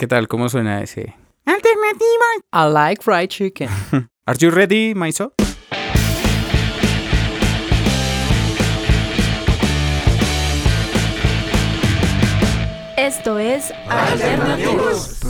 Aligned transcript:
¿Qué 0.00 0.06
tal? 0.06 0.28
¿Cómo 0.28 0.48
suena 0.48 0.82
ese? 0.82 1.14
Alternativa. 1.44 2.24
I 2.54 2.72
like 2.72 3.02
fried 3.02 3.28
chicken. 3.28 3.68
Are 4.26 4.38
you 4.38 4.50
ready, 4.50 4.94
Maiso? 4.94 5.34
Esto 12.96 13.38
es 13.38 13.74
Alternativos. 13.90 15.20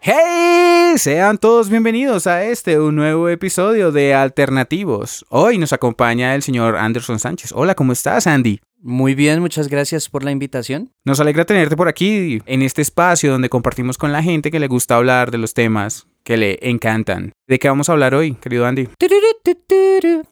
¡Hey! 0.00 0.94
Sean 0.96 1.38
todos 1.38 1.68
bienvenidos 1.70 2.26
a 2.26 2.42
este, 2.42 2.80
un 2.80 2.96
nuevo 2.96 3.28
episodio 3.28 3.92
de 3.92 4.14
Alternativos. 4.14 5.24
Hoy 5.28 5.58
nos 5.58 5.72
acompaña 5.72 6.34
el 6.34 6.42
señor 6.42 6.76
Anderson 6.76 7.20
Sánchez. 7.20 7.52
Hola, 7.54 7.76
¿cómo 7.76 7.92
estás, 7.92 8.26
Andy? 8.26 8.60
Muy 8.82 9.14
bien, 9.14 9.40
muchas 9.40 9.68
gracias 9.68 10.08
por 10.08 10.24
la 10.24 10.30
invitación. 10.30 10.90
Nos 11.04 11.20
alegra 11.20 11.44
tenerte 11.44 11.76
por 11.76 11.86
aquí, 11.86 12.40
en 12.46 12.62
este 12.62 12.80
espacio 12.80 13.30
donde 13.30 13.50
compartimos 13.50 13.98
con 13.98 14.10
la 14.10 14.22
gente 14.22 14.50
que 14.50 14.58
le 14.58 14.68
gusta 14.68 14.96
hablar 14.96 15.30
de 15.30 15.36
los 15.36 15.52
temas 15.52 16.06
que 16.24 16.38
le 16.38 16.58
encantan. 16.62 17.32
¿De 17.46 17.58
qué 17.58 17.68
vamos 17.68 17.90
a 17.90 17.92
hablar 17.92 18.14
hoy, 18.14 18.34
querido 18.34 18.64
Andy? 18.64 18.88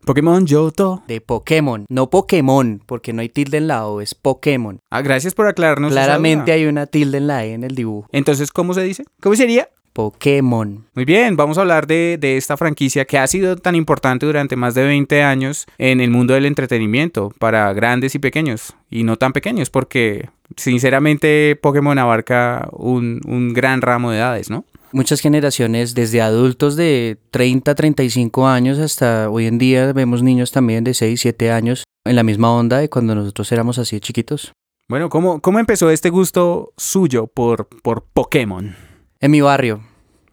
Pokémon 0.05 0.47
Johto. 0.49 1.03
De 1.07 1.21
Pokémon, 1.21 1.85
no 1.91 2.09
Pokémon, 2.09 2.83
porque 2.87 3.13
no 3.13 3.21
hay 3.21 3.29
tilde 3.29 3.59
en 3.59 3.69
la 3.69 3.87
O, 3.87 4.01
es 4.01 4.15
Pokémon. 4.15 4.79
Ah, 4.91 5.03
gracias 5.03 5.35
por 5.35 5.47
aclararnos. 5.47 5.93
Claramente 5.93 6.53
hay 6.53 6.65
una 6.65 6.87
tilde 6.87 7.19
en 7.19 7.27
la 7.27 7.45
E 7.45 7.53
en 7.53 7.65
el 7.65 7.75
dibujo. 7.75 8.09
Entonces, 8.13 8.51
¿cómo 8.51 8.73
se 8.73 8.83
dice? 8.83 9.05
¿Cómo 9.21 9.37
sería? 9.37 9.69
Pokémon. 9.99 10.87
Muy 10.95 11.05
bien, 11.05 11.37
vamos 11.37 11.59
a 11.59 11.63
hablar 11.63 11.89
de, 11.89 12.19
de 12.21 12.37
esta 12.37 12.57
franquicia 12.57 13.05
que 13.05 13.19
ha 13.19 13.27
sido 13.27 13.57
tan 13.57 13.75
importante 13.75 14.27
durante 14.27 14.55
más 14.55 14.75
de 14.75 14.85
20 14.85 15.25
años 15.25 15.67
en 15.77 16.01
el 16.01 16.13
mundo 16.13 16.35
del 16.35 16.47
entretenimiento 16.47 17.33
para 17.41 17.73
grandes 17.73 18.15
y 18.15 18.21
pequeños, 18.21 18.77
y 18.91 19.03
no 19.03 19.17
tan 19.17 19.33
pequeños, 19.33 19.71
porque 19.71 20.29
sinceramente 20.57 21.59
Pokémon 21.61 21.99
abarca 21.99 22.69
un, 22.71 23.21
un 23.27 23.53
gran 23.53 23.83
ramo 23.83 24.13
de 24.13 24.19
edades, 24.19 24.51
¿no? 24.51 24.65
Muchas 24.93 25.21
generaciones, 25.21 25.97
desde 25.97 26.21
adultos 26.21 26.77
de 26.77 27.19
30, 27.33 27.75
35 27.75 28.47
años 28.47 28.79
hasta 28.79 29.29
hoy 29.29 29.47
en 29.47 29.59
día 29.59 29.93
vemos 29.93 30.23
niños 30.23 30.53
también 30.53 30.85
de 30.85 30.95
6, 30.95 31.21
7 31.21 31.51
años 31.51 31.83
en 32.05 32.15
la 32.15 32.23
misma 32.23 32.53
onda 32.53 32.79
de 32.79 32.89
cuando 32.89 33.17
nosotros 33.17 33.51
éramos 33.51 33.79
así 33.79 33.97
de 33.97 34.01
chiquitos. 34.01 34.53
Bueno, 34.89 35.09
¿cómo, 35.09 35.41
cómo 35.41 35.59
empezó 35.59 35.91
este 35.91 36.11
gusto 36.11 36.73
suyo 36.77 37.27
por, 37.27 37.67
por 37.83 38.05
Pokémon? 38.05 38.77
En 39.21 39.33
mi 39.33 39.41
barrio, 39.41 39.81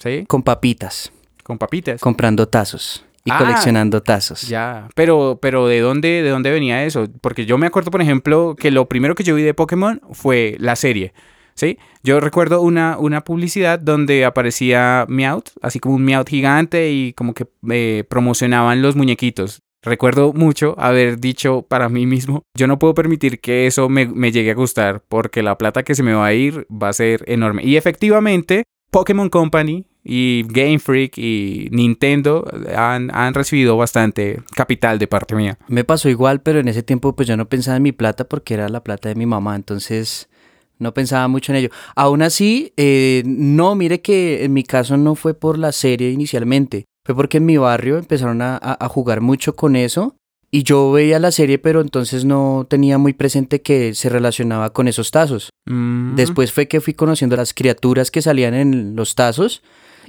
¿Sí? 0.06 0.26
con 0.28 0.44
papitas, 0.44 1.12
Con 1.44 1.58
papitas. 1.58 2.00
comprando 2.00 2.48
tazos 2.48 3.04
y 3.24 3.32
Ah, 3.32 3.40
coleccionando 3.40 4.04
tazos. 4.04 4.48
Ya, 4.48 4.88
pero, 4.94 5.40
pero 5.42 5.68
¿de 5.68 5.80
dónde, 5.80 6.22
¿de 6.22 6.30
dónde 6.30 6.52
venía 6.52 6.86
eso? 6.86 7.08
Porque 7.22 7.46
yo 7.48 7.58
me 7.58 7.66
acuerdo, 7.66 7.90
por 7.90 8.02
ejemplo, 8.04 8.56
que 8.56 8.70
lo 8.70 8.88
primero 8.88 9.16
que 9.16 9.24
yo 9.24 9.34
vi 9.34 9.42
de 9.42 9.56
Pokémon 9.56 10.00
fue 10.12 10.58
la 10.60 10.76
serie, 10.76 11.12
¿sí? 11.56 11.80
Yo 12.04 12.20
recuerdo 12.20 12.62
una, 12.62 12.98
una 13.00 13.24
publicidad 13.24 13.80
donde 13.80 14.26
aparecía 14.26 15.06
Meowth, 15.10 15.50
así 15.64 15.80
como 15.80 15.96
un 15.96 16.06
Meowth 16.06 16.30
gigante 16.30 16.92
y 16.92 17.14
como 17.14 17.34
que 17.34 17.48
eh, 17.72 18.04
promocionaban 18.08 18.84
los 18.84 18.96
muñequitos. 18.96 19.60
Recuerdo 19.82 20.32
mucho 20.34 20.76
haber 20.80 21.20
dicho 21.20 21.64
para 21.64 21.90
mí 21.90 22.06
mismo, 22.06 22.44
yo 22.56 22.68
no 22.68 22.78
puedo 22.78 22.94
permitir 22.94 23.40
que 23.40 23.66
eso 23.68 23.90
me, 23.90 24.06
me 24.08 24.32
llegue 24.32 24.52
a 24.52 24.56
gustar 24.56 25.02
porque 25.08 25.42
la 25.42 25.58
plata 25.58 25.82
que 25.84 25.96
se 25.96 26.04
me 26.04 26.14
va 26.14 26.28
a 26.28 26.34
ir 26.34 26.68
va 26.72 26.90
a 26.90 26.94
ser 26.94 27.24
enorme. 27.28 27.64
Y 27.64 27.76
efectivamente, 27.78 28.64
Pokémon 28.92 29.30
Company 29.30 29.86
y 30.08 30.44
Game 30.48 30.78
Freak 30.78 31.18
y 31.18 31.68
Nintendo 31.72 32.46
han, 32.78 33.10
han 33.14 33.34
recibido 33.34 33.76
bastante 33.76 34.40
capital 34.56 35.00
de 35.00 35.08
parte 35.08 35.36
mía. 35.36 35.58
Me 35.68 35.84
pasó 35.84 36.10
igual, 36.10 36.42
pero 36.42 36.60
en 36.60 36.68
ese 36.68 36.84
tiempo 36.84 37.16
pues 37.16 37.28
yo 37.28 37.36
no 37.36 37.50
pensaba 37.50 37.78
en 37.78 37.84
mi 37.84 37.92
plata 37.92 38.24
porque 38.26 38.54
era 38.54 38.70
la 38.70 38.84
plata 38.84 39.10
de 39.10 39.16
mi 39.16 39.26
mamá, 39.26 39.56
entonces 39.56 40.30
no 40.78 40.94
pensaba 40.94 41.28
mucho 41.28 41.52
en 41.52 41.58
ello. 41.58 41.70
Aún 41.96 42.22
así, 42.22 42.72
eh, 42.78 43.24
no, 43.26 43.74
mire 43.76 44.02
que 44.02 44.44
en 44.44 44.54
mi 44.54 44.64
caso 44.64 44.96
no 44.98 45.16
fue 45.16 45.34
por 45.34 45.58
la 45.58 45.72
serie 45.72 46.12
inicialmente, 46.12 46.86
fue 47.04 47.16
porque 47.16 47.38
en 47.38 47.46
mi 47.46 47.58
barrio 47.58 47.98
empezaron 47.98 48.42
a, 48.42 48.58
a- 48.62 48.88
jugar 48.90 49.22
mucho 49.22 49.56
con 49.56 49.76
eso 49.76 50.16
y 50.52 50.64
yo 50.64 50.92
veía 50.92 51.18
la 51.20 51.32
serie, 51.32 51.58
pero 51.60 51.82
entonces 51.82 52.26
no 52.26 52.68
tenía 52.70 52.98
muy 52.98 53.14
presente 53.14 53.62
que 53.62 53.94
se 53.96 54.10
relacionaba 54.10 54.72
con 54.72 54.88
esos 54.88 55.12
tazos. 55.12 55.50
Mm. 55.66 56.16
Después 56.16 56.52
fue 56.52 56.68
que 56.68 56.80
fui 56.82 56.94
conociendo 56.94 57.36
las 57.36 57.54
criaturas 57.54 58.12
que 58.12 58.22
salían 58.22 58.54
en 58.54 58.96
los 58.96 59.16
tazos 59.16 59.64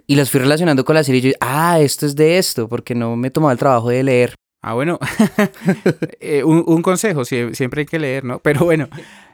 y 0.06 0.16
las 0.16 0.30
fui 0.30 0.40
relacionando 0.40 0.84
con 0.84 0.94
la 0.94 1.04
serie 1.04 1.20
y 1.20 1.24
yo, 1.24 1.36
ah, 1.40 1.78
esto 1.80 2.06
es 2.06 2.16
de 2.16 2.38
esto, 2.38 2.68
porque 2.68 2.94
no 2.94 3.16
me 3.16 3.30
tomaba 3.30 3.52
el 3.52 3.58
trabajo 3.58 3.88
de 3.90 4.02
leer. 4.02 4.34
Ah, 4.62 4.74
bueno, 4.74 4.98
Eh, 6.20 6.42
un, 6.44 6.64
un 6.66 6.82
consejo, 6.82 7.22
sie- 7.24 7.54
siempre 7.54 7.80
hay 7.82 7.86
que 7.86 7.98
leer, 7.98 8.24
¿no? 8.24 8.38
Pero 8.40 8.64
bueno, 8.64 8.88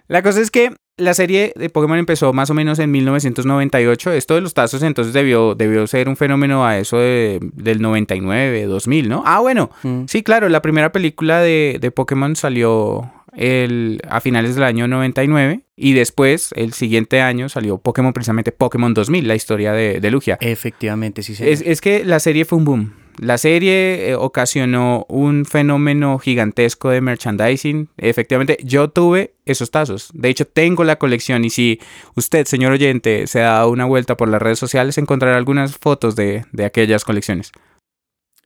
la 0.08 0.22
cosa 0.22 0.40
es 0.40 0.50
que 0.50 0.74
la 0.98 1.14
serie 1.14 1.52
de 1.56 1.70
Pokémon 1.70 1.96
empezó 1.98 2.32
más 2.34 2.50
o 2.50 2.54
menos 2.54 2.78
en 2.78 2.90
1998. 2.90 4.12
Esto 4.12 4.34
de 4.34 4.40
los 4.42 4.52
tazos 4.54 4.82
entonces 4.82 5.14
debió, 5.14 5.54
debió 5.54 5.86
ser 5.86 6.08
un 6.08 6.16
fenómeno 6.16 6.66
a 6.66 6.78
eso 6.78 6.98
de- 6.98 7.38
del 7.54 7.80
99, 7.80 8.66
2000, 8.66 9.08
¿no? 9.08 9.22
Ah, 9.26 9.40
bueno, 9.40 9.70
Mm. 9.82 10.02
sí, 10.06 10.22
claro, 10.22 10.48
la 10.48 10.60
primera 10.62 10.92
película 10.92 11.40
de, 11.40 11.78
de 11.80 11.90
Pokémon 11.90 12.36
salió 12.36 13.10
el, 13.37 14.00
a 14.09 14.20
finales 14.20 14.54
del 14.54 14.65
año 14.65 14.88
99 14.88 15.62
y 15.76 15.93
después, 15.94 16.53
el 16.56 16.72
siguiente 16.72 17.20
año, 17.20 17.48
salió 17.48 17.78
Pokémon, 17.78 18.12
precisamente 18.12 18.53
Pokémon 18.53 18.94
2000, 18.94 19.26
la 19.26 19.34
historia 19.34 19.72
de, 19.72 20.00
de 20.00 20.10
Lugia. 20.10 20.38
Efectivamente, 20.41 21.22
sí, 21.22 21.34
señor. 21.34 21.53
Es, 21.53 21.62
es 21.62 21.81
que 21.81 22.04
la 22.04 22.21
serie 22.21 22.44
fue 22.44 22.59
un 22.59 22.65
boom. 22.65 22.94
La 23.19 23.37
serie 23.37 24.10
eh, 24.10 24.15
ocasionó 24.16 25.04
un 25.09 25.44
fenómeno 25.44 26.19
gigantesco 26.19 26.91
de 26.91 27.00
merchandising. 27.00 27.88
Efectivamente, 27.98 28.59
yo 28.65 28.91
tuve 28.91 29.34
esos 29.44 29.71
tazos. 29.71 30.10
De 30.15 30.28
hecho, 30.28 30.47
tengo 30.47 30.82
la 30.84 30.97
colección 30.97 31.44
y 31.44 31.50
si 31.50 31.78
usted, 32.15 32.47
señor 32.47 32.72
oyente, 32.72 33.26
se 33.26 33.41
dado 33.41 33.71
una 33.71 33.84
vuelta 33.84 34.16
por 34.16 34.28
las 34.28 34.41
redes 34.41 34.59
sociales, 34.59 34.97
encontrará 34.98 35.37
algunas 35.37 35.76
fotos 35.76 36.16
de, 36.16 36.44
de 36.53 36.65
aquellas 36.65 37.04
colecciones. 37.04 37.53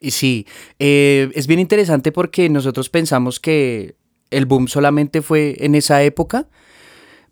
Y 0.01 0.11
sí, 0.11 0.47
eh, 0.79 1.31
es 1.35 1.47
bien 1.47 1.61
interesante 1.61 2.13
porque 2.13 2.49
nosotros 2.49 2.91
pensamos 2.91 3.41
que 3.41 3.97
el 4.31 4.47
boom 4.47 4.69
solamente 4.69 5.23
fue 5.23 5.57
en 5.61 5.75
esa 5.75 6.03
época, 6.03 6.47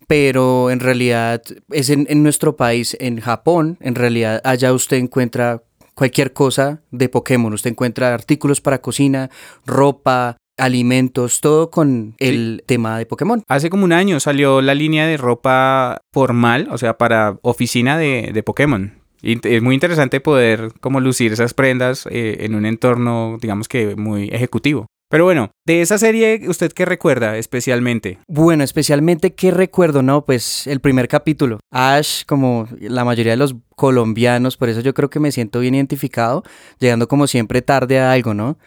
pero 0.07 0.69
en 0.69 0.79
realidad 0.79 1.41
es 1.71 1.89
en, 1.89 2.05
en 2.09 2.23
nuestro 2.23 2.55
país, 2.55 2.95
en 2.99 3.19
Japón, 3.19 3.77
en 3.81 3.95
realidad 3.95 4.41
allá 4.43 4.73
usted 4.73 4.97
encuentra 4.97 5.63
cualquier 5.95 6.33
cosa 6.33 6.81
de 6.91 7.09
Pokémon, 7.09 7.53
usted 7.53 7.71
encuentra 7.71 8.13
artículos 8.13 8.61
para 8.61 8.81
cocina, 8.81 9.29
ropa, 9.65 10.37
alimentos, 10.57 11.41
todo 11.41 11.69
con 11.69 12.15
el 12.19 12.63
tema 12.65 12.97
de 12.97 13.05
Pokémon. 13.05 13.43
Hace 13.47 13.69
como 13.69 13.85
un 13.85 13.93
año 13.93 14.19
salió 14.19 14.61
la 14.61 14.75
línea 14.75 15.07
de 15.07 15.17
ropa 15.17 16.01
formal, 16.13 16.67
o 16.71 16.77
sea, 16.77 16.97
para 16.97 17.37
oficina 17.41 17.97
de, 17.97 18.31
de 18.33 18.43
Pokémon. 18.43 18.93
Y 19.21 19.39
es 19.47 19.61
muy 19.61 19.73
interesante 19.73 20.21
poder 20.21 20.71
como 20.81 20.99
lucir 20.99 21.33
esas 21.33 21.53
prendas 21.53 22.07
eh, 22.11 22.37
en 22.41 22.53
un 22.53 22.65
entorno, 22.65 23.37
digamos 23.41 23.67
que 23.67 23.95
muy 23.95 24.29
ejecutivo. 24.29 24.85
Pero 25.09 25.23
bueno, 25.23 25.51
de 25.65 25.81
esa 25.81 25.97
serie, 25.97 26.41
¿usted 26.47 26.71
qué 26.73 26.83
recuerda 26.83 27.37
especialmente? 27.37 28.17
Bueno, 28.27 28.63
especialmente, 28.63 29.35
¿qué 29.35 29.51
recuerdo? 29.51 30.01
No, 30.01 30.25
pues 30.25 30.65
el 30.67 30.79
primer 30.79 31.07
capítulo. 31.07 31.59
Ash, 31.71 32.23
como 32.25 32.67
la 32.79 33.05
mayoría 33.05 33.33
de 33.33 33.37
los 33.37 33.55
colombianos, 33.75 34.57
por 34.57 34.69
eso 34.69 34.81
yo 34.81 34.93
creo 34.93 35.09
que 35.11 35.19
me 35.19 35.31
siento 35.31 35.59
bien 35.59 35.75
identificado, 35.75 36.43
llegando 36.79 37.07
como 37.07 37.27
siempre 37.27 37.61
tarde 37.61 37.99
a 37.99 38.11
algo, 38.13 38.33
¿no? 38.33 38.57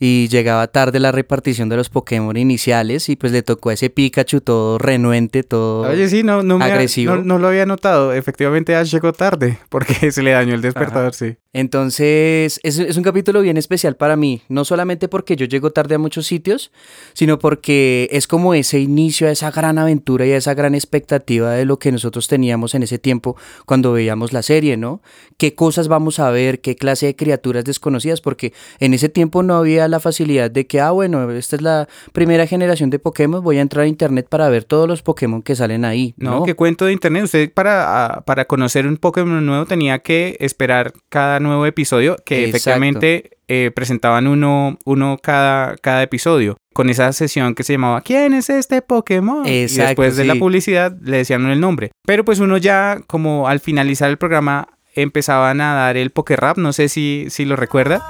Y 0.00 0.28
llegaba 0.28 0.68
tarde 0.68 1.00
la 1.00 1.10
repartición 1.10 1.68
de 1.68 1.74
los 1.76 1.88
Pokémon 1.90 2.36
iniciales 2.36 3.08
y 3.08 3.16
pues 3.16 3.32
le 3.32 3.42
tocó 3.42 3.70
a 3.70 3.72
ese 3.72 3.90
Pikachu 3.90 4.40
todo 4.40 4.78
renuente, 4.78 5.42
todo... 5.42 5.88
Oye, 5.90 6.08
sí, 6.08 6.22
no, 6.22 6.44
no, 6.44 6.56
me 6.58 6.66
ha- 6.66 6.68
agresivo. 6.68 7.16
no, 7.16 7.24
no 7.24 7.38
lo 7.40 7.48
había 7.48 7.66
notado. 7.66 8.12
Efectivamente, 8.12 8.76
Ash 8.76 8.92
llegó 8.92 9.12
tarde 9.12 9.58
porque 9.68 10.12
se 10.12 10.22
le 10.22 10.30
dañó 10.30 10.54
el 10.54 10.62
despertador, 10.62 11.14
sí. 11.14 11.36
Entonces, 11.54 12.60
es, 12.62 12.78
es 12.78 12.96
un 12.98 13.02
capítulo 13.02 13.40
bien 13.40 13.56
especial 13.56 13.96
para 13.96 14.16
mí, 14.16 14.42
no 14.50 14.66
solamente 14.66 15.08
porque 15.08 15.34
yo 15.34 15.46
llego 15.46 15.70
tarde 15.70 15.94
a 15.94 15.98
muchos 15.98 16.26
sitios, 16.26 16.70
sino 17.14 17.38
porque 17.38 18.06
es 18.12 18.26
como 18.26 18.52
ese 18.52 18.80
inicio 18.80 19.28
a 19.28 19.30
esa 19.30 19.50
gran 19.50 19.78
aventura 19.78 20.26
y 20.26 20.32
a 20.32 20.36
esa 20.36 20.52
gran 20.52 20.74
expectativa 20.74 21.52
de 21.52 21.64
lo 21.64 21.78
que 21.78 21.90
nosotros 21.90 22.28
teníamos 22.28 22.74
en 22.74 22.82
ese 22.82 22.98
tiempo 22.98 23.36
cuando 23.64 23.92
veíamos 23.92 24.34
la 24.34 24.42
serie, 24.42 24.76
¿no? 24.76 25.00
¿Qué 25.38 25.54
cosas 25.54 25.88
vamos 25.88 26.18
a 26.18 26.30
ver? 26.30 26.60
¿Qué 26.60 26.76
clase 26.76 27.06
de 27.06 27.16
criaturas 27.16 27.64
desconocidas? 27.64 28.20
Porque 28.20 28.52
en 28.78 28.92
ese 28.92 29.08
tiempo 29.08 29.42
no 29.42 29.56
había 29.56 29.88
la 29.88 30.00
facilidad 30.00 30.50
de 30.50 30.66
que, 30.66 30.80
ah, 30.80 30.90
bueno, 30.90 31.30
esta 31.30 31.56
es 31.56 31.62
la 31.62 31.88
primera 32.12 32.46
generación 32.46 32.90
de 32.90 32.98
Pokémon, 32.98 33.42
voy 33.42 33.56
a 33.56 33.62
entrar 33.62 33.84
a 33.84 33.88
internet 33.88 34.26
para 34.28 34.50
ver 34.50 34.64
todos 34.64 34.86
los 34.86 35.02
Pokémon 35.02 35.40
que 35.40 35.56
salen 35.56 35.84
ahí, 35.86 36.14
No, 36.18 36.42
qué 36.44 36.54
cuento 36.54 36.84
de 36.84 36.92
internet. 36.92 37.24
Usted 37.24 37.52
para, 37.52 38.04
ah, 38.04 38.20
para 38.26 38.44
conocer 38.44 38.86
un 38.86 38.98
Pokémon 38.98 39.44
nuevo 39.44 39.64
tenía 39.64 40.00
que 40.00 40.36
esperar 40.40 40.92
cada 41.08 41.37
nuevo 41.40 41.66
episodio 41.66 42.16
que 42.24 42.36
Exacto. 42.36 42.56
efectivamente 42.56 43.38
eh, 43.48 43.70
presentaban 43.74 44.26
uno, 44.26 44.78
uno 44.84 45.18
cada, 45.22 45.76
cada 45.76 46.02
episodio. 46.02 46.56
Con 46.74 46.90
esa 46.90 47.12
sesión 47.12 47.54
que 47.54 47.64
se 47.64 47.72
llamaba 47.72 48.02
¿Quién 48.02 48.34
es 48.34 48.50
este 48.50 48.82
Pokémon? 48.82 49.46
y 49.46 49.66
después 49.66 50.16
de 50.16 50.24
la 50.24 50.36
publicidad 50.36 50.96
le 51.02 51.16
decían 51.18 51.46
el 51.46 51.60
nombre. 51.60 51.90
Pero 52.06 52.24
pues 52.24 52.38
uno 52.38 52.56
ya 52.56 53.00
como 53.06 53.48
al 53.48 53.58
finalizar 53.58 54.10
el 54.10 54.16
programa 54.16 54.68
empezaban 54.94 55.60
a 55.60 55.74
dar 55.74 55.96
el 55.96 56.10
Pokérap, 56.10 56.56
no 56.58 56.72
sé 56.72 56.88
si, 56.88 57.26
si 57.30 57.44
lo 57.44 57.56
recuerda. 57.56 58.02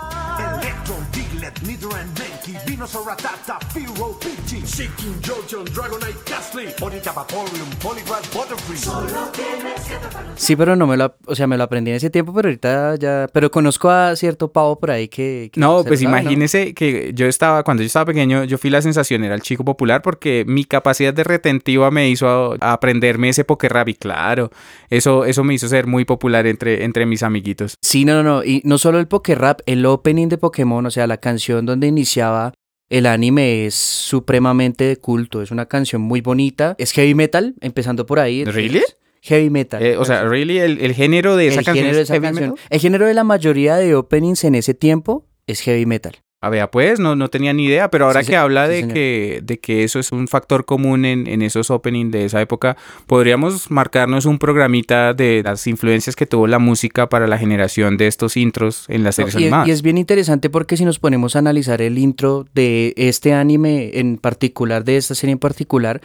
Sí, 10.34 10.56
pero 10.56 10.76
no 10.76 10.86
me 10.86 10.96
lo, 10.96 11.14
o 11.26 11.34
sea, 11.34 11.46
me 11.46 11.56
lo 11.56 11.64
aprendí 11.64 11.90
en 11.90 11.96
ese 11.96 12.10
tiempo, 12.10 12.32
pero 12.32 12.48
ahorita 12.48 12.96
ya, 12.96 13.26
pero 13.32 13.50
conozco 13.50 13.90
a 13.90 14.16
cierto 14.16 14.52
pavo 14.52 14.78
por 14.78 14.90
ahí 14.90 15.08
que... 15.08 15.50
que 15.52 15.60
No, 15.60 15.82
se 15.82 15.88
pues 15.88 16.02
imagínese 16.02 16.74
que 16.74 17.12
yo 17.14 17.26
estaba, 17.26 17.62
cuando 17.62 17.82
yo 17.82 17.86
estaba 17.86 18.06
pequeño, 18.06 18.44
yo 18.44 18.58
fui 18.58 18.70
la 18.70 18.82
sensación, 18.82 19.24
era 19.24 19.34
el 19.34 19.42
chico 19.42 19.64
popular, 19.64 20.02
porque 20.02 20.44
mi 20.46 20.64
capacidad 20.64 21.12
de 21.14 21.24
retentiva 21.24 21.90
me 21.90 22.08
hizo 22.08 22.28
a, 22.28 22.56
a 22.60 22.72
aprenderme 22.72 23.28
ese 23.28 23.44
Pokérap 23.44 23.88
y 23.88 23.94
claro, 23.94 24.50
eso, 24.90 25.24
eso 25.24 25.44
me 25.44 25.54
hizo 25.54 25.68
ser 25.68 25.86
muy 25.86 26.04
popular 26.04 26.46
entre, 26.46 26.84
entre 26.84 27.06
mis 27.06 27.22
amiguitos. 27.22 27.74
Sí, 27.82 28.04
no, 28.04 28.14
no, 28.14 28.22
no, 28.22 28.44
y 28.44 28.62
no 28.64 28.78
solo 28.78 28.98
el 28.98 29.08
Pokérap, 29.08 29.60
el 29.66 29.84
opening 29.86 30.28
de 30.28 30.38
Pokémon, 30.38 30.84
o 30.84 30.90
sea, 30.90 31.06
la 31.06 31.18
canción 31.18 31.66
donde 31.66 31.86
iniciaba 31.86 32.52
el 32.90 33.06
anime 33.06 33.66
es 33.66 33.74
supremamente 33.74 34.84
de 34.84 34.96
culto, 34.96 35.42
es 35.42 35.50
una 35.50 35.66
canción 35.66 36.02
muy 36.02 36.20
bonita, 36.20 36.74
es 36.78 36.92
heavy 36.92 37.14
metal, 37.14 37.54
empezando 37.60 38.06
por 38.06 38.18
ahí. 38.18 38.44
¿Really? 38.44 38.82
Heavy 39.20 39.50
metal. 39.50 39.82
Eh, 39.82 39.96
o 39.96 40.04
sea, 40.04 40.24
¿really? 40.24 40.58
El, 40.58 40.80
el 40.80 40.94
género 40.94 41.36
de 41.36 41.48
esa 41.48 41.60
el 41.60 41.64
canción 41.66 41.84
género 41.84 41.96
de 41.96 42.02
es 42.02 42.06
esa 42.06 42.14
heavy 42.14 42.26
canción. 42.26 42.50
metal? 42.50 42.66
El 42.70 42.80
género 42.80 43.06
de 43.06 43.14
la 43.14 43.24
mayoría 43.24 43.76
de 43.76 43.94
openings 43.94 44.44
en 44.44 44.54
ese 44.54 44.74
tiempo 44.74 45.26
es 45.46 45.60
heavy 45.60 45.86
metal. 45.86 46.16
A 46.40 46.50
ver, 46.50 46.70
pues, 46.70 47.00
no, 47.00 47.16
no 47.16 47.28
tenía 47.30 47.52
ni 47.52 47.64
idea, 47.64 47.90
pero 47.90 48.04
ahora 48.06 48.20
Sí, 48.20 48.26
que 48.28 48.32
se- 48.34 48.36
habla 48.36 48.66
sí, 48.66 48.72
de, 48.72 48.80
señor. 48.80 48.94
que, 48.94 49.40
de 49.42 49.58
que 49.58 49.82
eso 49.82 49.98
es 49.98 50.12
un 50.12 50.28
factor 50.28 50.64
común 50.64 51.04
en, 51.04 51.26
en 51.26 51.42
esos 51.42 51.68
openings 51.68 52.12
de 52.12 52.26
esa 52.26 52.40
época, 52.40 52.76
podríamos 53.08 53.72
marcarnos 53.72 54.24
un 54.24 54.38
programita 54.38 55.14
de 55.14 55.42
las 55.44 55.66
influencias 55.66 56.14
que 56.14 56.26
tuvo 56.26 56.46
la 56.46 56.60
música 56.60 57.08
para 57.08 57.26
la 57.26 57.38
generación 57.38 57.96
de 57.96 58.06
estos 58.06 58.36
intros 58.36 58.84
en 58.88 59.02
las 59.02 59.16
series 59.16 59.34
No, 59.34 59.40
y, 59.40 59.44
animadas. 59.44 59.68
y 59.68 59.70
es 59.72 59.82
bien 59.82 59.98
interesante 59.98 60.48
porque 60.48 60.76
si 60.76 60.84
nos 60.84 61.00
ponemos 61.00 61.34
a 61.34 61.40
analizar 61.40 61.82
el 61.82 61.98
intro 61.98 62.46
de 62.54 62.94
este 62.96 63.32
anime 63.34 63.90
en 63.94 64.16
particular, 64.16 64.84
de 64.84 64.96
esta 64.96 65.16
serie 65.16 65.32
en 65.32 65.38
particular, 65.40 66.00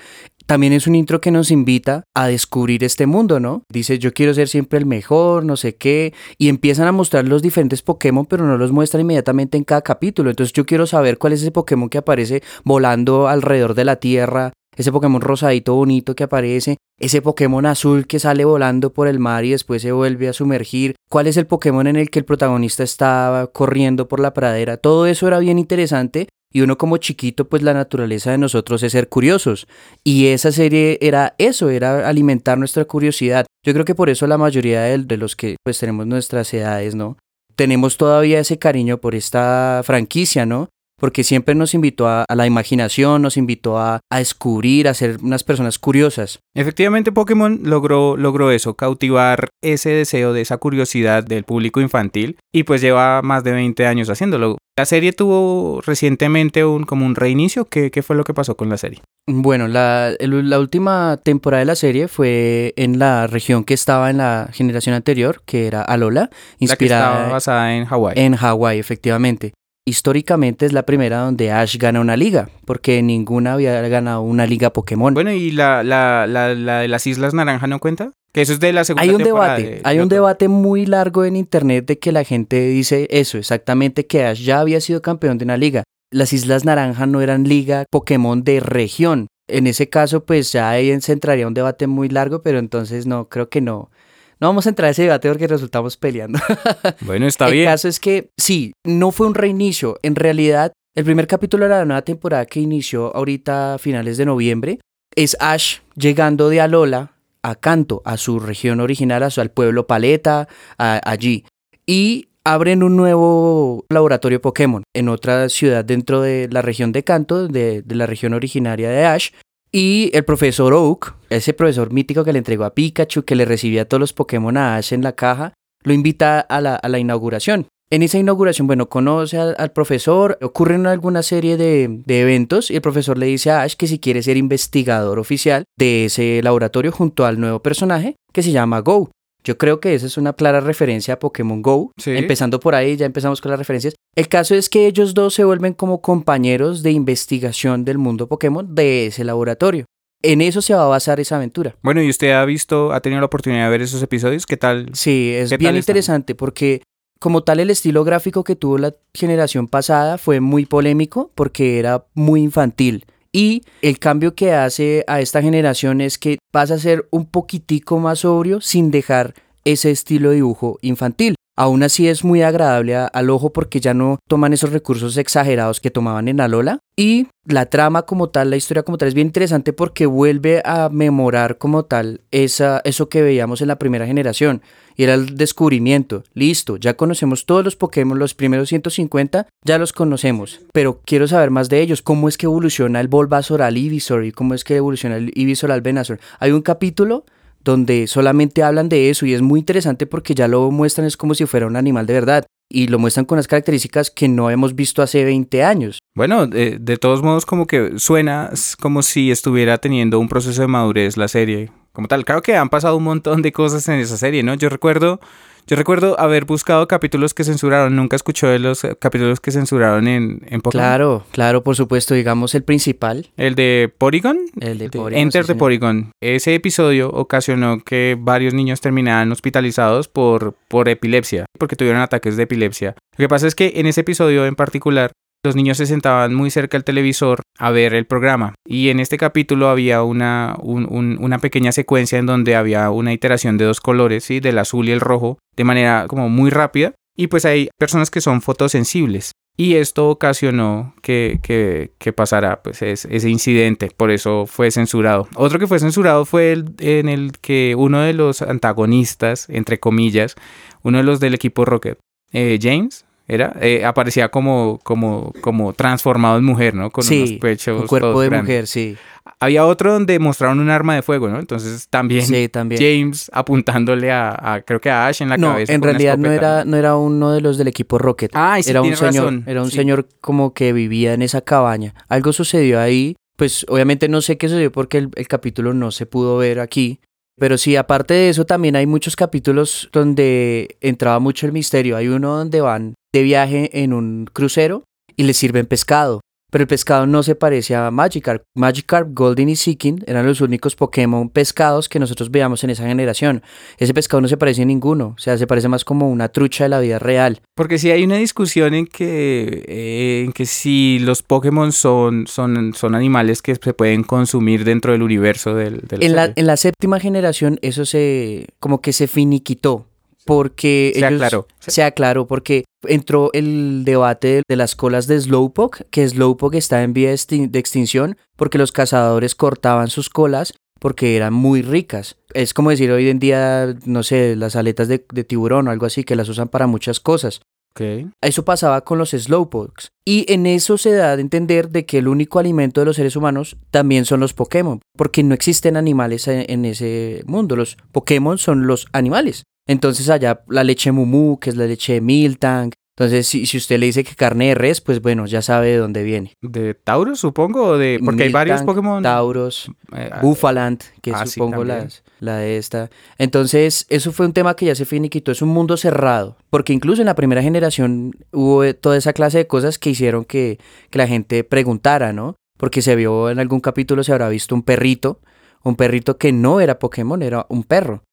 también 0.46 0.74
es 0.74 0.88
un 0.88 0.96
intro 0.96 1.22
que 1.22 1.32
nos 1.32 1.52
invita 1.52 2.04
a 2.14 2.28
descubrir 2.28 2.84
este 2.84 3.06
mundo, 3.06 3.40
¿no? 3.40 3.64
Dice, 3.70 4.00
yo 4.00 4.14
quiero 4.14 4.34
ser 4.34 4.48
siempre 4.48 4.80
el 4.80 4.86
mejor, 4.86 5.46
no 5.46 5.58
sé 5.58 5.76
qué, 5.76 6.14
y 6.38 6.50
empiezan 6.50 6.88
a 6.88 6.92
mostrar 6.92 7.28
los 7.28 7.42
diferentes 7.42 7.82
Pokémon, 7.82 8.26
pero 8.26 8.46
no 8.46 8.58
los 8.58 8.72
muestran 8.72 9.02
inmediatamente 9.02 9.58
en 9.58 9.64
cada 9.64 9.82
capítulo. 9.82 10.30
Entonces 10.30 10.54
yo 10.54 10.66
quiero 10.66 10.88
saber 10.88 11.18
cuál 11.18 11.34
es 11.34 11.42
ese 11.42 11.52
Pokémon 11.52 11.90
que 11.90 11.98
aparece 11.98 12.44
volando 12.64 13.28
alrededor 13.28 13.74
de 13.74 13.86
la 13.86 13.98
Tierra, 13.98 14.54
ese 14.76 14.92
Pokémon 14.92 15.22
rosadito 15.22 15.76
bonito 15.76 16.16
que 16.16 16.24
aparece, 16.24 16.78
ese 17.00 17.22
Pokémon 17.22 17.66
azul 17.66 18.08
que 18.08 18.20
sale 18.20 18.46
volando 18.46 18.94
por 18.94 19.08
el 19.08 19.20
mar 19.20 19.46
y 19.46 19.52
después 19.52 19.82
se 19.82 19.92
vuelve 19.92 20.30
a 20.30 20.34
sumergir, 20.34 20.96
cuál 21.10 21.28
es 21.28 21.38
el 21.38 21.46
Pokémon 21.46 21.88
en 21.88 21.96
el 21.96 22.10
que 22.10 22.20
el 22.20 22.26
protagonista 22.26 22.84
estaba 22.84 23.48
corriendo 23.48 24.08
por 24.08 24.20
la 24.20 24.34
pradera, 24.34 24.78
todo 24.78 25.06
eso 25.06 25.28
era 25.28 25.40
bien 25.40 25.60
interesante 25.60 26.28
y 26.54 26.62
uno 26.62 26.78
como 26.78 26.98
chiquito 26.98 27.50
pues 27.50 27.64
la 27.64 27.74
naturaleza 27.74 28.32
de 28.32 28.38
nosotros 28.38 28.84
es 28.84 28.92
ser 28.92 29.10
curiosos 29.10 29.68
y 30.04 30.28
esa 30.28 30.52
serie 30.52 31.00
era 31.02 31.36
eso, 31.38 31.70
era 31.70 32.08
alimentar 32.08 32.58
nuestra 32.58 32.86
curiosidad. 32.86 33.46
Yo 33.66 33.74
creo 33.74 33.86
que 33.86 33.96
por 33.96 34.10
eso 34.10 34.28
la 34.28 34.38
mayoría 34.38 34.84
de, 34.84 35.18
los 35.18 35.36
que 35.36 35.58
pues 35.64 35.80
tenemos 35.80 36.06
nuestras 36.06 36.54
edades, 36.54 36.96
¿no? 36.96 37.18
Tenemos 37.56 37.98
todavía 37.98 38.40
ese 38.40 38.58
cariño 38.58 39.00
por 39.00 39.16
esta 39.16 39.82
franquicia, 39.84 40.46
¿no? 40.46 40.70
porque 41.04 41.26
siempre 41.26 41.54
nos 41.54 41.74
invitó 41.74 42.08
a, 42.08 42.24
a 42.30 42.36
la 42.36 42.48
imaginación, 42.48 43.22
nos 43.22 43.36
invitó 43.36 43.78
a, 43.78 44.00
a 44.10 44.18
descubrir, 44.20 44.88
a 44.88 44.94
ser 44.94 45.18
unas 45.22 45.44
personas 45.44 45.78
curiosas. 45.78 46.40
Efectivamente, 46.56 47.12
Pokémon 47.12 47.60
logró, 47.64 48.16
logró 48.16 48.52
eso, 48.52 48.76
cautivar 48.76 49.50
ese 49.62 49.90
deseo 49.90 50.32
de 50.32 50.40
esa 50.40 50.60
curiosidad 50.60 51.26
del 51.26 51.44
público 51.44 51.82
infantil 51.82 52.38
y 52.54 52.64
pues 52.64 52.80
lleva 52.80 53.22
más 53.22 53.44
de 53.44 53.52
20 53.52 53.86
años 53.86 54.10
haciéndolo. 54.10 54.58
La 54.76 54.86
serie 54.86 55.14
tuvo 55.14 55.82
recientemente 55.86 56.66
un, 56.66 56.84
como 56.84 57.06
un 57.06 57.14
reinicio. 57.16 57.66
¿Qué, 57.66 57.92
qué 57.92 58.02
fue 58.02 58.16
lo 58.16 58.24
que 58.24 58.34
pasó 58.34 58.58
con 58.58 58.70
la 58.70 58.78
serie? 58.78 59.02
Bueno, 59.28 59.68
la, 59.68 60.10
el- 60.18 60.50
la 60.50 60.60
última 60.60 61.20
temporada 61.24 61.60
de 61.60 61.66
la 61.66 61.76
serie 61.76 62.08
fue 62.08 62.74
en 62.76 62.98
la 62.98 63.28
región 63.28 63.66
que 63.66 63.76
estaba 63.76 64.10
en 64.10 64.18
la 64.18 64.50
generación 64.52 64.96
anterior, 64.96 65.44
que 65.46 65.68
era 65.68 65.84
Alola, 65.84 66.22
La 66.22 66.28
que 66.30 66.66
inspirada 66.66 67.14
estaba 67.18 67.32
basada 67.34 67.76
en 67.76 67.86
Hawái. 67.86 68.14
en 68.18 68.36
Hawái, 68.36 68.80
efectivamente. 68.80 69.54
Históricamente 69.86 70.66
es 70.66 70.74
la 70.74 70.84
primera 70.84 71.18
donde 71.20 71.52
Ash 71.52 71.78
gana 71.78 72.00
una 72.00 72.18
liga, 72.18 72.50
porque 72.66 73.04
ninguna 73.04 73.54
había 73.54 73.80
ganado 73.90 74.22
una 74.22 74.48
liga 74.48 74.72
Pokémon. 74.72 75.14
Bueno, 75.14 75.32
¿y 75.32 75.52
la, 75.52 75.84
la, 75.84 76.26
la, 76.26 76.56
la 76.56 76.80
de 76.80 76.88
las 76.88 77.06
Islas 77.06 77.34
Naranja 77.36 77.68
no 77.68 77.78
cuenta? 77.80 78.12
Que 78.34 78.42
eso 78.42 78.54
es 78.54 78.60
de 78.60 78.74
la 78.74 78.84
segunda 78.84 79.04
hay 79.04 79.10
un 79.12 79.22
temporada 79.24 79.58
debate, 79.58 79.76
de- 79.76 79.82
hay 79.84 80.00
un 80.00 80.10
debate 80.10 80.48
muy 80.48 80.86
largo 80.86 81.24
en 81.24 81.36
internet 81.36 81.86
de 81.86 82.00
que 82.00 82.12
la 82.12 82.24
gente 82.24 82.68
dice 82.68 83.08
eso, 83.12 83.38
exactamente 83.38 84.08
que 84.08 84.26
Ash 84.26 84.42
ya 84.42 84.60
había 84.60 84.82
sido 84.82 85.02
campeón 85.02 85.38
de 85.38 85.46
una 85.46 85.56
liga. 85.58 85.84
Las 86.12 86.34
Islas 86.34 86.66
Naranja 86.66 87.06
no 87.06 87.22
eran 87.22 87.44
liga 87.44 87.86
Pokémon 87.92 88.44
de 88.44 88.60
región. 88.60 89.28
En 89.48 89.68
ese 89.68 89.90
caso, 89.90 90.26
pues 90.26 90.52
ya 90.52 90.70
ahí 90.70 91.00
se 91.02 91.12
entraría 91.14 91.48
un 91.48 91.54
debate 91.54 91.86
muy 91.88 92.10
largo, 92.10 92.42
pero 92.42 92.60
entonces 92.60 93.06
no, 93.06 93.30
creo 93.30 93.50
que 93.50 93.62
no. 93.62 93.92
No 94.40 94.48
vamos 94.48 94.66
a 94.66 94.70
entrar 94.70 94.88
a 94.88 94.92
ese 94.92 95.04
debate 95.04 95.30
porque 95.30 95.48
resultamos 95.48 95.98
peleando. 95.98 96.40
Bueno, 97.02 97.28
está 97.28 97.48
el 97.48 97.54
bien. 97.54 97.66
caso 97.66 97.88
es 97.88 98.00
que 98.00 98.30
sí, 98.38 98.74
no 98.86 99.12
fue 99.12 99.28
un 99.28 99.36
reinicio. 99.36 100.00
En 100.02 100.16
realidad, 100.16 100.72
el 100.96 101.06
primer 101.06 101.28
capítulo 101.28 101.66
de 101.66 101.70
la 101.72 101.86
nueva 101.86 102.02
temporada 102.02 102.46
que 102.46 102.60
inició 102.60 103.16
ahorita 103.16 103.76
a 103.76 103.78
finales 103.78 104.18
de 104.18 104.26
noviembre 104.26 104.80
es 105.16 105.38
Ash 105.40 105.78
llegando 105.96 106.50
de 106.50 106.62
Alola 106.62 107.12
a 107.44 107.56
Kanto, 107.56 108.02
a 108.06 108.18
su 108.18 108.40
región 108.40 108.80
original, 108.80 109.24
a 109.24 109.30
su, 109.30 109.42
al 109.42 109.52
pueblo 109.52 109.86
Paleta, 109.86 110.48
allí. 110.78 111.46
Y 111.86 112.30
abren 112.44 112.84
un 112.84 112.96
nuevo 112.96 113.86
laboratorio 113.90 114.42
Pokémon 114.42 114.84
en 114.94 115.10
otra 115.10 115.50
ciudad 115.50 115.86
dentro 115.86 116.22
de 116.22 116.48
la 116.52 116.62
región 116.62 116.92
de 116.92 117.04
Kanto, 117.04 117.48
de, 117.48 117.82
de 117.82 117.96
la 117.96 118.06
región 118.06 118.34
originaria 118.34 118.90
de 118.90 119.06
Ash. 119.06 119.30
Y 119.72 120.12
el 120.14 120.24
profesor 120.24 120.74
Oak, 120.74 121.16
ese 121.30 121.54
profesor 121.54 121.92
mítico 121.92 122.24
que 122.24 122.32
le 122.32 122.40
entregó 122.40 122.64
a 122.64 122.76
Pikachu, 122.76 123.24
que 123.24 123.36
le 123.36 123.46
recibía 123.46 123.88
todos 123.88 124.00
los 124.00 124.14
Pokémon 124.14 124.56
a 124.56 124.76
Ash 124.76 124.94
en 124.94 125.02
la 125.02 125.14
caja, 125.14 125.54
lo 125.84 125.94
invita 125.94 126.40
a 126.40 126.62
la, 126.62 126.76
a 126.76 126.88
la 126.90 127.00
inauguración. 127.00 127.68
En 127.94 128.02
esa 128.02 128.18
inauguración, 128.18 128.66
bueno, 128.66 128.90
conoce 128.90 129.38
al, 129.38 129.56
al 129.56 129.72
profesor, 129.72 130.40
ocurren 130.42 130.88
alguna 130.88 131.22
serie 131.22 131.58
de, 131.58 132.02
de 132.04 132.22
eventos 132.22 132.72
y 132.72 132.76
el 132.76 132.82
profesor 132.82 133.20
le 133.20 133.28
dice 133.28 133.52
a 133.52 133.62
Ash 133.62 133.76
que 133.76 133.86
si 133.86 134.00
quiere 134.00 134.24
ser 134.24 134.36
investigador 134.36 135.20
oficial 135.20 135.66
de 135.78 136.06
ese 136.06 136.42
laboratorio 136.42 136.92
junto 136.92 137.24
al 137.24 137.40
nuevo 137.40 137.60
personaje 137.62 138.16
que 138.32 138.42
se 138.42 138.52
llama 138.52 138.80
Go. 138.80 139.12
Yo 139.44 139.60
creo 139.60 139.80
que 139.80 139.94
esa 139.94 140.08
es 140.08 140.18
una 140.18 140.34
clara 140.34 140.60
referencia 140.60 141.14
a 141.14 141.20
Pokémon 141.20 141.62
Go. 141.62 141.92
Sí. 141.98 142.10
Empezando 142.18 142.60
por 142.60 142.74
ahí, 142.74 142.98
ya 142.98 143.06
empezamos 143.06 143.42
con 143.42 143.52
las 143.52 143.60
referencias. 143.60 143.94
El 144.16 144.28
caso 144.28 144.56
es 144.56 144.70
que 144.70 144.88
ellos 144.88 145.14
dos 145.14 145.36
se 145.36 145.44
vuelven 145.44 145.74
como 145.74 146.02
compañeros 146.02 146.82
de 146.82 146.90
investigación 146.90 147.86
del 147.86 148.00
mundo 148.00 148.28
Pokémon 148.28 148.74
de 148.74 149.06
ese 149.06 149.24
laboratorio. 149.24 149.86
En 150.24 150.42
eso 150.42 150.64
se 150.64 150.74
va 150.74 150.86
a 150.86 150.88
basar 150.88 151.20
esa 151.20 151.36
aventura. 151.36 151.76
Bueno, 151.84 152.02
¿y 152.02 152.10
usted 152.10 152.32
ha 152.32 152.44
visto, 152.46 152.92
ha 152.92 153.02
tenido 153.02 153.20
la 153.20 153.28
oportunidad 153.28 153.66
de 153.66 153.70
ver 153.70 153.82
esos 153.84 154.02
episodios? 154.02 154.48
¿Qué 154.48 154.58
tal? 154.58 154.90
Sí, 154.94 155.32
es 155.36 155.52
¿Qué 155.52 155.58
bien 155.58 155.76
interesante 155.76 156.34
porque 156.34 156.82
como 157.24 157.42
tal 157.42 157.62
el 157.62 157.70
estilo 157.70 158.04
gráfico 158.04 158.44
que 158.44 158.58
tuvo 158.58 158.78
la 158.78 158.96
generación 159.14 159.70
pasada 159.70 160.18
fue 160.18 160.42
muy 160.42 160.66
polémico 160.66 161.32
porque 161.36 161.80
era 161.80 162.04
muy 162.14 162.42
infantil. 162.42 163.06
Y 163.32 163.64
el 163.82 163.98
cambio 163.98 164.36
que 164.36 164.52
hace 164.52 165.06
a 165.08 165.22
esta 165.22 165.42
generación 165.42 166.02
es 166.02 166.18
que 166.18 166.38
pasa 166.52 166.74
a 166.74 166.80
ser 166.80 167.08
un 167.12 167.26
poquitico 167.26 167.98
más 167.98 168.20
sobrio 168.20 168.60
sin 168.60 168.92
dejar 168.92 169.36
ese 169.64 169.90
estilo 169.90 170.32
de 170.32 170.36
dibujo 170.36 170.80
infantil. 170.82 171.36
Aún 171.56 171.84
así 171.84 172.08
es 172.08 172.24
muy 172.24 172.42
agradable 172.42 172.96
a- 172.96 173.06
al 173.06 173.30
ojo 173.30 173.54
porque 173.54 173.80
ya 173.80 173.94
no 173.94 174.18
toman 174.28 174.54
esos 174.54 174.72
recursos 174.74 175.18
exagerados 175.18 175.80
que 175.80 175.92
tomaban 175.92 176.28
en 176.28 176.42
Alola. 176.42 176.80
Y 176.98 177.28
la 177.46 177.68
trama 177.68 178.04
como 178.04 178.30
tal, 178.30 178.50
la 178.50 178.56
historia 178.56 178.84
como 178.84 178.98
tal 178.98 179.08
es 179.08 179.14
bien 179.14 179.28
interesante 179.28 179.72
porque 179.74 180.06
vuelve 180.08 180.62
a 180.66 180.90
memorar 180.90 181.58
como 181.60 181.86
tal 181.86 182.22
esa, 182.32 182.82
eso 182.86 183.10
que 183.10 183.22
veíamos 183.22 183.62
en 183.62 183.68
la 183.68 183.78
primera 183.78 184.08
generación. 184.08 184.62
Y 184.96 185.04
era 185.04 185.14
el 185.16 185.38
descubrimiento. 185.38 186.24
Listo, 186.34 186.78
ya 186.78 186.96
conocemos 186.96 187.46
todos 187.46 187.64
los 187.64 187.76
Pokémon, 187.76 188.18
los 188.20 188.34
primeros 188.36 188.70
150, 188.70 189.48
ya 189.64 189.78
los 189.78 189.94
conocemos. 189.94 190.62
Pero 190.72 191.02
quiero 191.06 191.28
saber 191.28 191.50
más 191.52 191.70
de 191.70 191.82
ellos. 191.82 192.02
¿Cómo 192.02 192.30
es 192.30 192.38
que 192.38 192.46
evoluciona 192.46 193.00
el 193.00 193.08
Bulbasaur 193.08 193.62
al 193.62 193.78
Ivysaur? 193.78 194.24
¿Y 194.26 194.32
cómo 194.32 194.54
es 194.54 194.64
que 194.64 194.76
evoluciona 194.76 195.18
el 195.18 195.32
Ivysaur 195.36 195.72
al 195.72 195.82
Venusaur? 195.82 196.20
Hay 196.40 196.52
un 196.52 196.62
capítulo 196.62 197.26
donde 197.64 198.08
solamente 198.08 198.64
hablan 198.64 198.90
de 198.90 199.10
eso 199.10 199.26
y 199.26 199.34
es 199.34 199.42
muy 199.42 199.60
interesante 199.60 200.06
porque 200.06 200.36
ya 200.36 200.48
lo 200.48 200.70
muestran 200.72 201.08
es 201.08 201.18
como 201.18 201.34
si 201.34 201.46
fuera 201.46 201.68
un 201.68 201.76
animal 201.76 202.06
de 202.06 202.14
verdad 202.14 202.46
y 202.70 202.88
lo 202.88 203.00
muestran 203.00 203.26
con 203.26 203.38
las 203.38 203.48
características 203.48 204.10
que 204.10 204.28
no 204.28 204.50
hemos 204.50 204.76
visto 204.76 205.02
hace 205.02 205.24
20 205.24 205.64
años. 205.64 206.00
Bueno, 206.16 206.48
de, 206.48 206.80
de 206.80 206.98
todos 206.98 207.22
modos 207.22 207.46
como 207.46 207.68
que 207.68 207.94
suena 207.98 208.52
como 208.82 209.04
si 209.04 209.32
estuviera 209.32 209.78
teniendo 209.78 210.20
un 210.20 210.28
proceso 210.28 210.62
de 210.62 210.68
madurez 210.68 211.16
la 211.16 211.28
serie. 211.28 211.72
Como 211.92 212.08
tal, 212.08 212.26
claro 212.26 212.42
que 212.42 212.56
han 212.56 212.70
pasado 212.70 212.98
un 212.98 213.04
montón 213.04 213.44
de 213.44 213.52
cosas 213.52 213.88
en 213.88 214.00
esa 214.00 214.18
serie, 214.18 214.42
¿no? 214.42 214.56
Yo 214.56 214.70
recuerdo, 214.70 215.20
yo 215.68 215.76
recuerdo 215.76 216.20
haber 216.20 216.46
buscado 216.46 216.88
capítulos 216.88 217.34
que 217.34 217.44
censuraron. 217.44 217.96
Nunca 217.96 218.16
escuché 218.16 218.48
de 218.48 218.60
los 218.60 218.84
eh, 218.84 218.96
capítulos 219.00 219.40
que 219.40 219.52
censuraron 219.52 220.08
en, 220.08 220.42
en 220.48 220.62
Pokémon. 220.62 220.86
Claro, 220.86 221.26
claro, 221.32 221.64
por 221.64 221.76
supuesto, 221.76 222.14
digamos 222.14 222.56
el 222.56 222.64
principal, 222.64 223.28
El 223.38 223.56
de 223.56 223.94
Porygon. 223.98 224.38
el 224.60 224.78
de 224.78 224.90
de 224.90 224.98
Porygon, 224.98 225.20
Enter 225.22 225.44
sí, 225.44 225.48
señor. 225.48 225.60
Porygon. 225.60 226.12
Ese 226.22 226.56
episodio 226.56 227.10
ocasionó 227.10 227.80
que 227.84 228.18
varios 228.20 228.54
niños 228.54 228.82
terminaran 228.82 229.32
hospitalizados 229.32 230.08
por, 230.08 230.56
por 230.68 230.90
epilepsia, 230.90 231.46
porque 231.58 231.76
tuvieron 231.76 232.02
ataques 232.02 232.38
de 232.38 232.44
epilepsia. 232.44 232.96
Lo 233.18 233.24
que 233.24 233.30
pasa 233.30 233.48
es 233.48 233.56
que 233.56 233.74
en 233.76 233.86
ese 233.86 234.02
episodio 234.02 234.46
en 234.46 234.56
particular 234.56 235.12
los 235.46 235.56
niños 235.56 235.78
se 235.78 235.86
sentaban 235.86 236.34
muy 236.34 236.50
cerca 236.50 236.78
del 236.78 236.86
televisor 236.86 237.42
a 237.60 237.72
ver 237.72 237.94
el 237.94 238.06
programa. 238.06 238.56
Y 238.66 238.90
en 238.90 239.00
este 239.00 239.18
capítulo 239.18 239.68
había 239.70 240.02
una, 240.04 240.56
un- 240.62 240.88
un- 240.90 241.18
una 241.20 241.40
pequeña 241.40 241.72
secuencia 241.74 242.18
en 242.18 242.26
donde 242.26 242.56
había 242.56 242.90
una 242.92 243.12
iteración 243.14 243.58
de 243.58 243.66
dos 243.66 243.82
colores, 243.82 244.24
¿sí? 244.24 244.40
del 244.40 244.58
azul 244.58 244.88
y 244.88 244.92
el 244.94 245.02
rojo, 245.02 245.38
de 245.58 245.64
manera 245.66 246.06
como 246.08 246.30
muy 246.30 246.50
rápida. 246.50 246.94
Y 247.18 247.28
pues 247.28 247.46
hay 247.46 247.70
personas 247.78 248.10
que 248.10 248.22
son 248.22 248.42
fotosensibles. 248.42 249.34
Y 249.56 249.76
esto 249.76 250.10
ocasionó 250.10 250.96
que, 251.04 251.40
que, 251.44 251.92
que 252.00 252.12
pasara 252.14 252.64
pues, 252.64 252.82
es- 252.82 253.06
ese 253.06 253.30
incidente, 253.30 253.92
por 253.96 254.10
eso 254.12 254.46
fue 254.48 254.72
censurado. 254.72 255.28
Otro 255.36 255.60
que 255.60 255.68
fue 255.68 255.78
censurado 255.80 256.26
fue 256.26 256.54
el 256.54 256.74
en 256.80 257.10
el 257.10 257.34
que 257.40 257.76
uno 257.78 258.00
de 258.02 258.14
los 258.14 258.42
antagonistas, 258.42 259.48
entre 259.50 259.80
comillas, 259.80 260.36
uno 260.84 260.98
de 261.00 261.04
los 261.04 261.20
del 261.20 261.34
equipo 261.36 261.66
Rocket, 261.66 262.00
eh, 262.32 262.58
James, 262.62 263.06
¿era? 263.34 263.56
Eh, 263.62 263.84
aparecía 263.86 264.30
como, 264.30 264.80
como, 264.84 265.32
como 265.42 265.74
transformado 265.74 266.38
en 266.38 266.44
mujer, 266.44 266.74
¿no? 266.74 266.90
Con 266.92 267.06
unos 267.06 267.32
pechos 267.34 267.82
un 267.82 267.88
cuerpo 267.88 268.20
de 268.22 268.30
grandes. 268.30 268.44
mujer, 268.50 268.68
sí. 268.68 268.96
Había 269.40 269.66
otro 269.66 269.94
donde 269.94 270.20
mostraron 270.20 270.60
un 270.60 270.70
arma 270.70 270.96
de 270.96 271.02
fuego, 271.02 271.30
¿no? 271.30 271.40
Entonces 271.40 271.88
también, 271.90 272.26
Sí, 272.26 272.50
también. 272.50 272.82
James 272.82 273.30
apuntándole 273.34 274.12
a, 274.12 274.30
a- 274.56 274.62
creo 274.62 274.80
que 274.82 274.90
a 274.90 275.08
Ash 275.08 275.22
en 275.22 275.30
la 275.30 275.38
no, 275.38 275.50
cabeza. 275.52 275.74
en 275.74 275.82
realidad 275.82 276.18
no 276.18 276.32
era, 276.32 276.66
no 276.66 276.76
era 276.78 276.96
uno 276.98 277.32
de 277.32 277.42
los 277.42 277.58
del 277.58 277.68
equipo 277.68 277.98
Rocket. 277.98 278.32
Sí, 278.62 278.70
era 278.70 278.82
un 278.82 278.96
señor, 278.96 279.14
razón. 279.26 279.44
era 279.48 279.62
un 279.62 279.72
señor 279.72 280.08
como 280.22 280.54
que 280.54 280.74
vivía 280.74 281.14
en 281.14 281.22
esa 281.22 281.42
cabaña. 281.42 281.94
Algo 282.10 282.34
sucedió 282.34 282.80
ahí, 282.80 283.16
pues 283.38 283.66
obviamente 283.70 284.08
no 284.10 284.22
sé 284.22 284.38
qué 284.38 284.48
sucedió 284.50 284.72
porque 284.72 284.98
el, 284.98 285.10
el 285.16 285.28
capítulo 285.28 285.74
no 285.74 285.92
se 285.92 286.06
pudo 286.06 286.38
ver 286.38 286.60
aquí. 286.60 287.00
Pero 287.40 287.58
sí, 287.58 287.76
aparte 287.76 288.14
de 288.14 288.30
eso, 288.30 288.46
también 288.46 288.76
hay 288.76 288.86
muchos 288.86 289.16
capítulos 289.16 289.90
donde 289.92 290.78
entraba 290.82 291.20
mucho 291.20 291.46
el 291.46 291.52
misterio. 291.52 291.98
Hay 291.98 292.08
uno 292.08 292.38
donde 292.38 292.62
van 292.62 292.94
de 293.14 293.24
viaje 293.24 293.84
en 293.84 293.94
un 293.94 294.26
crucero 294.32 294.84
y 295.16 295.24
les 295.24 295.38
sirven 295.38 295.66
pescado. 295.66 296.22
Pero 296.54 296.62
el 296.62 296.68
pescado 296.68 297.08
no 297.08 297.24
se 297.24 297.34
parece 297.34 297.74
a 297.74 297.90
Magikarp. 297.90 298.44
Magikarp, 298.54 299.10
Golden 299.12 299.50
y 299.50 299.56
Seeking 299.56 300.04
eran 300.06 300.28
los 300.28 300.40
únicos 300.40 300.76
Pokémon 300.76 301.28
pescados 301.28 301.90
que 301.90 301.98
nosotros 301.98 302.30
veíamos 302.30 302.64
en 302.64 302.70
esa 302.70 302.86
generación. 302.86 303.42
Ese 303.80 303.92
pescado 303.92 304.22
no 304.22 304.28
se 304.28 304.38
parece 304.38 304.62
a 304.62 304.66
ninguno. 304.66 305.16
O 305.18 305.20
sea, 305.20 305.36
se 305.36 305.48
parece 305.48 305.68
más 305.68 305.84
como 305.84 306.12
una 306.12 306.30
trucha 306.30 306.66
de 306.66 306.70
la 306.70 306.80
vida 306.80 307.00
real. 307.00 307.42
Porque 307.56 307.80
sí 307.80 307.90
hay 307.90 308.04
una 308.04 308.18
discusión 308.18 308.76
en 308.76 308.86
que, 308.86 309.66
eh, 309.68 310.26
en 310.26 310.32
que 310.32 310.46
si 310.46 311.00
los 311.00 311.24
Pokémon 311.24 311.72
son, 311.72 312.28
son, 312.28 312.76
son 312.76 312.94
animales 312.94 313.42
que 313.42 313.56
se 313.56 313.74
pueden 313.74 314.04
consumir 314.04 314.64
dentro 314.64 314.92
del 314.92 315.02
universo 315.02 315.56
del, 315.56 315.80
de 315.80 315.98
la 315.98 316.06
En 316.06 316.16
la, 316.16 316.34
en 316.36 316.46
la 316.46 316.58
séptima 316.58 317.00
generación 317.00 317.58
eso 317.64 317.84
se 317.84 318.46
como 318.60 318.80
que 318.80 318.94
se 318.94 319.08
finiquitó 319.08 319.88
porque 320.26 320.92
Se 320.94 321.00
ellos- 321.00 321.14
aclaró. 321.14 321.48
se 321.60 321.84
aclaró 321.84 322.28
porque 322.28 322.64
entró 322.88 323.30
el 323.34 323.84
debate 323.86 324.42
de, 324.48 324.56
las 324.56 324.76
colas 324.76 325.08
de 325.08 325.20
Slowpoke, 325.20 325.86
que 325.90 326.08
Slowpoke 326.08 326.56
está 326.56 326.84
en 326.84 326.94
vía 326.94 327.10
de 327.10 327.16
extin- 327.16 327.50
de 327.50 327.60
extinción 327.60 328.18
porque 328.36 328.58
los 328.58 328.72
cazadores 328.72 329.36
cortaban 329.36 329.90
sus 329.90 330.10
colas 330.10 330.54
porque 330.80 331.16
eran 331.16 331.34
muy 331.34 331.62
ricas. 331.62 332.18
Es 332.34 332.54
como 332.54 332.70
decir 332.72 332.92
hoy 332.92 333.08
en 333.10 333.20
día, 333.20 333.74
no 333.86 334.04
sé, 334.04 334.36
las 334.36 334.56
aletas 334.58 334.90
de, 334.90 335.06
de 335.14 335.24
tiburón 335.24 335.68
o 335.68 335.72
algo 335.72 335.86
así, 335.86 336.04
que 336.04 336.16
las 336.18 336.28
usan 336.28 336.50
para 336.50 336.68
muchas 336.68 337.00
cosas. 337.00 337.40
Ok. 337.76 338.12
Eso 338.22 338.44
pasaba 338.46 338.82
con 338.82 338.98
los 339.00 339.12
Slowpokes. 339.12 339.88
Y 340.06 340.32
en 340.32 340.46
eso 340.46 340.78
se 340.78 340.92
da 340.92 341.16
de 341.16 341.22
entender 341.22 341.70
de 341.70 341.86
que 341.86 342.00
el 342.00 342.08
único 342.10 342.38
alimento 342.38 342.82
de 342.82 342.86
los 342.86 342.98
seres 342.98 343.16
humanos 343.16 343.56
también 343.72 344.04
son 344.06 344.20
los 344.20 344.34
Pokémon, 344.34 344.82
porque 344.98 345.24
no 345.24 345.34
existen 345.34 345.78
animales 345.78 346.28
en 346.28 346.66
ese 346.66 347.24
mundo. 347.26 347.56
Los 347.56 347.78
Pokémon 347.94 348.38
son 348.38 348.68
los 348.68 348.86
animales. 348.92 349.44
Entonces 349.68 350.10
allá 350.10 350.44
la 350.48 350.64
leche 350.64 350.92
Mumu, 350.92 351.40
que 351.40 351.50
es 351.50 351.56
la 351.56 351.66
leche 351.66 351.94
de 351.94 352.02
Miltank. 352.02 352.74
Entonces 352.96 353.26
si, 353.28 353.48
si 353.48 353.58
usted 353.58 353.80
le 353.80 353.88
dice 353.88 354.04
que 354.04 354.14
carne 354.14 354.50
de 354.50 354.56
res, 354.56 354.80
pues 354.80 355.02
bueno, 355.02 355.26
ya 355.26 355.42
sabe 355.42 355.70
de 355.72 355.78
dónde 355.78 356.04
viene. 356.04 356.34
¿De 356.44 356.76
Taurus, 356.76 357.20
supongo? 357.20 357.64
o 357.70 357.78
de 357.80 358.00
Porque 358.04 358.24
hay 358.24 358.32
varios 358.32 358.62
Pokémon. 358.62 359.02
Tauros, 359.02 359.72
eh, 359.96 360.10
ah, 360.12 360.20
Buffalant, 360.22 360.84
que 361.02 361.12
ah, 361.12 361.26
sí, 361.26 361.32
supongo 361.34 361.58
también. 361.66 361.80
las- 361.86 362.04
la 362.20 362.38
de 362.38 362.58
esta. 362.58 362.90
Entonces, 363.18 363.86
eso 363.90 364.12
fue 364.12 364.26
un 364.28 364.34
tema 364.34 364.56
que 364.56 364.66
ya 364.68 364.76
se 364.76 364.86
finiquitó. 364.86 365.32
Es 365.32 365.42
un 365.42 365.50
mundo 365.50 365.76
cerrado. 365.76 366.38
Porque 366.52 366.72
incluso 366.72 367.02
en 367.02 367.08
la 367.08 367.16
primera 367.16 367.42
generación 367.42 368.12
hubo 368.32 368.72
toda 368.76 368.96
esa 368.98 369.12
clase 369.14 369.40
de 369.40 369.48
cosas 369.48 369.80
que 369.80 369.90
hicieron 369.90 370.24
que, 370.24 370.60
que 370.92 370.98
la 371.00 371.08
gente 371.08 371.44
preguntara, 371.44 372.14
¿no? 372.14 372.36
Porque 372.58 372.82
se 372.84 372.96
vio 372.96 373.30
en 373.32 373.40
algún 373.40 373.60
capítulo, 373.60 374.04
se 374.04 374.12
habrá 374.12 374.30
visto 374.30 374.54
un 374.54 374.62
perrito, 374.62 375.20
un 375.64 375.76
perrito 375.76 376.18
que 376.18 376.32
no 376.32 376.60
era 376.62 376.78
Pokémon, 376.80 377.22
era 377.24 377.46
un 377.50 377.64
perro. 377.64 378.04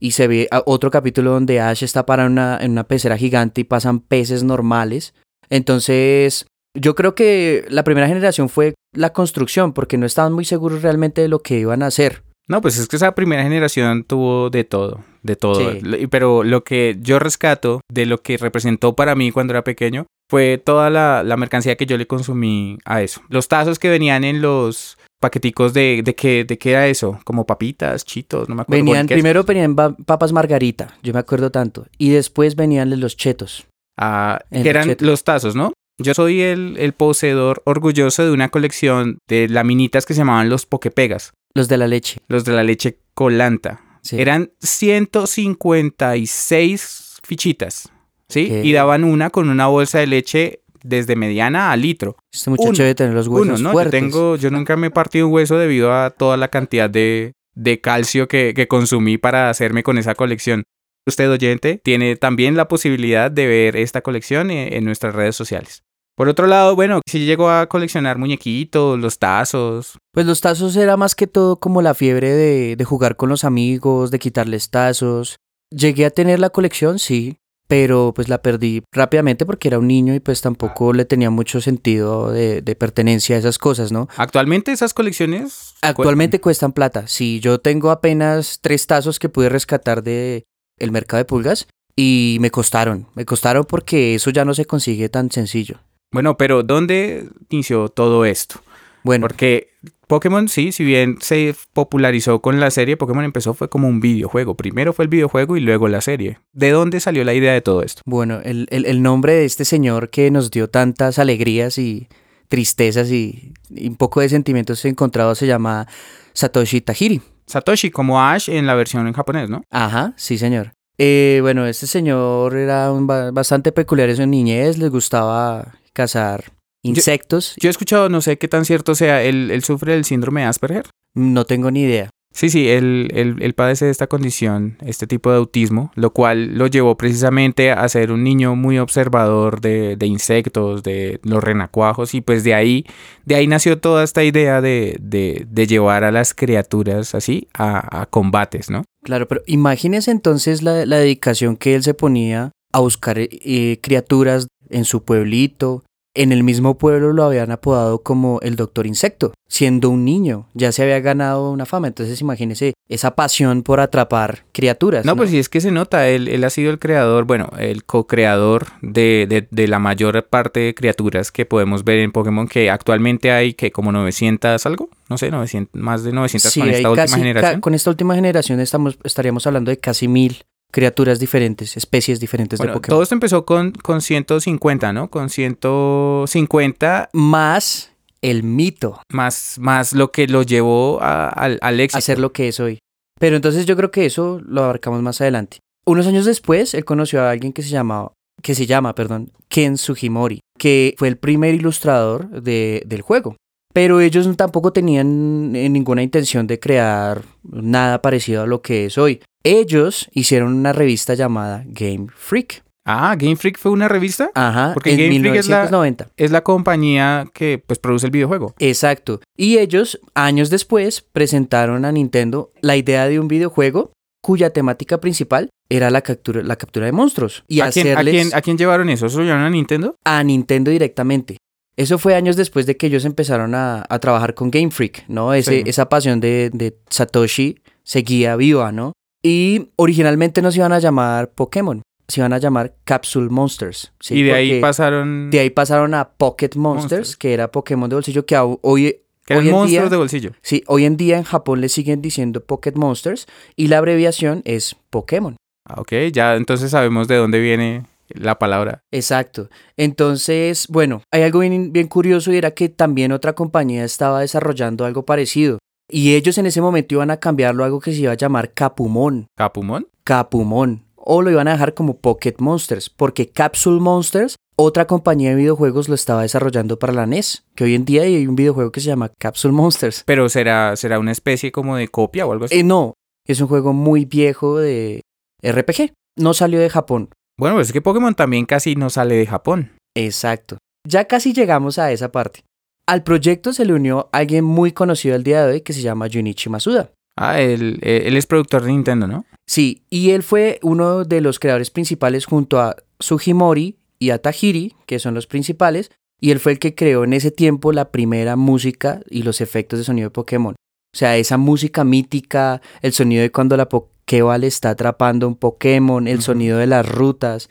Y 0.00 0.12
se 0.12 0.26
ve 0.26 0.48
otro 0.64 0.90
capítulo 0.90 1.32
donde 1.32 1.60
Ash 1.60 1.84
está 1.84 2.06
parado 2.06 2.26
en 2.26 2.32
una, 2.32 2.58
en 2.60 2.72
una 2.72 2.84
pecera 2.84 3.18
gigante 3.18 3.60
y 3.60 3.64
pasan 3.64 4.00
peces 4.00 4.42
normales. 4.42 5.14
Entonces, 5.50 6.46
yo 6.74 6.94
creo 6.94 7.14
que 7.14 7.66
la 7.68 7.84
primera 7.84 8.08
generación 8.08 8.48
fue 8.48 8.74
la 8.94 9.12
construcción, 9.12 9.72
porque 9.72 9.98
no 9.98 10.06
estaban 10.06 10.32
muy 10.32 10.44
seguros 10.44 10.82
realmente 10.82 11.20
de 11.20 11.28
lo 11.28 11.40
que 11.40 11.58
iban 11.58 11.82
a 11.82 11.86
hacer. 11.86 12.22
No, 12.48 12.60
pues 12.60 12.78
es 12.78 12.88
que 12.88 12.96
esa 12.96 13.14
primera 13.14 13.44
generación 13.44 14.02
tuvo 14.02 14.50
de 14.50 14.64
todo, 14.64 15.04
de 15.22 15.36
todo. 15.36 15.72
Sí. 15.72 16.06
Pero 16.10 16.42
lo 16.42 16.64
que 16.64 16.96
yo 17.00 17.20
rescato 17.20 17.80
de 17.88 18.06
lo 18.06 18.18
que 18.18 18.38
representó 18.38 18.96
para 18.96 19.14
mí 19.14 19.30
cuando 19.30 19.52
era 19.52 19.62
pequeño 19.62 20.06
fue 20.28 20.58
toda 20.58 20.90
la, 20.90 21.22
la 21.22 21.36
mercancía 21.36 21.76
que 21.76 21.86
yo 21.86 21.96
le 21.96 22.08
consumí 22.08 22.78
a 22.84 23.02
eso. 23.02 23.20
Los 23.28 23.46
tazos 23.46 23.78
que 23.78 23.88
venían 23.88 24.24
en 24.24 24.42
los 24.42 24.98
paqueticos 25.20 25.72
de, 25.74 26.02
de 26.04 26.14
qué, 26.14 26.44
de 26.44 26.58
qué 26.58 26.70
era 26.70 26.88
eso, 26.88 27.20
como 27.24 27.46
papitas, 27.46 28.04
chitos, 28.04 28.48
no 28.48 28.54
me 28.56 28.62
acuerdo. 28.62 28.84
Venían, 28.84 29.06
primero 29.06 29.44
venían 29.44 29.76
papas 29.76 30.32
margarita, 30.32 30.96
yo 31.02 31.12
me 31.12 31.18
acuerdo 31.20 31.50
tanto. 31.50 31.86
Y 31.98 32.10
después 32.10 32.56
venían 32.56 32.98
los 32.98 33.16
chetos. 33.16 33.66
Ah, 33.98 34.40
que 34.50 34.68
eran 34.68 34.96
los 35.00 35.22
tazos, 35.24 35.54
¿no? 35.54 35.72
Yo 35.98 36.14
soy 36.14 36.40
el, 36.40 36.76
el 36.78 36.94
poseedor 36.94 37.60
orgulloso 37.66 38.24
de 38.24 38.30
una 38.32 38.48
colección 38.48 39.18
de 39.28 39.48
laminitas 39.50 40.06
que 40.06 40.14
se 40.14 40.18
llamaban 40.20 40.48
los 40.48 40.64
Pokepegas, 40.64 41.32
Los 41.54 41.68
de 41.68 41.76
la 41.76 41.86
leche. 41.86 42.20
los 42.28 42.46
de 42.46 42.52
la 42.52 42.64
leche 42.64 42.96
colanta. 43.12 43.82
Sí. 44.02 44.18
Eran 44.18 44.50
156 44.60 47.18
fichitas, 47.22 47.90
¿sí? 48.28 48.50
Y 48.62 48.72
daban 48.72 49.04
una 49.04 49.28
con 49.30 49.48
una 49.50 49.66
bolsa 49.66 49.98
de 49.98 50.06
leche 50.06 50.59
desde 50.82 51.16
mediana 51.16 51.72
a 51.72 51.76
litro. 51.76 52.16
Este 52.32 52.50
muchacho 52.50 52.68
uno, 52.70 52.78
debe 52.78 52.94
tener 52.94 53.14
los 53.14 53.28
huesos 53.28 53.46
Uno, 53.46 53.58
¿no? 53.58 53.70
Yo, 53.70 53.72
fuertes. 53.72 54.00
tengo, 54.00 54.36
yo 54.36 54.50
nunca 54.50 54.76
me 54.76 54.88
he 54.88 54.90
partido 54.90 55.26
un 55.26 55.32
hueso 55.34 55.58
debido 55.58 55.92
a 55.92 56.10
toda 56.10 56.36
la 56.36 56.48
cantidad 56.48 56.88
de, 56.90 57.34
de 57.54 57.80
calcio 57.80 58.28
que, 58.28 58.54
que 58.54 58.68
consumí 58.68 59.18
para 59.18 59.50
hacerme 59.50 59.82
con 59.82 59.98
esa 59.98 60.14
colección. 60.14 60.64
Usted, 61.06 61.30
oyente, 61.30 61.80
tiene 61.82 62.16
también 62.16 62.56
la 62.56 62.68
posibilidad 62.68 63.30
de 63.30 63.46
ver 63.46 63.76
esta 63.76 64.02
colección 64.02 64.50
en, 64.50 64.72
en 64.72 64.84
nuestras 64.84 65.14
redes 65.14 65.34
sociales. 65.34 65.82
Por 66.16 66.28
otro 66.28 66.46
lado, 66.46 66.76
bueno, 66.76 67.00
si 67.08 67.24
llego 67.24 67.48
a 67.48 67.66
coleccionar 67.66 68.18
muñequitos, 68.18 68.98
los 68.98 69.18
tazos. 69.18 69.96
Pues 70.12 70.26
los 70.26 70.42
tazos 70.42 70.76
era 70.76 70.98
más 70.98 71.14
que 71.14 71.26
todo 71.26 71.56
como 71.56 71.80
la 71.80 71.94
fiebre 71.94 72.28
de, 72.28 72.76
de 72.76 72.84
jugar 72.84 73.16
con 73.16 73.30
los 73.30 73.44
amigos, 73.44 74.10
de 74.10 74.18
quitarles 74.18 74.68
tazos. 74.68 75.36
Llegué 75.70 76.04
a 76.04 76.10
tener 76.10 76.38
la 76.38 76.50
colección, 76.50 76.98
sí, 76.98 77.38
pero 77.70 78.12
pues 78.14 78.28
la 78.28 78.42
perdí 78.42 78.82
rápidamente 78.90 79.46
porque 79.46 79.68
era 79.68 79.78
un 79.78 79.86
niño 79.86 80.12
y 80.12 80.18
pues 80.18 80.40
tampoco 80.40 80.92
le 80.92 81.04
tenía 81.04 81.30
mucho 81.30 81.60
sentido 81.60 82.32
de, 82.32 82.62
de 82.62 82.74
pertenencia 82.74 83.36
a 83.36 83.38
esas 83.38 83.58
cosas, 83.58 83.92
¿no? 83.92 84.08
Actualmente 84.16 84.72
esas 84.72 84.92
colecciones... 84.92 85.74
Actualmente 85.80 86.40
cuestan 86.40 86.72
plata. 86.72 87.06
Sí, 87.06 87.38
yo 87.38 87.60
tengo 87.60 87.92
apenas 87.92 88.58
tres 88.60 88.88
tazos 88.88 89.20
que 89.20 89.28
pude 89.28 89.48
rescatar 89.48 90.02
de 90.02 90.42
el 90.78 90.90
mercado 90.90 91.18
de 91.18 91.24
pulgas 91.26 91.68
y 91.94 92.38
me 92.40 92.50
costaron. 92.50 93.06
Me 93.14 93.24
costaron 93.24 93.64
porque 93.64 94.16
eso 94.16 94.30
ya 94.30 94.44
no 94.44 94.52
se 94.52 94.64
consigue 94.64 95.08
tan 95.08 95.30
sencillo. 95.30 95.78
Bueno, 96.10 96.36
pero 96.36 96.64
¿dónde 96.64 97.28
inició 97.50 97.88
todo 97.88 98.24
esto? 98.24 98.60
Bueno, 99.04 99.28
Porque 99.28 99.68
Pokémon, 100.10 100.48
sí, 100.48 100.72
si 100.72 100.84
bien 100.84 101.16
se 101.20 101.54
popularizó 101.72 102.40
con 102.42 102.60
la 102.60 102.70
serie, 102.70 102.96
Pokémon 102.96 103.24
empezó 103.24 103.54
fue 103.54 103.68
como 103.70 103.88
un 103.88 104.00
videojuego. 104.00 104.56
Primero 104.56 104.92
fue 104.92 105.04
el 105.04 105.08
videojuego 105.08 105.56
y 105.56 105.60
luego 105.60 105.88
la 105.88 106.00
serie. 106.00 106.38
¿De 106.52 106.70
dónde 106.70 107.00
salió 107.00 107.24
la 107.24 107.32
idea 107.32 107.52
de 107.52 107.60
todo 107.60 107.82
esto? 107.82 108.02
bueno, 108.04 108.40
el, 108.44 108.66
el- 108.70 108.86
el 108.86 109.02
nombre 109.02 109.32
de 109.34 109.44
este 109.44 109.64
señor 109.64 110.10
que 110.10 110.30
nos 110.30 110.50
dio 110.50 110.68
tantas 110.68 111.18
alegrías 111.18 111.78
y 111.78 112.08
tristezas 112.48 113.10
y, 113.10 113.54
y 113.70 113.86
un 113.88 113.94
poco 113.96 114.20
de 114.20 114.28
sentimientos 114.28 114.84
encontrados 114.84 115.38
se 115.38 115.46
llama 115.46 115.86
Satoshi 116.34 116.80
Tajiri. 116.80 117.22
Satoshi, 117.46 117.90
como 117.90 118.20
Ash 118.20 118.48
en 118.50 118.66
la 118.66 118.74
versión 118.74 119.06
en 119.06 119.12
japonés, 119.12 119.48
¿no? 119.48 119.62
Ajá, 119.70 120.12
sí, 120.16 120.36
señor. 120.38 120.72
Eh, 120.98 121.38
bueno, 121.42 121.66
este 121.66 121.86
señor 121.86 122.56
era 122.56 122.92
un 122.92 123.06
ba- 123.06 123.30
bastante 123.30 123.72
peculiar 123.72 124.10
en 124.10 124.16
su 124.16 124.26
niñez, 124.26 124.76
le 124.78 124.88
gustaba 124.88 125.74
cazar 125.92 126.52
insectos. 126.82 127.54
Yo 127.60 127.68
he 127.68 127.70
escuchado, 127.70 128.08
no 128.08 128.20
sé 128.20 128.38
qué 128.38 128.48
tan 128.48 128.64
cierto 128.64 128.94
sea, 128.94 129.22
él, 129.22 129.50
él 129.50 129.64
sufre 129.64 129.92
del 129.92 130.04
síndrome 130.04 130.42
de 130.42 130.46
Asperger. 130.46 130.86
No 131.14 131.44
tengo 131.44 131.70
ni 131.70 131.82
idea. 131.82 132.10
Sí, 132.32 132.48
sí, 132.48 132.68
él, 132.68 133.08
él, 133.12 133.38
él 133.40 133.54
padece 133.54 133.86
de 133.86 133.90
esta 133.90 134.06
condición, 134.06 134.76
este 134.82 135.08
tipo 135.08 135.32
de 135.32 135.38
autismo, 135.38 135.90
lo 135.96 136.12
cual 136.12 136.56
lo 136.56 136.68
llevó 136.68 136.96
precisamente 136.96 137.72
a 137.72 137.88
ser 137.88 138.12
un 138.12 138.22
niño 138.22 138.54
muy 138.54 138.78
observador 138.78 139.60
de, 139.60 139.96
de 139.96 140.06
insectos, 140.06 140.84
de 140.84 141.18
los 141.24 141.42
renacuajos, 141.42 142.14
y 142.14 142.20
pues 142.20 142.44
de 142.44 142.54
ahí, 142.54 142.86
de 143.24 143.34
ahí 143.34 143.48
nació 143.48 143.80
toda 143.80 144.04
esta 144.04 144.22
idea 144.22 144.60
de, 144.60 144.96
de, 145.00 145.44
de 145.50 145.66
llevar 145.66 146.04
a 146.04 146.12
las 146.12 146.32
criaturas 146.32 147.16
así 147.16 147.48
a, 147.52 148.02
a 148.02 148.06
combates, 148.06 148.70
¿no? 148.70 148.84
Claro, 149.02 149.26
pero 149.26 149.42
imagínese 149.46 150.12
entonces 150.12 150.62
la, 150.62 150.86
la 150.86 150.98
dedicación 150.98 151.56
que 151.56 151.74
él 151.74 151.82
se 151.82 151.94
ponía 151.94 152.52
a 152.72 152.78
buscar 152.78 153.16
eh, 153.18 153.80
criaturas 153.82 154.46
en 154.68 154.84
su 154.84 155.02
pueblito, 155.02 155.82
En 156.12 156.32
el 156.32 156.42
mismo 156.42 156.76
pueblo 156.76 157.12
lo 157.12 157.22
habían 157.22 157.52
apodado 157.52 158.02
como 158.02 158.40
el 158.42 158.56
Doctor 158.56 158.84
Insecto. 158.86 159.32
Siendo 159.46 159.90
un 159.90 160.04
niño, 160.04 160.48
ya 160.54 160.72
se 160.72 160.82
había 160.82 160.98
ganado 160.98 161.52
una 161.52 161.66
fama. 161.66 161.86
Entonces 161.86 162.20
imagínese 162.20 162.74
esa 162.88 163.14
pasión 163.14 163.62
por 163.62 163.78
atrapar 163.78 164.44
criaturas. 164.52 165.04
No, 165.04 165.14
pues 165.14 165.30
sí, 165.30 165.38
es 165.38 165.48
que 165.48 165.60
se 165.60 165.70
nota, 165.70 166.08
él, 166.08 166.26
él 166.26 166.42
ha 166.42 166.50
sido 166.50 166.72
el 166.72 166.80
creador, 166.80 167.24
bueno, 167.26 167.50
el 167.58 167.84
co-creador 167.84 168.66
de, 168.82 169.26
de- 169.28 169.46
de 169.50 169.68
la 169.68 169.78
mayor 169.78 170.26
parte 170.26 170.58
de 170.60 170.74
criaturas 170.74 171.30
que 171.30 171.46
podemos 171.46 171.84
ver 171.84 172.00
en 172.00 172.10
Pokémon, 172.10 172.48
que 172.48 172.70
actualmente 172.70 173.30
hay 173.30 173.54
que 173.54 173.70
como 173.70 173.92
900 173.92 174.66
algo, 174.66 174.88
no 175.08 175.16
sé, 175.16 175.30
900, 175.30 175.80
más 175.80 176.02
de 176.02 176.12
900 176.12 176.52
Sí, 176.52 176.60
con 176.60 176.70
esta 176.70 176.90
última 176.90 177.04
casi- 177.06 177.20
generación. 177.20 177.60
con 177.60 177.74
esta 177.74 177.90
última 177.90 178.14
generación 178.16 178.58
estamos, 178.58 178.98
estaríamos 179.04 179.46
hablando 179.46 179.70
de 179.70 179.78
casi 179.78 180.08
mil 180.08 180.42
criaturas 180.70 181.18
diferentes, 181.18 181.76
especies 181.76 182.20
diferentes 182.20 182.58
Bueno, 182.58 182.72
de 182.72 182.76
Pokémon. 182.78 182.94
todo 182.96 183.02
esto 183.02 183.14
empezó 183.14 183.44
con, 183.44 183.72
con 183.72 184.00
150, 184.00 184.92
¿no? 184.92 185.10
Con 185.10 185.28
150 185.30 187.08
Más 187.12 187.92
el 188.22 188.42
mito, 188.42 189.00
más, 189.10 189.56
más 189.58 189.92
lo 189.94 190.12
que 190.12 190.26
lo 190.26 190.42
llevó 190.42 191.00
a- 191.02 191.28
al, 191.28 191.58
al 191.62 191.80
éxito. 191.80 191.98
hacer 191.98 192.18
lo 192.18 192.32
que 192.32 192.48
es 192.48 192.60
hoy. 192.60 192.78
Pero 193.18 193.36
entonces 193.36 193.64
yo 193.66 193.76
creo 193.76 193.90
que 193.90 194.04
eso 194.06 194.40
lo 194.46 194.64
abarcamos 194.64 195.00
más 195.02 195.20
adelante. 195.20 195.58
Unos 195.86 196.06
años 196.06 196.26
después, 196.26 196.74
él 196.74 196.84
conoció 196.84 197.22
a 197.22 197.30
alguien 197.30 197.52
que 197.54 197.62
se 197.62 197.70
llamaba, 197.70 198.12
que 198.42 198.54
se 198.54 198.66
llama, 198.66 198.94
perdón, 198.94 199.32
Ken 199.48 199.76
Sugimori, 199.78 200.40
que 200.58 200.94
fue 200.98 201.08
el 201.08 201.16
primer 201.16 201.54
ilustrador 201.54 202.28
de- 202.42 202.82
del 202.86 203.00
juego. 203.02 203.36
Pero 203.72 204.00
ellos 204.00 204.28
tampoco 204.36 204.72
tenían 204.72 205.54
eh, 205.54 205.68
ninguna 205.68 206.02
intención 206.02 206.46
de 206.46 206.58
crear 206.58 207.22
nada 207.44 208.02
parecido 208.02 208.42
a 208.42 208.46
lo 208.46 208.60
que 208.62 208.86
es 208.86 208.98
hoy. 208.98 209.22
Ellos 209.44 210.08
hicieron 210.12 210.54
una 210.54 210.72
revista 210.72 211.14
llamada 211.14 211.64
Game 211.66 212.06
Freak. 212.14 212.62
Ah, 212.84 213.14
Game 213.18 213.36
Freak 213.36 213.58
fue 213.58 213.70
una 213.72 213.88
revista. 213.88 214.30
Ajá, 214.34 214.72
Porque 214.74 214.90
en 214.92 214.98
Game 214.98 215.20
Freak 215.20 215.36
es 215.36 215.48
la- 215.48 215.56
1990. 215.64 216.08
Es 216.16 216.30
la 216.30 216.42
compañía 216.42 217.26
que 217.32 217.62
pues 217.64 217.78
produce 217.78 218.06
el 218.06 218.10
videojuego. 218.12 218.54
Exacto. 218.58 219.20
Y 219.36 219.58
ellos, 219.58 220.00
años 220.14 220.50
después, 220.50 221.02
presentaron 221.12 221.84
a 221.84 221.92
Nintendo 221.92 222.50
la 222.60 222.76
idea 222.76 223.06
de 223.06 223.20
un 223.20 223.28
videojuego 223.28 223.92
cuya 224.22 224.50
temática 224.50 224.98
principal 224.98 225.48
era 225.70 225.90
la 225.90 226.02
captura, 226.02 226.42
la 226.42 226.56
captura 226.56 226.86
de 226.86 226.92
monstruos. 226.92 227.44
Y 227.48 227.60
¿A 227.60 227.66
hacerles 227.66 228.12
quién, 228.14 228.28
¿A 228.34 228.42
quién 228.42 228.58
llevaron 228.58 228.90
eso? 228.90 229.06
¿Eso 229.06 229.18
lo 229.18 229.24
llevaron 229.24 229.44
a 229.46 229.50
Nintendo? 229.50 229.94
a 230.04 230.22
Nintendo 230.24 230.70
directamente. 230.70 231.36
Eso 231.76 231.98
fue 231.98 232.14
años 232.14 232.36
después 232.36 232.66
de 232.66 232.76
que 232.76 232.88
ellos 232.88 233.04
empezaron 233.06 233.54
a, 233.54 233.84
a 233.88 233.98
trabajar 234.00 234.34
con 234.34 234.50
Game 234.50 234.70
Freak, 234.70 235.04
¿no? 235.08 235.32
Ese, 235.32 235.62
Sí. 235.62 235.62
Esa 235.66 235.88
pasión 235.88 236.20
de, 236.20 236.50
de 236.52 236.76
Satoshi 236.90 237.60
seguía 237.84 238.36
viva, 238.36 238.72
¿no? 238.72 238.92
Y 239.22 239.68
originalmente 239.76 240.42
no 240.42 240.50
se 240.50 240.58
iban 240.58 240.72
a 240.72 240.78
llamar 240.78 241.30
Pokémon, 241.30 241.82
se 242.08 242.20
iban 242.20 242.32
a 242.32 242.38
llamar 242.38 242.74
Capsule 242.84 243.28
Monsters. 243.28 243.92
¿sí? 244.00 244.14
y 244.18 244.22
de 244.22 244.32
ahí 244.32 244.60
pasaron... 244.60 245.30
de 245.30 245.40
ahí 245.40 245.50
pasaron 245.50 245.94
a 245.94 246.08
Pocket 246.10 246.50
Monsters, 246.56 246.92
Monsters. 247.00 247.16
que 247.16 247.32
era 247.34 247.50
Pokémon 247.52 247.88
de 247.90 247.96
bolsillo, 247.96 248.24
que 248.24 248.36
hoy, 248.38 248.96
que 249.26 249.36
hoy 249.36 249.46
en 249.48 249.52
monstruos 249.52 249.82
día- 249.84 249.90
de 249.90 249.96
bolsillo. 249.96 250.30
Sí, 250.42 250.62
hoy 250.66 250.84
en 250.86 250.96
día 250.96 251.18
en 251.18 251.24
Japón 251.24 251.60
le 251.60 251.68
siguen 251.68 252.00
diciendo 252.00 252.44
Pocket 252.44 252.72
Monsters 252.74 253.26
y 253.56 253.68
la 253.68 253.78
abreviación 253.78 254.42
es 254.44 254.74
Pokémon. 254.88 255.36
Ah, 255.68 255.74
ok, 255.80 255.92
ya 256.12 256.36
entonces 256.36 256.70
sabemos 256.70 257.06
de 257.06 257.16
dónde 257.16 257.38
viene 257.40 257.84
la 258.08 258.38
palabra. 258.38 258.80
Exacto. 258.90 259.50
Entonces, 259.76 260.66
bueno, 260.68 261.02
hay 261.12 261.22
algo 261.22 261.40
bien, 261.40 261.72
bien 261.72 261.86
curioso 261.88 262.32
y 262.32 262.36
era 262.38 262.52
que 262.52 262.68
también 262.68 263.12
otra 263.12 263.34
compañía 263.34 263.84
estaba 263.84 264.20
desarrollando 264.20 264.84
algo 264.84 265.04
parecido. 265.04 265.58
Y 265.90 266.14
ellos 266.14 266.38
en 266.38 266.46
ese 266.46 266.60
momento 266.60 266.94
iban 266.94 267.10
a 267.10 267.18
cambiarlo 267.18 267.62
a 267.62 267.66
algo 267.66 267.80
que 267.80 267.92
se 267.92 268.00
iba 268.00 268.12
a 268.12 268.16
llamar 268.16 268.52
Capumon. 268.52 269.26
¿Capumón? 269.36 269.88
Capumon. 270.04 270.84
O 270.96 271.22
lo 271.22 271.30
iban 271.30 271.48
a 271.48 271.52
dejar 271.52 271.74
como 271.74 271.98
Pocket 271.98 272.34
Monsters. 272.38 272.90
Porque 272.90 273.30
Capsule 273.30 273.80
Monsters, 273.80 274.36
otra 274.56 274.86
compañía 274.86 275.30
de 275.30 275.36
videojuegos 275.36 275.88
lo 275.88 275.94
estaba 275.94 276.22
desarrollando 276.22 276.78
para 276.78 276.92
la 276.92 277.06
NES. 277.06 277.44
Que 277.54 277.64
hoy 277.64 277.74
en 277.74 277.84
día 277.84 278.02
hay 278.02 278.26
un 278.26 278.36
videojuego 278.36 278.70
que 278.70 278.80
se 278.80 278.86
llama 278.86 279.10
Capsule 279.18 279.52
Monsters. 279.52 280.04
Pero 280.06 280.28
será, 280.28 280.76
será 280.76 280.98
una 280.98 281.12
especie 281.12 281.52
como 281.52 281.76
de 281.76 281.88
copia 281.88 282.26
o 282.26 282.32
algo 282.32 282.44
así. 282.44 282.58
Eh, 282.58 282.62
no, 282.62 282.94
es 283.26 283.40
un 283.40 283.48
juego 283.48 283.72
muy 283.72 284.04
viejo 284.04 284.58
de 284.58 285.02
RPG. 285.42 285.92
No 286.16 286.34
salió 286.34 286.60
de 286.60 286.70
Japón. 286.70 287.10
Bueno, 287.38 287.56
pues 287.56 287.68
es 287.68 287.72
que 287.72 287.80
Pokémon 287.80 288.14
también 288.14 288.44
casi 288.44 288.74
no 288.74 288.90
sale 288.90 289.16
de 289.16 289.26
Japón. 289.26 289.72
Exacto. 289.96 290.58
Ya 290.86 291.06
casi 291.06 291.32
llegamos 291.32 291.78
a 291.78 291.90
esa 291.92 292.12
parte. 292.12 292.44
Al 292.86 293.02
proyecto 293.02 293.52
se 293.52 293.64
le 293.64 293.72
unió 293.72 294.08
alguien 294.12 294.44
muy 294.44 294.72
conocido 294.72 295.14
al 295.14 295.22
día 295.22 295.46
de 295.46 295.52
hoy 295.52 295.60
que 295.60 295.72
se 295.72 295.82
llama 295.82 296.08
Junichi 296.12 296.50
Masuda. 296.50 296.90
Ah, 297.16 297.40
él, 297.40 297.78
él 297.82 298.16
es 298.16 298.26
productor 298.26 298.62
de 298.62 298.72
Nintendo, 298.72 299.06
¿no? 299.06 299.24
Sí, 299.46 299.82
y 299.90 300.10
él 300.10 300.22
fue 300.22 300.58
uno 300.62 301.04
de 301.04 301.20
los 301.20 301.38
creadores 301.38 301.70
principales 301.70 302.24
junto 302.24 302.60
a 302.60 302.76
Sugimori 302.98 303.76
y 303.98 304.10
a 304.10 304.18
Tajiri, 304.18 304.74
que 304.86 304.98
son 304.98 305.14
los 305.14 305.26
principales, 305.26 305.90
y 306.20 306.30
él 306.30 306.40
fue 306.40 306.52
el 306.52 306.58
que 306.58 306.74
creó 306.74 307.04
en 307.04 307.12
ese 307.12 307.30
tiempo 307.30 307.72
la 307.72 307.90
primera 307.90 308.36
música 308.36 309.00
y 309.10 309.22
los 309.22 309.40
efectos 309.40 309.78
de 309.78 309.84
sonido 309.84 310.06
de 310.06 310.12
Pokémon. 310.12 310.54
O 310.54 310.96
sea, 310.96 311.16
esa 311.16 311.36
música 311.36 311.84
mítica, 311.84 312.60
el 312.82 312.92
sonido 312.92 313.22
de 313.22 313.30
cuando 313.30 313.56
la 313.56 313.68
Pokéball 313.68 314.44
está 314.44 314.70
atrapando 314.70 315.28
un 315.28 315.36
Pokémon, 315.36 316.08
el 316.08 316.20
sonido 316.20 316.58
de 316.58 316.66
las 316.66 316.88
rutas, 316.88 317.48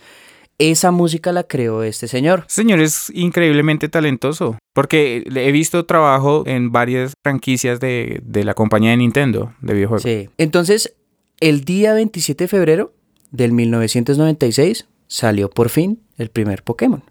esa 0.59 0.91
música 0.91 1.31
la 1.31 1.43
creó 1.43 1.83
este 1.83 2.07
señor. 2.07 2.41
Este 2.41 2.61
señor 2.61 2.81
es 2.81 3.09
increíblemente 3.15 3.89
talentoso. 3.89 4.57
Porque 4.73 5.23
he 5.33 5.51
visto 5.51 5.85
trabajo 5.85 6.43
en 6.45 6.71
varias 6.71 7.13
franquicias 7.23 7.79
de, 7.79 8.21
de 8.23 8.43
la 8.43 8.53
compañía 8.53 8.91
de 8.91 8.97
Nintendo 8.97 9.53
de 9.61 9.73
videojuegos. 9.73 10.03
Sí. 10.03 10.29
Entonces, 10.37 10.93
el 11.39 11.65
día 11.65 11.93
27 11.93 12.43
de 12.43 12.47
febrero 12.47 12.93
del 13.31 13.51
1996 13.51 14.87
salió 15.07 15.49
por 15.49 15.69
fin 15.69 16.01
el 16.17 16.29
primer 16.29 16.63
Pokémon. 16.63 17.03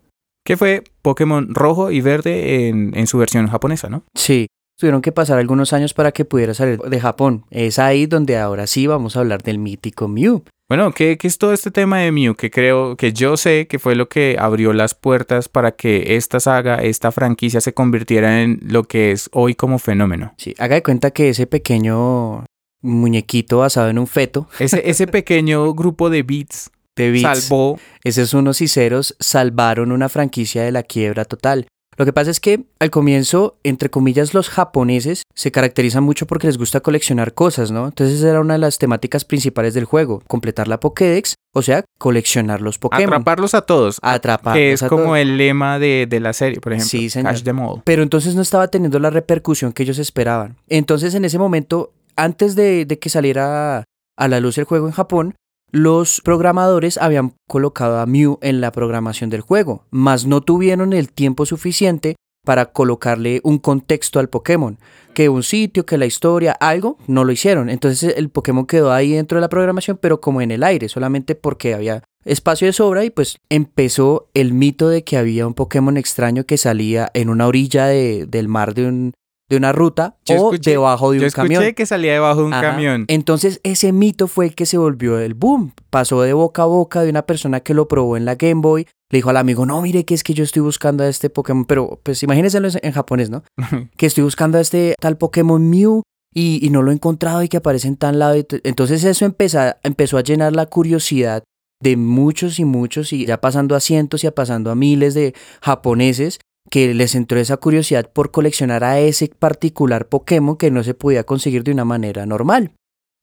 Que 0.45 0.57
fue 0.57 0.85
Pokémon 1.03 1.55
rojo 1.55 1.91
y 1.91 2.01
verde 2.01 2.69
en, 2.69 2.97
en 2.97 3.07
su 3.07 3.19
versión 3.19 3.49
japonesa, 3.49 3.89
¿no? 3.89 4.05
Sí, 4.15 4.47
tuvieron 4.79 5.03
que 5.03 5.13
pasar 5.13 5.39
algunos 5.39 5.73
años 5.73 5.93
para 5.93 6.13
que 6.13 6.25
pudiera 6.25 6.55
salir 6.55 6.79
de 6.79 7.01
Japón. 7.01 7.45
Es 7.51 7.79
ahí 7.79 8.07
donde 8.07 8.39
ahora 8.39 8.67
sí 8.67 8.87
vamos 8.87 9.17
a 9.17 9.21
hablar 9.21 9.43
del 9.43 9.59
mítico 9.59 10.09
Mew. 10.09 10.45
Bueno, 10.69 10.93
¿qué, 10.93 11.17
qué 11.17 11.27
es 11.27 11.39
todo 11.39 11.55
este 11.55 11.71
tema 11.71 12.01
de 12.01 12.13
Mew? 12.13 12.35
Que 12.35 12.51
creo 12.51 12.95
que 12.97 13.15
yo 13.15 13.39
sé 13.39 13.67
que 13.67 13.79
fue 13.79 13.95
lo 13.95 14.11
que 14.11 14.37
abrió 14.39 14.75
las 14.75 14.95
puertas 14.95 15.49
para 15.49 15.73
que 15.73 16.17
esta 16.17 16.41
saga, 16.41 16.77
esta 16.77 17.11
franquicia 17.11 17.63
se 17.63 17.73
convirtiera 17.73 18.43
en 18.43 18.61
lo 18.63 18.85
que 18.85 19.11
es 19.11 19.31
hoy 19.33 19.55
como 19.55 19.79
fenómeno. 19.79 20.35
Sí, 20.37 20.55
haga 20.59 20.75
de 20.75 20.83
cuenta 20.83 21.11
que 21.11 21.31
ese 21.31 21.47
pequeño 21.47 22.45
muñequito 22.83 23.59
basado 23.59 23.89
en 23.89 23.99
un 23.99 24.07
feto 24.07 24.47
Ese, 24.59 24.83
ese 24.89 25.07
pequeño 25.09 25.73
grupo 25.73 26.11
de 26.11 26.23
beats 26.23 26.71
de 26.97 27.13
Beats, 27.13 27.45
salvó 27.45 27.79
esos 28.05 28.35
unos 28.35 28.61
y 28.61 28.69
ceros 28.69 29.17
salvaron 29.21 29.91
una 29.91 30.11
franquicia 30.11 30.65
de 30.65 30.73
la 30.73 30.83
quiebra 30.83 31.25
total. 31.25 31.67
Lo 31.99 32.05
que 32.05 32.13
pasa 32.13 32.31
es 32.31 32.39
que 32.39 32.65
al 32.79 32.91
comienzo, 32.91 33.59
entre 33.65 33.91
comillas, 33.91 34.33
los 34.33 34.49
japoneses 34.49 35.25
se 35.35 35.51
caracterizan 35.51 36.05
mucho 36.05 36.27
porque 36.29 36.47
les 36.47 36.57
gusta 36.57 36.79
coleccionar 36.81 37.35
cosas, 37.35 37.73
¿no? 37.73 37.87
Entonces 37.87 38.21
esa 38.21 38.31
era 38.31 38.41
una 38.41 38.55
de 38.55 38.61
las 38.61 38.79
temáticas 38.79 39.25
principales 39.25 39.75
del 39.75 39.85
juego, 39.85 40.23
completar 40.29 40.69
la 40.69 40.79
Pokédex, 40.79 41.35
o 41.53 41.63
sea, 41.63 41.85
coleccionar 41.99 42.61
los 42.61 42.79
Pokémon. 42.79 43.05
atraparlos 43.13 43.55
a 43.55 43.63
todos. 43.63 43.99
Atraparlos 44.01 44.57
que 44.57 44.73
es 44.73 44.83
a 44.85 44.89
como 44.89 45.03
todos. 45.05 45.19
el 45.19 45.37
lema 45.37 45.81
de, 45.81 46.07
de 46.09 46.21
la 46.21 46.33
serie, 46.33 46.61
por 46.61 46.73
ejemplo. 46.73 46.89
Sí, 46.89 47.11
señor. 47.11 47.33
Catch 47.33 47.43
them 47.43 47.59
all. 47.61 47.83
Pero 47.85 48.05
entonces 48.05 48.37
no 48.37 48.43
estaba 48.43 48.69
teniendo 48.69 49.01
la 49.01 49.11
repercusión 49.11 49.73
que 49.73 49.83
ellos 49.83 49.99
esperaban. 49.99 50.57
Entonces 50.69 51.17
en 51.17 51.25
ese 51.25 51.39
momento, 51.39 51.93
antes 52.15 52.55
de, 52.55 52.85
de 52.87 52.99
que 53.01 53.11
saliera 53.11 53.83
a 54.17 54.29
la 54.29 54.39
luz 54.39 54.57
el 54.59 54.65
juego 54.65 54.87
en 54.87 54.93
Japón, 54.93 55.35
los 55.71 56.21
programadores 56.23 56.99
habían 56.99 57.35
colocado 57.49 57.99
a 57.99 58.07
Mew 58.07 58.39
en 58.43 58.61
la 58.61 58.73
programación 58.73 59.31
del 59.31 59.41
juego, 59.43 59.85
mas 59.91 60.27
no 60.27 60.41
tuvieron 60.41 60.93
el 60.93 61.13
tiempo 61.13 61.47
suficiente 61.47 62.17
para 62.45 62.67
colocarle 62.73 63.41
un 63.45 63.59
contexto 63.59 64.19
al 64.21 64.29
Pokémon, 64.31 64.79
que 65.13 65.29
un 65.29 65.43
sitio, 65.43 65.85
que 65.85 65.99
la 65.99 66.07
historia, 66.07 66.53
algo, 66.53 66.97
no 67.07 67.25
lo 67.25 67.33
hicieron. 67.33 67.69
Entonces 67.69 68.15
el 68.17 68.31
Pokémon 68.31 68.65
quedó 68.65 68.93
ahí 68.93 69.13
dentro 69.13 69.37
de 69.37 69.43
la 69.43 69.49
programación, 69.51 69.99
pero 70.01 70.21
como 70.21 70.41
en 70.41 70.51
el 70.51 70.63
aire, 70.63 70.89
solamente 70.89 71.35
porque 71.35 71.75
había 71.75 72.03
espacio 72.25 72.67
de 72.67 72.73
sobra 72.73 73.05
y 73.05 73.11
pues 73.11 73.37
empezó 73.51 74.29
el 74.35 74.53
mito 74.55 74.89
de 74.89 75.05
que 75.05 75.19
había 75.19 75.47
un 75.47 75.55
Pokémon 75.55 75.97
extraño 75.99 76.45
que 76.45 76.57
salía 76.57 77.11
en 77.13 77.29
una 77.29 77.47
orilla 77.47 77.87
de- 77.87 78.27
del 78.27 78.49
mar 78.49 78.73
de, 78.75 78.87
un, 78.87 79.13
de 79.51 79.57
una 79.57 79.73
ruta 79.73 80.17
Yo 80.27 80.35
o 80.37 80.53
escuché- 80.53 80.73
debajo 80.73 81.11
de 81.13 81.19
Yo 81.19 81.23
un 81.23 81.27
escuché 81.29 81.55
camión. 81.55 81.75
que 81.75 81.87
salía 81.87 82.13
debajo 82.13 82.41
de 82.41 82.47
un 82.47 82.53
Ajá. 82.55 82.63
camión. 82.71 83.05
Entonces 83.09 83.61
ese 83.63 83.93
mito 83.93 84.27
fue 84.27 84.47
el 84.47 84.55
que 84.55 84.67
se 84.67 84.77
volvió 84.79 85.19
el 85.19 85.35
boom. 85.35 85.73
Pasó 85.91 86.21
de 86.23 86.33
boca 86.35 86.63
a 86.63 86.67
boca 86.67 87.03
de 87.03 87.11
una 87.11 87.23
persona 87.23 87.61
que 87.61 87.73
lo 87.75 87.89
probó 87.89 88.17
en 88.17 88.25
la 88.25 88.35
Game 88.35 88.61
Boy. 88.61 88.87
Le 89.11 89.19
dijo 89.19 89.31
al 89.31 89.39
amigo, 89.39 89.65
no, 89.65 89.81
mire 89.81 90.05
que 90.05 90.13
es 90.15 90.23
que 90.23 90.35
yo 90.35 90.45
estoy 90.45 90.61
buscando 90.61 91.03
a 91.03 91.09
este 91.09 91.31
Pokémon. 91.31 91.65
Pero 91.65 91.99
pues 92.03 92.23
imagínense 92.23 92.59
en 92.83 92.93
japonés, 92.93 93.31
¿no? 93.31 93.43
que 93.97 94.07
estoy 94.07 94.23
buscando 94.25 94.59
a 94.59 94.61
este 94.61 94.95
tal 95.01 95.17
Pokémon 95.17 95.69
Mew 95.71 96.03
y, 96.35 96.65
y 96.65 96.69
no 96.69 96.83
lo 96.83 96.91
he 96.91 96.95
encontrado 96.95 97.43
y 97.43 97.49
que 97.49 97.57
aparece 97.57 97.89
en 97.89 97.97
tal 97.97 98.19
lado. 98.19 98.35
Entonces 98.65 99.03
eso 99.05 99.25
empeza- 99.25 99.79
empezó 99.83 100.19
a 100.19 100.23
llenar 100.23 100.55
la 100.55 100.67
curiosidad 100.67 101.43
de 101.83 101.97
muchos 101.97 102.59
y 102.59 102.65
muchos 102.67 103.13
y 103.15 103.25
ya 103.25 103.41
pasando 103.41 103.77
a 103.77 103.81
cientos 103.81 104.25
y 104.25 104.27
a 104.27 104.35
pasando 104.35 104.71
a 104.71 104.75
miles 104.75 105.15
de 105.15 105.33
japoneses 105.63 106.39
que 106.71 106.95
les 106.95 107.15
entró 107.15 107.39
esa 107.39 107.57
curiosidad 107.57 108.11
por 108.13 108.31
coleccionar 108.31 108.85
a 108.85 109.01
ese 109.01 109.31
particular 109.39 110.09
Pokémon 110.09 110.57
que 110.57 110.71
no 110.71 110.83
se 110.85 110.95
podía 110.95 111.25
conseguir 111.25 111.65
de 111.65 111.73
una 111.73 111.85
manera 111.85 112.27
normal. 112.27 112.73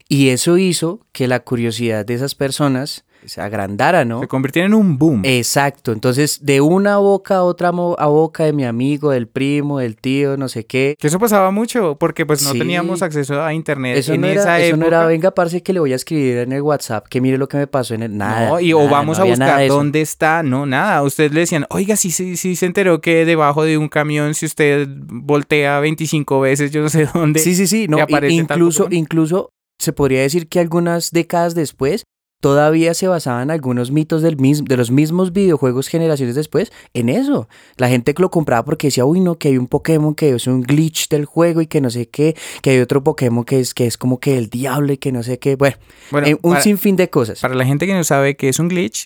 Y 0.08 0.30
eso 0.30 0.58
hizo 0.58 1.06
que 1.12 1.28
la 1.28 1.42
curiosidad 1.42 2.06
de 2.06 2.14
esas 2.14 2.36
personas 2.36 3.06
se 3.28 3.42
agrandara, 3.42 4.06
¿no? 4.06 4.20
Se 4.22 4.28
convirtieron 4.28 4.74
en 4.74 4.80
un 4.80 4.98
boom. 4.98 5.22
Exacto, 5.26 5.92
entonces 5.92 6.40
de 6.44 6.62
una 6.62 6.98
boca 6.98 7.36
a 7.38 7.44
otra 7.44 7.70
a 7.70 8.06
boca 8.08 8.44
de 8.46 8.54
mi 8.54 8.64
amigo, 8.66 9.12
del 9.12 9.28
primo, 9.28 9.80
del 9.80 9.96
tío, 9.96 10.38
no 10.38 10.48
sé 10.48 10.66
qué. 10.66 10.96
Que 11.00 11.08
eso 11.08 11.20
pasaba 11.20 11.52
mucho, 11.52 11.98
porque 12.00 12.26
pues 12.26 12.44
no 12.44 12.52
Sí. 12.52 12.60
teníamos 12.60 13.02
acceso 13.02 13.42
a 13.44 13.54
internet 13.54 13.98
Eso 13.98 14.14
en 14.14 14.22
no, 14.22 14.28
esa 14.28 14.58
era, 14.58 14.60
eso 14.68 14.78
no 14.78 14.86
época. 14.86 14.98
era, 15.00 15.08
venga, 15.08 15.32
parce, 15.32 15.62
que 15.64 15.74
le 15.74 15.80
voy 15.80 15.94
a 15.94 15.96
escribir 15.96 16.38
en 16.38 16.52
el 16.52 16.62
WhatsApp, 16.62 17.08
que 17.08 17.22
mire 17.22 17.38
lo 17.38 17.48
que 17.48 17.58
me 17.58 17.68
pasó 17.68 17.94
en 17.96 18.04
el... 18.04 18.16
Nada, 18.18 18.50
no, 18.50 18.60
y 18.60 18.74
o 18.74 18.88
vamos 18.88 19.18
no 19.18 19.24
a 19.24 19.28
buscar 19.28 19.60
de 19.60 19.66
eso. 19.66 19.76
dónde 19.76 20.02
está, 20.02 20.44
no, 20.44 20.66
nada. 20.66 20.98
A 20.98 21.04
usted 21.04 21.32
le 21.32 21.42
decían, 21.42 21.66
oiga, 21.70 21.96
sí, 21.96 22.12
sí, 22.12 22.38
sí 22.38 22.56
se 22.56 22.66
enteró 22.66 23.02
que 23.02 23.26
debajo 23.26 23.64
de 23.64 23.78
un 23.78 23.90
camión, 23.90 24.34
si 24.34 24.46
usted 24.46 24.88
voltea 25.26 25.80
25 25.80 26.40
veces, 26.40 26.72
yo 26.72 26.82
no 26.82 26.90
sé 26.90 27.08
dónde. 27.14 27.40
Sí, 27.40 27.56
sí, 27.56 27.68
sí, 27.68 27.88
no, 27.88 28.00
aparece 28.00 28.34
incluso, 28.34 28.88
incluso 28.92 29.50
se 29.80 29.92
podría 29.94 30.22
decir 30.22 30.48
que 30.48 30.60
algunas 30.60 31.12
décadas 31.12 31.56
después 31.56 32.04
todavía 32.42 32.94
se 32.94 33.08
basaban 33.08 33.50
algunos 33.52 33.92
mitos 33.92 34.22
del 34.22 34.38
mis- 34.38 34.64
de 34.64 34.78
los 34.78 34.92
mismos 34.92 35.34
videojuegos 35.34 35.88
generaciones 35.88 36.36
después 36.36 36.72
en 36.94 37.10
eso. 37.10 37.48
La 37.78 37.90
gente 37.90 38.14
que 38.14 38.22
lo 38.22 38.30
compraba 38.30 38.64
porque 38.66 38.88
decía, 38.88 39.06
uy, 39.06 39.20
no, 39.20 39.36
que 39.38 39.48
hay 39.50 39.58
un 39.58 39.68
Pokémon 39.68 40.14
que 40.16 40.30
es 40.36 40.48
un 40.48 40.62
glitch 40.62 41.10
del 41.10 41.26
juego 41.26 41.62
y 41.62 41.68
que 41.68 41.82
no 41.82 41.90
sé 41.90 42.08
qué, 42.08 42.36
que 42.62 42.72
hay 42.72 42.80
otro 42.80 43.04
Pokémon 43.04 43.44
que 43.46 43.60
es, 43.60 43.74
que 43.74 43.86
es 43.88 43.98
como 43.98 44.20
que 44.20 44.38
el 44.38 44.50
diablo 44.50 44.94
y 44.94 44.98
que 44.98 45.12
no 45.12 45.24
sé 45.24 45.40
qué. 45.40 45.56
Bueno, 45.56 45.78
Bueno, 46.12 46.28
eh, 46.28 46.38
un 46.42 46.52
para, 46.52 46.62
sinfín 46.64 46.96
de 46.96 47.10
cosas. 47.10 47.40
para 47.40 47.56
la 47.56 47.66
gente 47.66 47.88
que 47.88 47.94
no 47.94 48.04
sabe 48.04 48.36
qué 48.36 48.50
es 48.50 48.60
un 48.60 48.68
glitch, 48.68 49.06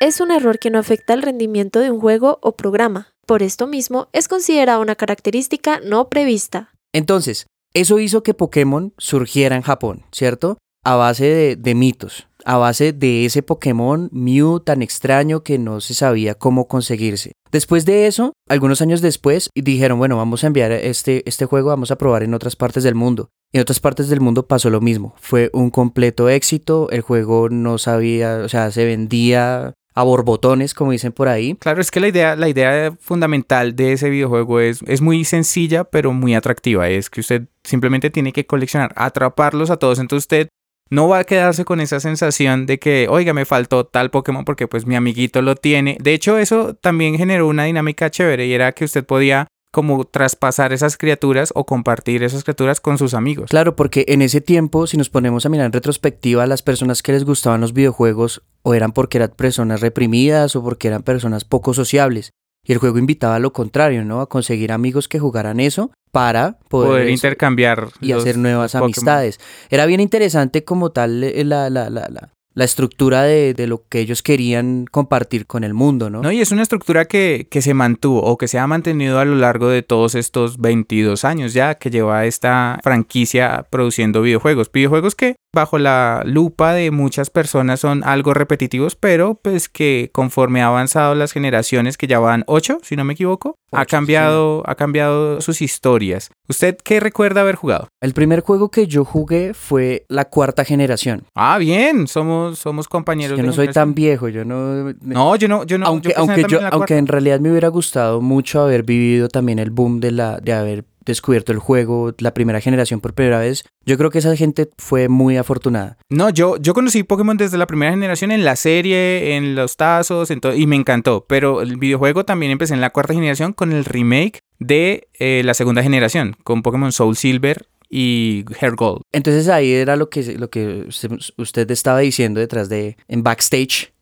Es 0.00 0.20
un 0.20 0.30
error 0.30 0.58
que 0.58 0.70
no 0.70 0.78
afecta 0.78 1.14
el 1.14 1.22
rendimiento 1.22 1.78
de 1.80 1.90
un 1.90 2.00
juego 2.00 2.38
o 2.42 2.52
programa. 2.52 3.08
Por 3.26 3.42
esto 3.42 3.66
mismo, 3.66 4.08
es 4.12 4.28
considerada 4.28 4.78
una 4.80 4.96
característica 4.96 5.80
no 5.82 6.08
prevista. 6.10 6.70
Entonces, 6.92 7.46
eso 7.72 7.98
hizo 7.98 8.22
que 8.22 8.34
Pokémon 8.34 8.92
surgiera 8.98 9.56
en 9.56 9.62
Japón, 9.62 10.04
¿cierto? 10.12 10.58
A 10.84 10.96
base 10.96 11.24
de, 11.24 11.56
de 11.56 11.74
mitos, 11.74 12.28
a 12.44 12.56
base 12.56 12.92
de 12.92 13.24
ese 13.24 13.42
Pokémon 13.42 14.08
Mew 14.12 14.60
tan 14.60 14.82
extraño 14.82 15.42
que 15.42 15.58
no 15.58 15.80
se 15.80 15.94
sabía 15.94 16.34
cómo 16.34 16.68
conseguirse. 16.68 17.32
Después 17.50 17.84
de 17.84 18.06
eso, 18.06 18.32
algunos 18.48 18.82
años 18.82 19.00
después, 19.00 19.48
dijeron, 19.54 19.98
bueno, 19.98 20.16
vamos 20.16 20.42
a 20.42 20.48
enviar 20.48 20.72
este, 20.72 21.22
este 21.28 21.46
juego, 21.46 21.68
vamos 21.68 21.90
a 21.90 21.96
probar 21.96 22.22
en 22.22 22.34
otras 22.34 22.56
partes 22.56 22.82
del 22.82 22.94
mundo. 22.94 23.30
En 23.52 23.60
otras 23.60 23.78
partes 23.78 24.08
del 24.08 24.20
mundo 24.20 24.48
pasó 24.48 24.70
lo 24.70 24.80
mismo. 24.80 25.14
Fue 25.18 25.50
un 25.52 25.70
completo 25.70 26.28
éxito, 26.28 26.90
el 26.90 27.02
juego 27.02 27.48
no 27.48 27.78
sabía, 27.78 28.38
o 28.44 28.48
sea, 28.48 28.72
se 28.72 28.84
vendía 28.84 29.74
a 29.94 30.02
borbotones, 30.02 30.74
como 30.74 30.90
dicen 30.90 31.12
por 31.12 31.28
ahí. 31.28 31.54
claro, 31.54 31.80
es 31.80 31.90
que 31.90 32.00
la 32.00 32.08
idea, 32.08 32.34
la 32.34 32.48
idea 32.48 32.96
fundamental 33.00 33.76
de 33.76 33.92
ese 33.92 34.10
videojuego 34.10 34.58
es, 34.58 34.80
es 34.86 35.00
muy 35.00 35.24
sencilla, 35.24 35.84
pero 35.84 36.12
muy 36.12 36.34
atractiva. 36.34 36.88
Es 36.88 37.10
que 37.10 37.20
usted 37.20 37.46
simplemente 37.62 38.10
tiene 38.10 38.32
que 38.32 38.44
coleccionar, 38.44 38.92
atraparlos 38.96 39.70
a 39.70 39.76
todos. 39.76 40.00
Entonces 40.00 40.24
usted 40.24 40.48
no 40.90 41.08
va 41.08 41.18
a 41.18 41.24
quedarse 41.24 41.64
con 41.64 41.80
esa 41.80 42.00
sensación 42.00 42.66
de 42.66 42.78
que, 42.78 43.06
oiga, 43.08 43.32
me 43.32 43.44
faltó 43.44 43.84
tal 43.84 44.10
Pokémon 44.10 44.44
porque 44.44 44.68
pues 44.68 44.86
mi 44.86 44.96
amiguito 44.96 45.42
lo 45.42 45.56
tiene. 45.56 45.96
De 46.00 46.14
hecho, 46.14 46.38
eso 46.38 46.74
también 46.74 47.16
generó 47.16 47.48
una 47.48 47.64
dinámica 47.64 48.10
chévere 48.10 48.46
y 48.46 48.52
era 48.52 48.72
que 48.72 48.84
usted 48.84 49.04
podía 49.04 49.48
como 49.74 50.04
traspasar 50.04 50.72
esas 50.72 50.96
criaturas 50.96 51.50
o 51.56 51.66
compartir 51.66 52.22
esas 52.22 52.44
criaturas 52.44 52.80
con 52.80 52.96
sus 52.96 53.12
amigos. 53.12 53.50
Claro, 53.50 53.74
porque 53.74 54.04
en 54.06 54.22
ese 54.22 54.40
tiempo, 54.40 54.86
si 54.86 54.96
nos 54.96 55.10
ponemos 55.10 55.44
a 55.44 55.48
mirar 55.48 55.66
en 55.66 55.72
retrospectiva, 55.72 56.46
las 56.46 56.62
personas 56.62 57.02
que 57.02 57.10
les 57.10 57.24
gustaban 57.24 57.60
los 57.60 57.72
videojuegos 57.72 58.42
o 58.62 58.74
eran 58.74 58.92
porque 58.92 59.18
eran 59.18 59.32
personas 59.36 59.80
reprimidas 59.80 60.54
o 60.54 60.62
porque 60.62 60.86
eran 60.86 61.02
personas 61.02 61.44
poco 61.44 61.74
sociables. 61.74 62.30
Y 62.64 62.72
el 62.72 62.78
juego 62.78 62.98
invitaba 62.98 63.36
a 63.36 63.38
lo 63.40 63.52
contrario, 63.52 64.04
¿no? 64.04 64.20
A 64.20 64.28
conseguir 64.28 64.72
amigos 64.72 65.08
que 65.08 65.18
jugaran 65.18 65.60
eso 65.60 65.90
para 66.12 66.58
poder, 66.68 66.88
Poder 66.88 67.02
eso, 67.06 67.12
intercambiar 67.12 67.88
y 68.00 68.12
hacer 68.12 68.38
nuevas 68.38 68.72
Pokémon. 68.72 68.84
amistades. 68.86 69.40
Era 69.70 69.86
bien 69.86 70.00
interesante 70.00 70.64
como 70.64 70.90
tal 70.90 71.24
eh, 71.24 71.44
la, 71.44 71.68
la, 71.70 71.90
la, 71.90 72.08
la, 72.08 72.30
la 72.54 72.64
estructura 72.64 73.22
de, 73.24 73.52
de 73.52 73.66
lo 73.66 73.82
que 73.88 73.98
ellos 73.98 74.22
querían 74.22 74.86
compartir 74.90 75.46
con 75.46 75.64
el 75.64 75.74
mundo, 75.74 76.08
¿no? 76.08 76.22
No, 76.22 76.30
y 76.30 76.40
es 76.40 76.52
una 76.52 76.62
estructura 76.62 77.04
que, 77.06 77.48
que 77.50 77.60
se 77.62 77.74
mantuvo 77.74 78.22
o 78.22 78.38
que 78.38 78.46
se 78.48 78.58
ha 78.60 78.66
mantenido 78.68 79.18
a 79.18 79.24
lo 79.24 79.34
largo 79.34 79.68
de 79.68 79.82
todos 79.82 80.14
estos 80.14 80.58
22 80.58 81.24
años 81.24 81.52
ya 81.52 81.74
que 81.74 81.90
lleva 81.90 82.24
esta 82.26 82.78
franquicia 82.82 83.66
produciendo 83.70 84.22
videojuegos. 84.22 84.70
Videojuegos 84.72 85.16
que 85.16 85.34
bajo 85.54 85.78
la 85.78 86.22
lupa 86.24 86.74
de 86.74 86.90
muchas 86.90 87.30
personas 87.30 87.80
son 87.80 88.04
algo 88.04 88.34
repetitivos, 88.34 88.96
pero 88.96 89.34
pues 89.36 89.68
que 89.68 90.10
conforme 90.12 90.62
ha 90.62 90.66
avanzado 90.66 91.14
las 91.14 91.32
generaciones, 91.32 91.96
que 91.96 92.06
ya 92.06 92.18
van 92.18 92.44
8, 92.46 92.78
si 92.82 92.96
no 92.96 93.04
me 93.04 93.14
equivoco, 93.14 93.56
ha 93.72 93.82
Ocho, 93.82 93.96
cambiado, 93.96 94.62
ha 94.66 94.74
cambiado 94.74 95.40
sus 95.40 95.62
historias. 95.62 96.30
¿Usted 96.48 96.76
qué 96.82 97.00
recuerda 97.00 97.40
haber 97.40 97.54
jugado? 97.54 97.88
El 98.00 98.12
primer 98.12 98.40
juego 98.40 98.70
que 98.70 98.86
yo 98.86 99.04
jugué 99.04 99.54
fue 99.54 100.04
la 100.08 100.26
cuarta 100.26 100.64
generación. 100.64 101.24
Ah, 101.34 101.58
bien, 101.58 102.06
somos, 102.06 102.58
somos 102.58 102.88
compañeros. 102.88 103.38
Yo 103.38 103.42
de 103.42 103.48
no 103.48 103.52
soy 103.52 103.68
tan 103.68 103.94
viejo, 103.94 104.28
yo 104.28 104.44
no... 104.44 104.92
No, 105.00 105.36
yo 105.36 105.48
no, 105.48 105.64
yo 105.64 105.78
no. 105.78 105.86
aunque, 105.86 106.10
yo 106.10 106.14
aunque, 106.18 106.44
yo, 106.48 106.58
en 106.60 106.66
aunque 106.70 106.96
en 106.96 107.06
realidad 107.06 107.40
me 107.40 107.50
hubiera 107.50 107.68
gustado 107.68 108.20
mucho 108.20 108.60
haber 108.60 108.82
vivido 108.82 109.28
también 109.28 109.58
el 109.58 109.70
boom 109.70 110.00
de, 110.00 110.10
la, 110.10 110.38
de 110.38 110.52
haber 110.52 110.84
descubierto 111.04 111.52
el 111.52 111.58
juego, 111.58 112.14
la 112.18 112.34
primera 112.34 112.60
generación 112.60 113.00
por 113.00 113.14
primera 113.14 113.38
vez, 113.38 113.64
yo 113.84 113.96
creo 113.98 114.10
que 114.10 114.18
esa 114.18 114.34
gente 114.36 114.68
fue 114.78 115.08
muy 115.08 115.36
afortunada. 115.36 115.96
No, 116.08 116.30
yo, 116.30 116.56
yo 116.58 116.74
conocí 116.74 117.02
Pokémon 117.02 117.36
desde 117.36 117.58
la 117.58 117.66
primera 117.66 117.92
generación 117.92 118.30
en 118.30 118.44
la 118.44 118.56
serie, 118.56 119.36
en 119.36 119.54
los 119.54 119.76
tazos, 119.76 120.30
en 120.30 120.40
y 120.56 120.66
me 120.66 120.76
encantó. 120.76 121.24
Pero 121.28 121.62
el 121.62 121.76
videojuego 121.76 122.24
también 122.24 122.52
empecé 122.52 122.74
en 122.74 122.80
la 122.80 122.90
cuarta 122.90 123.14
generación 123.14 123.52
con 123.52 123.72
el 123.72 123.84
remake 123.84 124.40
de 124.58 125.08
eh, 125.18 125.42
la 125.44 125.54
segunda 125.54 125.82
generación, 125.82 126.36
con 126.44 126.62
Pokémon 126.62 126.92
Soul 126.92 127.16
Silver 127.16 127.66
y 127.88 128.44
Hair 128.60 128.74
Gold. 128.74 129.02
Entonces 129.12 129.48
ahí 129.48 129.72
era 129.72 129.96
lo 129.96 130.10
que, 130.10 130.36
lo 130.36 130.50
que 130.50 130.84
usted, 130.88 131.12
usted 131.36 131.70
estaba 131.70 132.00
diciendo 132.00 132.40
detrás 132.40 132.68
de, 132.68 132.96
en 133.08 133.22
backstage, 133.22 133.93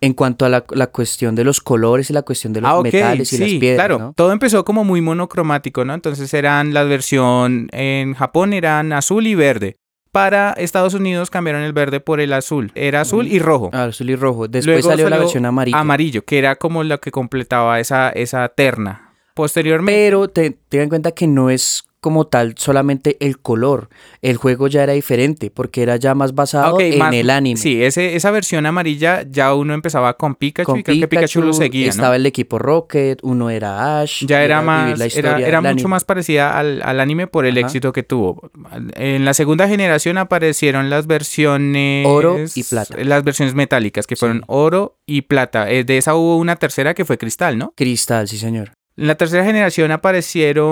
En 0.00 0.14
cuanto 0.14 0.44
a 0.44 0.48
la, 0.48 0.64
la 0.70 0.86
cuestión 0.88 1.34
de 1.34 1.44
los 1.44 1.60
colores 1.60 2.10
y 2.10 2.12
la 2.12 2.22
cuestión 2.22 2.52
de 2.52 2.60
los 2.60 2.70
Ah, 2.70 2.80
metales 2.82 3.32
y 3.32 3.36
sí, 3.36 3.42
las 3.42 3.60
piedras, 3.60 3.86
claro. 3.86 3.98
¿no? 3.98 4.12
Todo 4.14 4.32
empezó 4.32 4.64
como 4.64 4.84
muy 4.84 5.00
monocromático, 5.00 5.84
¿no? 5.84 5.94
Entonces 5.94 6.32
eran 6.34 6.72
la 6.74 6.84
versión 6.84 7.68
en 7.72 8.14
Japón 8.14 8.52
eran 8.52 8.92
azul 8.92 9.26
y 9.26 9.34
verde. 9.34 9.76
Para 10.12 10.52
Estados 10.52 10.94
Unidos 10.94 11.28
cambiaron 11.30 11.62
el 11.62 11.72
verde 11.72 12.00
por 12.00 12.20
el 12.20 12.32
azul. 12.32 12.72
Era 12.74 13.02
azul 13.02 13.26
y 13.26 13.38
rojo. 13.38 13.70
Ah, 13.72 13.84
azul 13.84 14.08
y 14.08 14.16
rojo. 14.16 14.48
Después 14.48 14.66
Luego 14.66 14.88
salió, 14.90 15.08
la 15.10 15.18
versión 15.18 15.44
amarilla. 15.44 15.78
Amarillo, 15.78 16.24
que 16.24 16.38
era 16.38 16.56
como 16.56 16.82
lo 16.82 16.98
que 17.00 17.10
completaba 17.10 17.78
esa, 17.78 18.08
esa 18.10 18.48
terna. 18.48 19.12
Posteriormente. 19.34 19.92
Pero 19.92 20.28
te, 20.28 20.50
tenga 20.68 20.84
en 20.84 20.88
cuenta 20.88 21.12
que 21.12 21.26
no 21.26 21.50
es 21.50 21.84
como 22.08 22.26
tal 22.26 22.54
solamente 22.56 23.18
el 23.20 23.38
color. 23.38 23.90
El 24.22 24.38
juego 24.38 24.66
ya 24.66 24.82
era 24.82 24.94
diferente 24.94 25.50
porque 25.50 25.82
era 25.82 25.96
ya 25.96 26.14
más 26.14 26.34
basado 26.34 26.80
en 26.80 26.96
más- 26.98 27.12
el 27.14 27.28
anime. 27.28 27.60
Sí, 27.60 27.84
ese, 27.84 28.16
esa 28.16 28.30
versión 28.30 28.64
amarilla 28.64 29.26
ya 29.30 29.52
uno 29.52 29.74
empezaba 29.74 30.16
con 30.16 30.34
Pikachu 30.36 30.64
Con 30.70 30.78
y 30.80 30.82
creo 30.82 31.00
que 31.00 31.08
Pikachu 31.08 31.42
lo 31.42 31.52
seguía, 31.52 31.90
estaba 31.90 32.08
¿no? 32.08 32.14
el 32.14 32.24
equipo 32.24 32.58
Rocket, 32.58 33.18
uno 33.22 33.50
era 33.50 34.00
Ash. 34.00 34.24
Ya 34.26 34.42
era 34.42 34.60
vivir 34.62 34.66
más, 34.66 34.98
la 34.98 35.04
era, 35.04 35.06
historia 35.06 35.46
era 35.46 35.60
mucho 35.60 35.70
anime. 35.72 35.88
más 35.90 36.04
parecida 36.04 36.58
al, 36.58 36.80
al 36.82 36.98
anime 37.00 37.26
por 37.26 37.44
el 37.44 37.58
Ajá. 37.58 37.66
éxito 37.66 37.92
que 37.92 38.02
tuvo. 38.02 38.50
En 38.94 39.26
la 39.26 39.34
segunda 39.34 39.68
generación 39.68 40.16
aparecieron 40.16 40.88
las 40.88 41.06
versiones... 41.06 42.06
Oro 42.06 42.38
y 42.54 42.62
plata. 42.64 42.96
Las 43.04 43.22
versiones 43.22 43.54
metálicas, 43.54 44.06
que 44.06 44.16
fueron 44.16 44.38
Sí. 44.38 44.44
oro 44.46 44.96
y 45.04 45.22
plata. 45.22 45.70
Eh, 45.70 45.84
De 45.84 45.98
esa 45.98 46.14
hubo 46.14 46.36
una 46.38 46.56
tercera 46.56 46.94
que 46.94 47.04
fue 47.04 47.18
cristal, 47.18 47.58
¿no? 47.58 47.72
Cristal, 47.76 48.28
sí 48.28 48.38
señor. 48.38 48.72
En 48.98 49.06
la 49.06 49.14
tercera 49.14 49.44
generación 49.44 49.92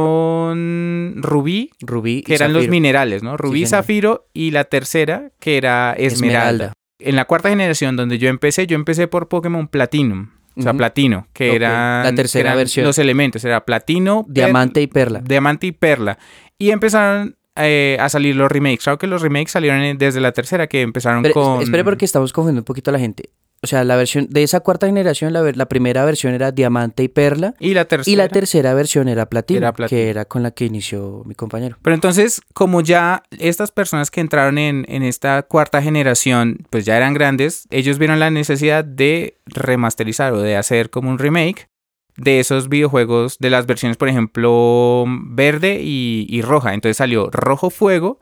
aparecieron 0.01 1.15
Rubí, 1.23 1.71
Rubí 1.81 2.23
que 2.23 2.35
eran 2.35 2.53
los 2.53 2.69
minerales, 2.69 3.23
¿no? 3.23 3.37
Rubí, 3.37 3.61
señor. 3.67 3.69
Zafiro 3.69 4.27
y 4.33 4.51
la 4.51 4.65
tercera 4.65 5.31
que 5.39 5.57
era 5.57 5.95
Esmeralda. 5.97 6.73
En 6.99 7.15
la 7.17 7.27
cuarta 7.27 7.51
generación 7.51 7.95
donde 7.97 8.19
yo 8.19 8.29
empecé, 8.29 8.67
yo 8.67 8.75
empecé 8.75 9.07
por 9.07 9.29
Pokémon 9.29 9.69
Platinum. 9.69 10.31
O 10.59 10.63
sea, 10.63 10.73
platino, 10.73 11.29
que 11.35 11.51
Ok, 11.51 11.57
era 11.57 12.03
la 12.03 12.15
tercera 12.15 12.55
versión. 12.55 12.87
los 12.87 12.97
elementos, 12.99 13.45
era 13.45 13.67
platino, 13.67 14.25
Diamante 14.27 14.81
y 14.81 14.87
perla. 14.87 15.21
diamante 15.21 15.67
y 15.67 15.73
perla. 15.73 16.19
Y 16.59 16.71
empezaron 16.71 17.37
eh, 17.57 17.99
a 18.01 18.09
salir 18.09 18.37
los 18.37 18.51
remakes. 18.51 18.85
Claro 18.85 18.99
que 18.99 19.07
los 19.07 19.21
remakes 19.21 19.51
salieron 19.53 19.99
desde 19.99 20.19
la 20.23 20.33
tercera, 20.33 20.67
que 20.67 20.81
empezaron 20.81 21.23
Pero, 21.23 21.35
con... 21.35 21.61
Espere 21.63 21.85
porque 21.85 22.07
estamos 22.07 22.33
confundiendo 22.33 22.63
un 22.63 22.65
poquito 22.65 22.91
a 22.91 22.93
la 22.93 22.99
gente. 22.99 23.29
O 23.63 23.67
sea, 23.67 23.85
la 23.85 23.97
versión 23.97 24.27
de 24.31 24.43
esa 24.43 24.61
cuarta 24.61 24.87
generación, 24.87 25.33
la, 25.33 25.67
primera 25.67 26.05
versión 26.05 26.35
era 26.35 26.53
Diamante 26.53 27.03
y 27.03 27.09
Perla. 27.09 27.55
Y 27.59 27.75
la 27.75 27.87
tercera. 27.87 28.13
Y 28.13 28.17
la 28.17 28.29
tercera 28.29 28.75
versión 28.75 29.09
era 29.09 29.27
Platino, 29.27 29.59
Era 29.59 29.73
Platino. 29.73 29.89
que 29.89 30.11
era 30.11 30.25
con 30.25 30.43
la 30.43 30.51
que 30.51 30.67
inició 30.67 31.23
mi 31.25 31.35
compañero. 31.35 31.77
Pero 31.83 31.95
entonces, 31.95 32.43
como 32.53 32.83
ya 32.83 33.23
estas 33.39 33.73
personas 33.73 34.11
que 34.11 34.21
entraron 34.21 34.59
en, 34.59 34.85
en 34.89 35.03
esta 35.03 35.43
cuarta 35.43 35.83
generación, 35.83 36.67
pues 36.71 36.85
ya 36.85 36.97
eran 36.97 37.15
grandes, 37.15 37.67
ellos 37.71 37.99
vieron 37.99 38.21
la 38.21 38.31
necesidad 38.31 38.85
de 38.85 39.39
remasterizar 39.47 40.33
o 40.33 40.41
de 40.41 40.57
hacer 40.57 40.91
como 40.91 41.11
un 41.11 41.19
remake 41.19 41.69
de 42.17 42.41
esos 42.41 42.69
videojuegos, 42.69 43.39
de 43.39 43.51
las 43.51 43.67
versiones, 43.67 43.97
por 43.97 44.09
ejemplo, 44.09 45.05
verde 45.07 45.81
y, 45.83 46.27
y 46.29 46.43
roja. 46.43 46.75
Entonces 46.75 46.97
salió 46.97 47.31
rojo 47.31 47.71
fuego 47.71 48.21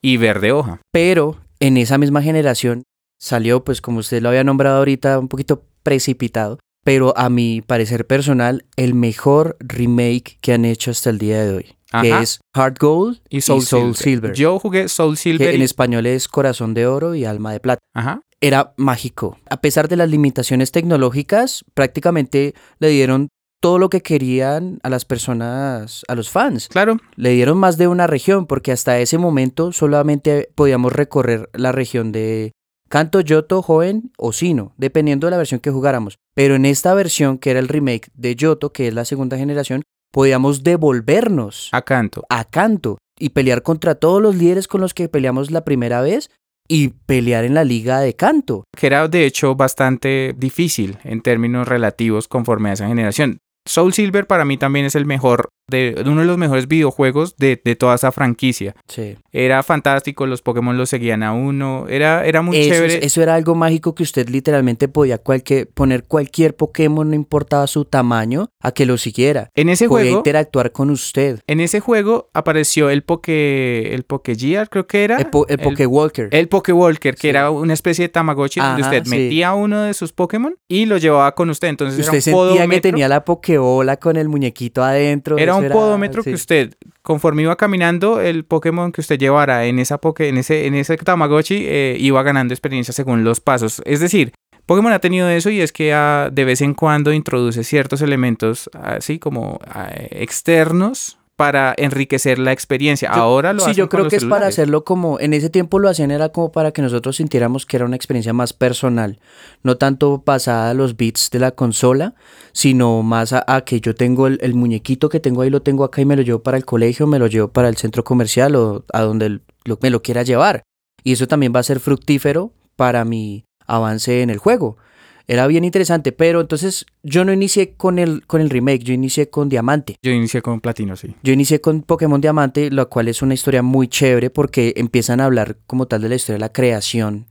y 0.00 0.18
verde 0.18 0.52
hoja. 0.52 0.80
Pero 0.92 1.36
en 1.60 1.76
esa 1.76 1.98
misma 1.98 2.22
generación 2.22 2.84
salió, 3.24 3.64
pues 3.64 3.80
como 3.80 3.98
usted 4.00 4.20
lo 4.22 4.28
había 4.28 4.44
nombrado 4.44 4.78
ahorita, 4.78 5.18
un 5.18 5.28
poquito 5.28 5.64
precipitado, 5.82 6.58
pero 6.84 7.16
a 7.16 7.30
mi 7.30 7.62
parecer 7.62 8.06
personal, 8.06 8.66
el 8.76 8.94
mejor 8.94 9.56
remake 9.60 10.38
que 10.42 10.52
han 10.52 10.64
hecho 10.66 10.90
hasta 10.90 11.08
el 11.10 11.18
día 11.18 11.42
de 11.44 11.54
hoy. 11.56 11.66
que 12.02 12.10
es 12.18 12.40
Heart 12.56 12.78
Gold 12.80 13.20
Y 13.30 13.40
Soul, 13.40 13.62
Silver. 13.62 13.94
Silver. 13.94 14.32
Yo 14.34 14.58
jugué 14.58 14.88
Soul 14.88 15.14
que 15.14 15.22
Silver. 15.22 15.54
en 15.54 15.60
y- 15.60 15.64
español 15.64 16.06
es 16.06 16.26
Corazón 16.26 16.74
de 16.74 16.88
Oro 16.88 17.14
y 17.14 17.24
Alma 17.24 17.52
de 17.52 17.60
Plata. 17.60 17.78
Ajá. 17.94 18.20
Era 18.40 18.74
mágico. 18.76 19.38
A 19.48 19.60
pesar 19.60 19.88
de 19.88 19.94
las 19.96 20.10
limitaciones 20.10 20.72
tecnológicas, 20.72 21.64
prácticamente 21.72 22.54
le 22.80 22.88
dieron 22.88 23.28
todo 23.60 23.78
lo 23.78 23.90
que 23.90 24.02
querían 24.02 24.80
a 24.82 24.90
las 24.90 25.04
personas, 25.04 26.02
a 26.08 26.14
los 26.16 26.30
fans. 26.30 26.68
Claro. 26.68 26.96
Le 27.16 27.30
dieron 27.30 27.56
más 27.58 27.78
de 27.78 27.86
una 27.86 28.06
región, 28.08 28.46
porque 28.46 28.72
hasta 28.72 28.98
ese 28.98 29.16
momento 29.16 29.70
solamente 29.72 30.50
podíamos 30.56 30.92
recorrer 30.92 31.48
la 31.54 31.70
región 31.72 32.10
de 32.12 32.52
Canto, 32.94 33.20
Yoto, 33.20 33.60
Joven 33.60 34.12
o 34.16 34.32
Sino, 34.32 34.72
dependiendo 34.76 35.26
de 35.26 35.32
la 35.32 35.36
versión 35.36 35.58
que 35.58 35.72
jugáramos. 35.72 36.20
Pero 36.32 36.54
en 36.54 36.64
esta 36.64 36.94
versión, 36.94 37.38
que 37.38 37.50
era 37.50 37.58
el 37.58 37.66
remake 37.66 38.08
de 38.14 38.36
Yoto, 38.36 38.70
que 38.72 38.86
es 38.86 38.94
la 38.94 39.04
segunda 39.04 39.36
generación, 39.36 39.82
podíamos 40.12 40.62
devolvernos 40.62 41.70
A 41.72 41.82
canto. 41.82 42.22
a 42.28 42.44
Canto 42.44 42.98
y 43.18 43.30
pelear 43.30 43.64
contra 43.64 43.96
todos 43.96 44.22
los 44.22 44.36
líderes 44.36 44.68
con 44.68 44.80
los 44.80 44.94
que 44.94 45.08
peleamos 45.08 45.50
la 45.50 45.64
primera 45.64 46.02
vez 46.02 46.30
y 46.68 46.90
pelear 46.90 47.44
en 47.44 47.54
la 47.54 47.64
liga 47.64 47.98
de 47.98 48.14
Canto. 48.14 48.62
Que 48.78 48.86
era 48.86 49.08
de 49.08 49.26
hecho 49.26 49.56
bastante 49.56 50.32
difícil 50.38 50.98
en 51.02 51.20
términos 51.20 51.66
relativos 51.66 52.28
conforme 52.28 52.70
a 52.70 52.74
esa 52.74 52.86
generación. 52.86 53.38
Soul 53.66 53.92
Silver 53.92 54.28
para 54.28 54.44
mí 54.44 54.56
también 54.56 54.86
es 54.86 54.94
el 54.94 55.04
mejor, 55.04 55.48
de, 55.68 56.02
uno 56.06 56.20
de 56.20 56.26
los 56.26 56.38
mejores 56.38 56.68
videojuegos 56.68 57.36
de, 57.36 57.60
de 57.64 57.76
toda 57.76 57.94
esa 57.94 58.12
franquicia. 58.12 58.74
Sí. 58.88 59.16
Era 59.32 59.62
fantástico, 59.62 60.26
los 60.26 60.42
Pokémon 60.42 60.76
los 60.76 60.90
seguían 60.90 61.22
a 61.22 61.32
uno, 61.32 61.86
era, 61.88 62.24
era 62.26 62.42
muy 62.42 62.56
Eso, 62.58 62.70
chévere. 62.70 63.04
eso 63.04 63.22
era 63.22 63.34
algo 63.34 63.54
mágico 63.54 63.94
que 63.94 64.02
usted 64.02 64.28
literalmente 64.28 64.88
podía 64.88 65.18
cualquier, 65.18 65.68
poner 65.68 66.04
cualquier 66.04 66.54
Pokémon, 66.54 67.08
no 67.08 67.14
importaba 67.14 67.66
su 67.66 67.84
tamaño, 67.84 68.50
a 68.60 68.72
que 68.72 68.86
lo 68.86 68.96
siguiera. 68.98 69.50
En 69.54 69.68
ese 69.68 69.88
Podía 69.88 70.04
juego, 70.06 70.18
interactuar 70.18 70.72
con 70.72 70.90
usted. 70.90 71.40
en 71.46 71.60
ese 71.60 71.80
juego 71.80 72.28
apareció 72.34 72.90
el 72.90 73.02
Poké, 73.02 73.94
el 73.94 74.04
Pokégear, 74.04 74.68
creo 74.68 74.86
que 74.86 75.04
era. 75.04 75.16
El, 75.18 75.26
po- 75.26 75.46
el 75.48 75.58
Pokéwalker. 75.58 76.28
El 76.30 76.48
Pokewalker, 76.48 77.14
que 77.14 77.20
Sí. 77.22 77.28
era 77.28 77.50
una 77.50 77.72
especie 77.74 78.04
de 78.04 78.08
Tamagotchi 78.10 78.60
donde 78.60 78.82
usted 78.82 79.04
sí. 79.04 79.10
metía 79.10 79.54
uno 79.54 79.82
de 79.82 79.94
sus 79.94 80.12
Pokémon 80.12 80.54
y 80.68 80.86
lo 80.86 80.98
llevaba 80.98 81.34
con 81.34 81.48
usted. 81.50 81.68
Entonces 81.68 81.98
usted 81.98 82.18
era 82.28 82.36
un 82.36 82.48
sentía 82.58 82.68
que 82.68 82.80
tenía 82.80 83.08
la 83.08 83.24
Pokébola 83.24 83.96
con 83.96 84.16
el 84.16 84.28
muñequito 84.28 84.82
adentro. 84.84 85.38
Era 85.38 85.53
un 85.56 85.68
podómetro 85.68 86.22
sí. 86.22 86.30
que 86.30 86.34
usted, 86.34 86.74
conforme 87.02 87.42
iba 87.42 87.56
caminando, 87.56 88.20
el 88.20 88.44
Pokémon 88.44 88.92
que 88.92 89.00
usted 89.00 89.18
llevara 89.18 89.66
en 89.66 89.78
esa 89.78 89.98
poke, 89.98 90.28
en 90.28 90.38
ese, 90.38 90.66
en 90.66 90.74
ese 90.74 90.96
Tamagotchi, 90.96 91.64
eh, 91.66 91.96
iba 91.98 92.22
ganando 92.22 92.54
experiencia 92.54 92.92
según 92.92 93.24
los 93.24 93.40
pasos. 93.40 93.82
Es 93.84 94.00
decir, 94.00 94.32
Pokémon 94.66 94.92
ha 94.92 94.98
tenido 94.98 95.28
eso 95.28 95.50
y 95.50 95.60
es 95.60 95.72
que 95.72 95.92
ah, 95.92 96.30
de 96.32 96.44
vez 96.44 96.60
en 96.60 96.74
cuando 96.74 97.12
introduce 97.12 97.64
ciertos 97.64 98.00
elementos 98.00 98.70
así 98.72 99.18
como 99.18 99.58
ah, 99.66 99.90
externos 100.10 101.18
para 101.36 101.74
enriquecer 101.76 102.38
la 102.38 102.52
experiencia. 102.52 103.10
Yo- 103.14 103.20
Ahora 103.22 103.52
lo 103.52 103.60
Sí, 103.64 103.70
hacen 103.70 103.74
yo 103.76 103.88
creo 103.88 104.08
que 104.08 104.16
es 104.16 104.24
para 104.24 104.46
hacerlo 104.46 104.84
como, 104.84 105.18
en 105.18 105.32
ese 105.34 105.50
tiempo 105.50 105.78
lo 105.78 105.88
hacían 105.88 106.10
era 106.10 106.28
como 106.28 106.52
para 106.52 106.70
que 106.72 106.80
nosotros 106.82 107.16
sintiéramos 107.16 107.66
que 107.66 107.76
era 107.76 107.86
una 107.86 107.96
experiencia 107.96 108.32
más 108.32 108.52
personal, 108.52 109.18
no 109.62 109.76
tanto 109.76 110.22
basada 110.24 110.70
a 110.70 110.74
los 110.74 110.96
bits 110.96 111.30
de 111.30 111.40
la 111.40 111.50
consola, 111.50 112.14
sino 112.52 113.02
más 113.02 113.32
a, 113.32 113.44
a 113.48 113.62
que 113.62 113.80
yo 113.80 113.94
tengo 113.94 114.26
el, 114.28 114.38
el 114.42 114.54
muñequito 114.54 115.08
que 115.08 115.18
tengo 115.20 115.42
ahí, 115.42 115.50
lo 115.50 115.62
tengo 115.62 115.82
acá 115.84 116.00
y 116.00 116.04
me 116.04 116.14
lo 116.16 116.22
llevo 116.22 116.42
para 116.42 116.56
el 116.56 116.64
colegio, 116.64 117.06
me 117.06 117.18
lo 117.18 117.26
llevo 117.26 117.48
para 117.48 117.68
el 117.68 117.76
centro 117.76 118.04
comercial 118.04 118.54
o 118.54 118.84
a 118.92 119.00
donde 119.02 119.40
lo- 119.64 119.78
me 119.82 119.90
lo 119.90 120.02
quiera 120.02 120.22
llevar. 120.22 120.62
Y 121.02 121.12
eso 121.12 121.26
también 121.26 121.52
va 121.54 121.60
a 121.60 121.64
ser 121.64 121.80
fructífero 121.80 122.52
para 122.76 123.04
mi 123.04 123.44
avance 123.66 124.22
en 124.22 124.30
el 124.30 124.38
juego. 124.38 124.76
Era 125.26 125.46
bien 125.46 125.64
interesante, 125.64 126.12
pero 126.12 126.42
entonces 126.42 126.86
yo 127.02 127.24
no 127.24 127.32
inicié 127.32 127.74
con 127.74 127.98
el, 127.98 128.26
con 128.26 128.40
el 128.40 128.50
remake, 128.50 128.84
yo 128.84 128.92
inicié 128.92 129.30
con 129.30 129.48
Diamante. 129.48 129.96
Yo 130.02 130.12
inicié 130.12 130.42
con 130.42 130.60
Platino, 130.60 130.96
sí. 130.96 131.14
Yo 131.22 131.32
inicié 131.32 131.60
con 131.60 131.82
Pokémon 131.82 132.20
Diamante, 132.20 132.70
lo 132.70 132.88
cual 132.90 133.08
es 133.08 133.22
una 133.22 133.34
historia 133.34 133.62
muy 133.62 133.88
chévere 133.88 134.30
porque 134.30 134.74
empiezan 134.76 135.20
a 135.20 135.24
hablar 135.24 135.56
como 135.66 135.86
tal 135.86 136.02
de 136.02 136.10
la 136.10 136.14
historia 136.16 136.34
de 136.34 136.40
la 136.40 136.52
creación 136.52 137.26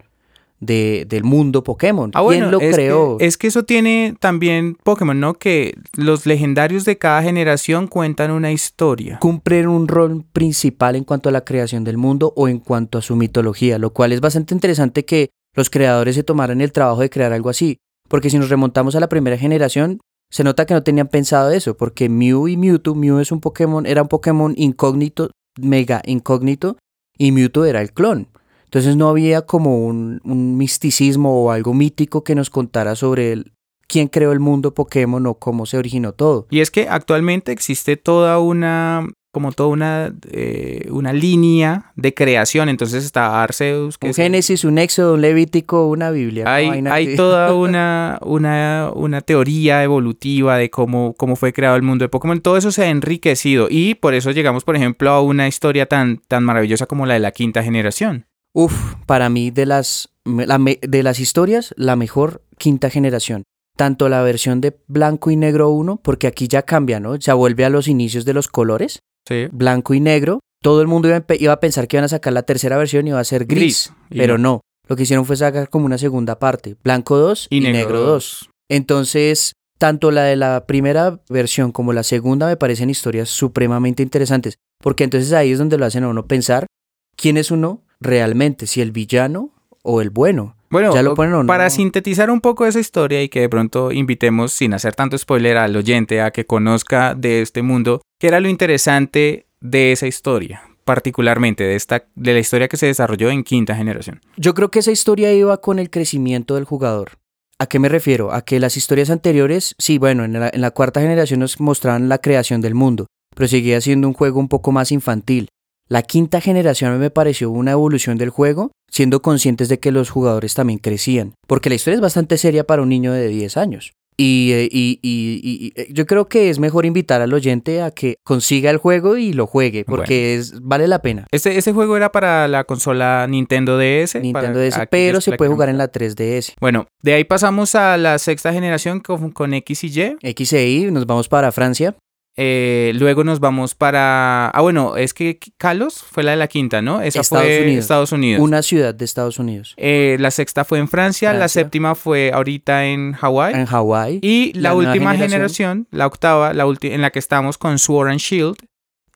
de, 0.66 1.06
del 1.08 1.24
mundo 1.24 1.64
Pokémon. 1.64 2.12
Ah, 2.14 2.22
bueno, 2.22 2.50
¿Quién 2.50 2.52
lo 2.52 2.62
es 2.62 2.76
creó? 2.76 3.18
Que, 3.18 3.26
es 3.26 3.38
que 3.38 3.48
eso 3.48 3.64
tiene 3.64 4.16
también 4.20 4.76
Pokémon, 4.84 5.20
¿no? 5.20 5.36
Que 5.36 5.76
los 5.96 6.26
legendarios 6.26 6.86
de 6.86 6.98
cada 6.98 7.22
generación 7.22 7.88
cuentan 7.88 8.32
una 8.32 8.52
historia. 8.52 9.20
Cumplen 9.20 9.68
un 9.68 9.88
rol 9.88 10.24
principal 10.34 10.96
en 10.96 11.04
cuanto 11.04 11.30
a 11.30 11.32
la 11.32 11.44
creación 11.44 11.84
del 11.84 11.98
mundo 11.98 12.34
o 12.36 12.48
en 12.48 12.60
cuanto 12.60 12.98
a 12.98 13.02
su 13.02 13.16
mitología, 13.16 13.78
lo 13.78 13.92
cual 13.92 14.14
es 14.14 14.22
bastante 14.22 14.54
interesante 14.54 15.06
que 15.06 15.30
los 15.54 15.70
creadores 15.70 16.16
se 16.16 16.24
tomaran 16.24 16.62
el 16.62 16.72
trabajo 16.72 17.02
de 17.02 17.10
crear 17.10 17.34
algo 17.34 17.50
así. 17.50 17.78
Porque 18.10 18.30
si 18.30 18.38
nos 18.38 18.50
remontamos 18.50 18.96
a 18.96 19.00
la 19.00 19.10
primera 19.10 19.38
generación, 19.38 20.00
se 20.30 20.44
nota 20.44 20.66
que 20.66 20.74
no 20.74 20.84
tenían 20.84 21.08
pensado 21.08 21.52
eso, 21.52 21.78
porque 21.78 22.10
Mew 22.10 22.48
y 22.48 22.58
Mewtwo, 22.58 22.96
Mew 22.96 23.20
es 23.20 23.32
un 23.32 23.40
Pokémon, 23.40 23.86
era 23.86 24.02
un 24.02 24.08
Pokémon 24.08 24.54
incógnito, 24.58 25.30
mega 25.60 26.02
incógnito, 26.06 26.78
y 27.18 27.32
Mewtwo 27.32 27.66
era 27.66 27.82
el 27.82 27.94
clon. 27.94 28.28
Entonces 28.66 28.96
no 28.96 29.10
había 29.10 29.44
como 29.44 29.86
un, 29.86 30.20
un 30.24 30.58
misticismo 30.58 31.44
o 31.44 31.52
algo 31.52 31.74
mítico 31.76 32.24
que 32.24 32.34
nos 32.34 32.50
contara 32.50 32.96
sobre 32.96 33.32
el- 33.32 33.54
quién 33.88 34.08
creó 34.08 34.32
el 34.32 34.40
mundo 34.40 34.74
Pokémon 34.74 35.26
o 35.28 35.36
cómo 35.36 35.68
se 35.68 35.78
originó 35.78 36.14
todo. 36.14 36.48
Y 36.50 36.62
es 36.62 36.72
que 36.72 36.90
actualmente 36.90 37.52
existe 37.52 37.96
toda 37.98 38.40
una, 38.40 39.08
como 39.34 39.52
toda 39.52 39.70
una, 39.70 40.14
eh, 40.32 40.88
una 40.92 41.12
línea 41.12 41.92
de 41.96 42.14
creación. 42.14 42.70
Entonces 42.70 43.04
está 43.04 43.42
Arceus, 43.42 43.98
que 43.98 44.06
Un 44.08 44.12
es- 44.12 44.16
Génesis, 44.16 44.64
un 44.64 44.78
Éxodo, 44.78 45.16
un 45.16 45.22
Levítico, 45.22 45.88
una 45.90 46.12
Biblia. 46.12 46.46
hay, 46.48 47.16
toda 47.16 47.54
una, 47.56 48.20
una, 48.22 48.92
una 48.94 49.22
teoría 49.22 49.84
evolutiva 49.84 50.58
de 50.58 50.70
cómo, 50.70 51.16
cómo 51.18 51.36
fue 51.36 51.52
creado 51.52 51.76
el 51.76 51.82
mundo 51.82 52.06
de 52.06 52.10
Pokémon. 52.10 52.40
Todo 52.42 52.58
eso 52.58 52.72
se 52.72 52.84
ha 52.84 52.90
enriquecido 52.90 53.68
y 53.72 53.96
por 53.96 54.14
eso 54.14 54.30
llegamos, 54.30 54.64
por 54.64 54.76
ejemplo, 54.76 55.10
a 55.10 55.22
una 55.22 55.48
historia 55.48 55.88
tan, 55.88 56.18
tan 56.28 56.44
maravillosa 56.44 56.86
como 56.86 57.08
la 57.08 57.16
de 57.16 57.20
la 57.20 57.32
quinta 57.32 57.64
generación. 57.64 58.28
Uf, 58.54 58.94
para 59.08 59.30
mí 59.30 59.50
de 59.50 59.66
las, 59.66 60.10
la 60.26 60.60
de 60.60 61.02
las 61.04 61.20
historias, 61.20 61.74
la 61.76 61.96
mejor 61.96 62.44
quinta 62.60 62.92
generación. 62.92 63.42
Tanto 63.76 64.08
la 64.10 64.22
versión 64.22 64.62
de 64.62 64.78
blanco 64.88 65.32
y 65.32 65.36
negro 65.36 65.72
1, 65.72 66.02
porque 66.04 66.28
aquí 66.28 66.48
ya 66.48 66.62
cambia, 66.62 67.00
¿no? 67.00 67.16
Ya 67.16 67.34
vuelve 67.34 67.66
a 67.66 67.72
los 67.72 67.88
inicios 67.88 68.24
de 68.26 68.36
los 68.36 68.48
colores, 68.48 69.00
Sí. 69.28 69.48
blanco 69.52 69.94
y 69.94 70.00
negro. 70.00 70.40
Todo 70.62 70.82
el 70.82 70.88
mundo 70.88 71.08
iba, 71.10 71.18
a 71.18 71.26
empe- 71.26 71.40
iba 71.42 71.54
a 71.54 71.60
pensar 71.60 71.88
que 71.88 71.98
iban 71.98 72.06
a 72.06 72.10
sacar 72.10 72.34
la 72.34 72.44
tercera 72.44 72.78
versión 72.78 73.06
y 73.08 73.10
iba 73.12 73.20
a 73.20 73.24
ser 73.24 73.46
gris, 73.46 73.92
pero 74.10 74.38
no. 74.38 74.62
Lo 74.88 74.96
que 74.96 75.04
hicieron 75.04 75.26
fue 75.26 75.36
sacar 75.38 75.70
como 75.70 75.86
una 75.86 75.98
segunda 75.98 76.40
parte, 76.40 76.76
blanco 76.84 77.18
2 77.18 77.48
y, 77.50 77.62
negro 77.62 78.02
2. 78.02 78.50
Entonces, 78.70 79.54
tanto 79.78 80.12
la 80.12 80.24
de 80.24 80.36
la 80.36 80.66
primera 80.66 81.22
versión 81.30 81.72
como 81.72 81.94
la 81.94 82.04
segunda 82.04 82.48
me 82.48 82.58
parecen 82.58 82.90
historias 82.90 83.30
supremamente 83.30 84.04
interesantes, 84.04 84.56
porque 84.82 85.04
entonces 85.04 85.32
ahí 85.34 85.52
es 85.52 85.58
donde 85.58 85.78
lo 85.78 85.86
hacen 85.86 86.04
a 86.04 86.10
uno 86.10 86.28
pensar 86.28 86.68
quién 87.16 87.38
es 87.38 87.50
uno 87.52 87.82
realmente, 88.02 88.68
si 88.68 88.82
el 88.82 88.92
villano 88.92 89.52
o 89.84 90.02
el 90.02 90.10
bueno. 90.10 90.56
Bueno, 90.70 90.94
¿Ya 90.96 91.04
lo 91.04 91.14
ponen 91.14 91.36
o 91.36 91.44
no? 91.44 91.48
para 91.48 91.70
sintetizar 91.70 92.32
un 92.32 92.42
poco 92.42 92.66
esa 92.66 92.80
historia 92.80 93.22
y 93.22 93.30
que 93.30 93.42
de 93.42 93.50
pronto 93.50 93.92
invitemos, 93.92 94.52
sin 94.54 94.74
hacer 94.74 94.96
tanto 94.96 95.16
spoiler 95.18 95.58
al 95.58 95.76
oyente, 95.76 96.20
a 96.20 96.32
que 96.32 96.46
conozca 96.46 97.14
de 97.14 97.44
este 97.44 97.62
mundo, 97.62 98.02
¿qué 98.20 98.28
era 98.28 98.40
lo 98.40 98.50
interesante 98.50 99.46
de 99.62 99.92
esa 99.92 100.08
historia? 100.08 100.64
Particularmente 100.84 101.64
de, 101.64 101.76
esta, 101.76 102.06
de 102.16 102.34
la 102.34 102.40
historia 102.40 102.68
que 102.68 102.78
se 102.78 102.88
desarrolló 102.88 103.30
en 103.30 103.44
quinta 103.44 103.76
generación. 103.76 104.22
Yo 104.36 104.56
creo 104.56 104.72
que 104.72 104.80
esa 104.80 104.92
historia 104.92 105.32
iba 105.32 105.56
con 105.62 105.78
el 105.78 105.92
crecimiento 105.92 106.56
del 106.56 106.66
jugador. 106.66 107.12
¿A 107.60 107.68
qué 107.68 107.78
me 107.78 107.88
refiero? 107.88 108.34
A 108.34 108.42
que 108.42 108.60
las 108.60 108.76
historias 108.76 109.12
anteriores, 109.12 109.76
sí, 109.78 110.00
bueno, 110.00 110.26
en 110.26 110.34
la, 110.34 110.50
en 110.52 110.60
la 110.60 110.72
cuarta 110.72 111.02
generación 111.02 111.40
nos 111.40 111.60
mostraban 111.60 112.10
la 112.10 112.18
creación 112.18 112.62
del 112.62 112.74
mundo, 112.74 113.06
pero 113.36 113.48
seguía 113.48 113.80
siendo 113.80 114.08
un 114.08 114.14
juego 114.14 114.40
un 114.40 114.50
poco 114.50 114.72
más 114.72 114.92
infantil. 114.92 115.50
La 115.90 116.02
quinta 116.02 116.40
generación 116.42 116.98
me 117.00 117.10
pareció 117.10 117.52
una 117.52 117.72
evolución 117.72 118.18
del 118.18 118.30
juego, 118.30 118.72
siendo 118.90 119.22
conscientes 119.22 119.70
de 119.70 119.80
que 119.80 119.92
los 119.92 120.10
jugadores 120.10 120.54
también 120.54 120.80
crecían, 120.80 121.34
porque 121.48 121.70
la 121.70 121.76
historia 121.76 121.96
es 121.96 122.02
bastante 122.02 122.38
seria 122.38 122.64
para 122.64 122.82
un 122.82 122.90
niño 122.90 123.12
de 123.12 123.28
10 123.28 123.58
años. 123.58 123.92
Y, 124.16 124.52
eh, 124.54 124.70
y- 124.72 125.00
y- 125.02 125.42
y- 125.44 125.74
y 125.90 125.92
yo 125.94 126.06
creo 126.06 126.28
que 126.28 126.52
es 126.52 126.60
mejor 126.60 126.86
invitar 126.86 127.22
al 127.22 127.34
oyente 127.34 127.82
a 127.82 127.90
que 127.90 128.18
consiga 128.24 128.70
el 128.70 128.78
juego 128.78 129.18
y 129.18 129.34
lo 129.34 129.48
juegue, 129.48 129.86
porque 129.86 130.36
es, 130.36 130.62
vale 130.62 130.88
la 130.88 131.00
pena. 131.02 131.26
Este, 131.32 131.58
este 131.58 131.74
juego 131.74 131.98
era 131.98 132.12
para 132.12 132.48
la 132.48 132.64
consola 132.64 133.26
Nintendo 133.28 133.76
DS. 133.76 134.20
Nintendo 134.22 134.60
pero 134.92 135.20
se 135.20 135.32
puede 135.34 135.50
jugar 135.50 135.70
en 135.70 135.80
la 135.80 135.92
3DS. 135.92 136.54
Bueno, 136.62 136.86
de 137.02 137.14
ahí 137.16 137.24
pasamos 137.24 137.74
a 137.74 137.98
la 137.98 138.20
sexta 138.20 138.54
generación 138.54 139.00
con, 139.00 139.32
con 139.32 139.52
X 139.56 139.84
y 139.84 139.88
Y. 139.88 140.18
X 140.22 140.54
e 140.54 140.70
Y, 140.70 140.92
nos 140.92 141.08
vamos 141.08 141.28
para 141.28 141.52
Francia. 141.52 141.96
Eh, 142.36 142.94
luego 142.96 143.24
nos 143.24 143.40
vamos 143.40 143.76
para... 143.76 144.50
Ah, 144.50 144.62
bueno, 144.62 144.98
es 144.98 145.14
que 145.14 145.40
Kalos 145.58 146.04
fue 146.04 146.24
la 146.24 146.32
de 146.32 146.38
la 146.38 146.48
quinta, 146.48 146.82
¿no? 146.82 147.02
Esa 147.02 147.22
Estados 147.22 147.46
fue 147.46 147.64
Unidos. 147.64 147.84
Estados 147.84 148.12
Unidos. 148.12 148.42
Una 148.42 148.62
ciudad 148.64 148.96
de 148.96 149.06
Estados 149.06 149.38
Unidos. 149.38 149.76
Eh, 149.78 150.18
la 150.20 150.32
sexta 150.32 150.66
fue 150.66 150.80
en 150.80 150.88
Francia, 150.88 151.34
la 151.34 151.48
séptima 151.48 151.96
fue 151.96 152.32
ahorita 152.34 152.86
en 152.86 153.14
Hawái. 153.14 153.54
En 153.54 153.66
Hawái. 153.66 154.20
Y 154.22 154.54
la, 154.54 154.74
última 154.74 155.12
generación, 155.12 155.30
generación. 155.30 155.88
la 155.92 156.08
octava, 156.08 156.54
la 156.54 156.66
en 156.82 157.02
la 157.02 157.12
que 157.12 157.20
estamos 157.20 157.58
con 157.58 157.78
Sword 157.78 158.10
and 158.10 158.20
Shield, 158.20 158.56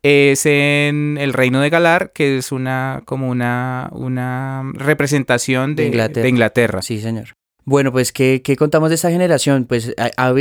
es 0.03 0.45
en 0.45 1.17
el 1.19 1.33
Reino 1.33 1.59
de 1.59 1.69
Galar, 1.69 2.11
que 2.13 2.37
es 2.37 2.51
una 2.51 3.01
como 3.05 3.29
una, 3.29 3.89
una 3.93 4.63
representación 4.75 5.75
de, 5.75 5.83
De 5.83 5.87
Inglaterra. 5.87 6.23
de 6.23 6.29
Inglaterra. 6.29 6.81
Sí, 6.81 6.99
señor. 6.99 7.29
Bueno, 7.69 7.91
pues, 7.91 8.13
¿qué, 8.13 8.41
qué 8.41 8.55
contamos 8.55 8.87
de 8.87 8.95
esta 8.95 9.11
generación? 9.11 9.65
Pues 9.65 9.93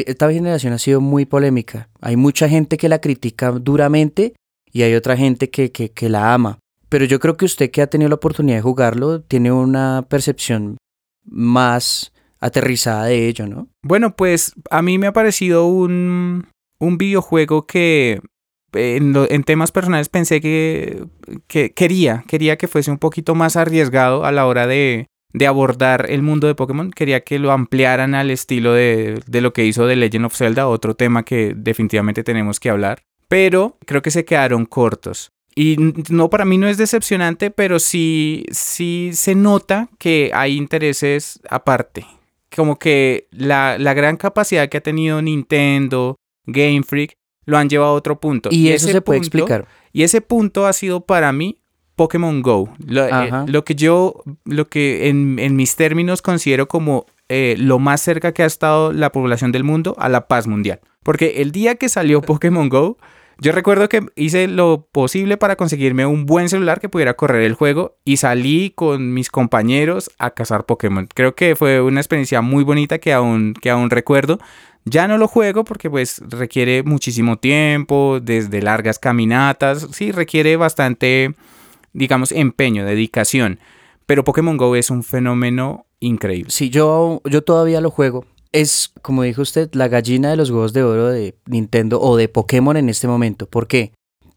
esta 0.06 0.32
generación 0.32 0.72
ha 0.72 0.78
sido 0.78 1.00
muy 1.00 1.24
polémica. 1.26 1.88
Hay 2.00 2.14
mucha 2.14 2.48
gente 2.48 2.76
que 2.76 2.88
la 2.88 3.00
critica 3.00 3.50
duramente 3.50 4.34
y 4.72 4.82
hay 4.82 4.94
otra 4.94 5.16
gente 5.16 5.50
que, 5.50 5.72
que, 5.72 5.90
que 5.90 6.08
la 6.08 6.32
ama. 6.34 6.60
Pero 6.88 7.04
yo 7.04 7.18
creo 7.18 7.36
que 7.36 7.44
usted 7.44 7.72
que 7.72 7.82
ha 7.82 7.88
tenido 7.88 8.08
la 8.10 8.14
oportunidad 8.14 8.58
de 8.58 8.62
jugarlo 8.62 9.22
tiene 9.22 9.50
una 9.50 10.06
percepción 10.08 10.76
más 11.24 12.12
aterrizada 12.38 13.06
de 13.06 13.26
ello, 13.26 13.48
¿no? 13.48 13.66
Bueno, 13.82 14.14
pues 14.14 14.52
a 14.70 14.80
mí 14.82 14.96
me 14.96 15.08
ha 15.08 15.12
parecido 15.12 15.66
un, 15.66 16.46
un 16.78 16.96
videojuego 16.96 17.66
que 17.66 18.20
en, 18.72 19.12
lo- 19.12 19.28
en 19.28 19.42
temas 19.42 19.72
personales 19.72 20.08
pensé 20.08 20.40
que, 20.40 21.02
que 21.48 21.72
quería, 21.72 22.22
quería 22.28 22.56
que 22.56 22.68
fuese 22.68 22.92
un 22.92 22.98
poquito 22.98 23.34
más 23.34 23.56
arriesgado 23.56 24.24
a 24.24 24.30
la 24.30 24.46
hora 24.46 24.68
de, 24.68 25.06
de 25.32 25.46
abordar 25.46 26.06
el 26.08 26.22
mundo 26.22 26.46
de 26.46 26.54
Pokémon. 26.54 26.90
Quería 26.90 27.20
que 27.20 27.38
lo 27.38 27.52
ampliaran 27.52 28.14
al 28.14 28.30
estilo 28.30 28.72
de, 28.72 29.20
de 29.26 29.40
lo 29.40 29.52
que 29.52 29.64
hizo 29.64 29.86
The 29.86 29.96
Legend 29.96 30.26
of 30.26 30.36
Zelda, 30.36 30.68
otro 30.68 30.94
tema 30.94 31.24
que 31.24 31.52
definitivamente 31.56 32.24
tenemos 32.24 32.60
que 32.60 32.70
hablar. 32.70 33.02
Pero 33.28 33.76
creo 33.86 34.02
que 34.02 34.10
se 34.10 34.24
quedaron 34.24 34.66
cortos. 34.66 35.32
Y 35.58 35.76
no, 36.10 36.28
para 36.28 36.44
mí 36.44 36.58
no 36.58 36.68
es 36.68 36.76
decepcionante, 36.76 37.50
pero 37.50 37.78
sí, 37.78 38.44
sí 38.50 39.10
se 39.14 39.34
nota 39.34 39.88
que 39.98 40.30
hay 40.34 40.54
intereses 40.56 41.40
aparte. 41.48 42.06
Como 42.54 42.78
que 42.78 43.26
la, 43.30 43.78
la 43.78 43.94
gran 43.94 44.18
capacidad 44.18 44.68
que 44.68 44.76
ha 44.76 44.82
tenido 44.82 45.22
Nintendo, 45.22 46.16
Game 46.44 46.82
Freak, 46.82 47.14
lo 47.46 47.56
han 47.56 47.70
llevado 47.70 47.92
a 47.92 47.94
otro 47.94 48.20
punto. 48.20 48.50
Y 48.52 48.68
eso 48.68 48.88
se 48.88 49.00
puede 49.00 49.18
explicar. 49.18 49.66
Y 49.92 50.02
ese 50.02 50.20
punto 50.20 50.66
ha 50.66 50.74
sido 50.74 51.06
para 51.06 51.32
mí 51.32 51.58
Pokémon 51.96 52.42
Go. 52.42 52.68
Lo, 52.86 53.04
eh, 53.04 53.30
lo 53.46 53.64
que 53.64 53.74
yo, 53.74 54.22
lo 54.44 54.68
que 54.68 55.08
en, 55.08 55.38
en 55.38 55.56
mis 55.56 55.74
términos 55.76 56.22
considero 56.22 56.68
como 56.68 57.06
eh, 57.28 57.56
lo 57.58 57.80
más 57.80 58.00
cerca 58.00 58.32
que 58.32 58.44
ha 58.44 58.46
estado 58.46 58.92
la 58.92 59.10
población 59.10 59.50
del 59.50 59.64
mundo 59.64 59.96
a 59.98 60.08
la 60.08 60.28
paz 60.28 60.46
mundial. 60.46 60.80
Porque 61.02 61.42
el 61.42 61.50
día 61.50 61.74
que 61.74 61.88
salió 61.88 62.20
Pokémon 62.22 62.68
Go, 62.68 62.98
yo 63.38 63.52
recuerdo 63.52 63.88
que 63.88 64.06
hice 64.14 64.48
lo 64.48 64.86
posible 64.92 65.36
para 65.36 65.56
conseguirme 65.56 66.06
un 66.06 66.24
buen 66.24 66.48
celular 66.48 66.80
que 66.80 66.88
pudiera 66.88 67.14
correr 67.14 67.42
el 67.42 67.54
juego 67.54 67.96
y 68.04 68.16
salí 68.16 68.72
con 68.74 69.12
mis 69.12 69.30
compañeros 69.30 70.10
a 70.18 70.30
cazar 70.30 70.64
Pokémon. 70.64 71.06
Creo 71.12 71.34
que 71.34 71.54
fue 71.54 71.82
una 71.82 72.00
experiencia 72.00 72.40
muy 72.40 72.64
bonita 72.64 72.98
que 72.98 73.12
aún, 73.12 73.54
que 73.54 73.70
aún 73.70 73.90
recuerdo. 73.90 74.38
Ya 74.84 75.08
no 75.08 75.18
lo 75.18 75.26
juego 75.26 75.64
porque 75.64 75.90
pues 75.90 76.22
requiere 76.28 76.84
muchísimo 76.84 77.38
tiempo, 77.38 78.20
desde 78.22 78.62
largas 78.62 79.00
caminatas, 79.00 79.88
sí, 79.90 80.12
requiere 80.12 80.56
bastante, 80.56 81.34
digamos, 81.96 82.32
empeño, 82.32 82.84
dedicación. 82.84 83.58
Pero 84.06 84.24
Pokémon 84.24 84.56
Go 84.56 84.76
es 84.76 84.90
un 84.90 85.02
fenómeno 85.02 85.86
increíble. 85.98 86.50
Sí, 86.50 86.70
yo, 86.70 87.20
yo 87.24 87.42
todavía 87.42 87.80
lo 87.80 87.90
juego. 87.90 88.24
Es, 88.52 88.92
como 89.02 89.22
dijo 89.22 89.42
usted, 89.42 89.70
la 89.72 89.88
gallina 89.88 90.30
de 90.30 90.36
los 90.36 90.50
huevos 90.50 90.72
de 90.72 90.82
oro 90.84 91.08
de 91.08 91.36
Nintendo 91.46 92.00
o 92.00 92.16
de 92.16 92.28
Pokémon 92.28 92.76
en 92.76 92.88
este 92.88 93.08
momento. 93.08 93.48
¿Por 93.48 93.66
qué? 93.66 93.92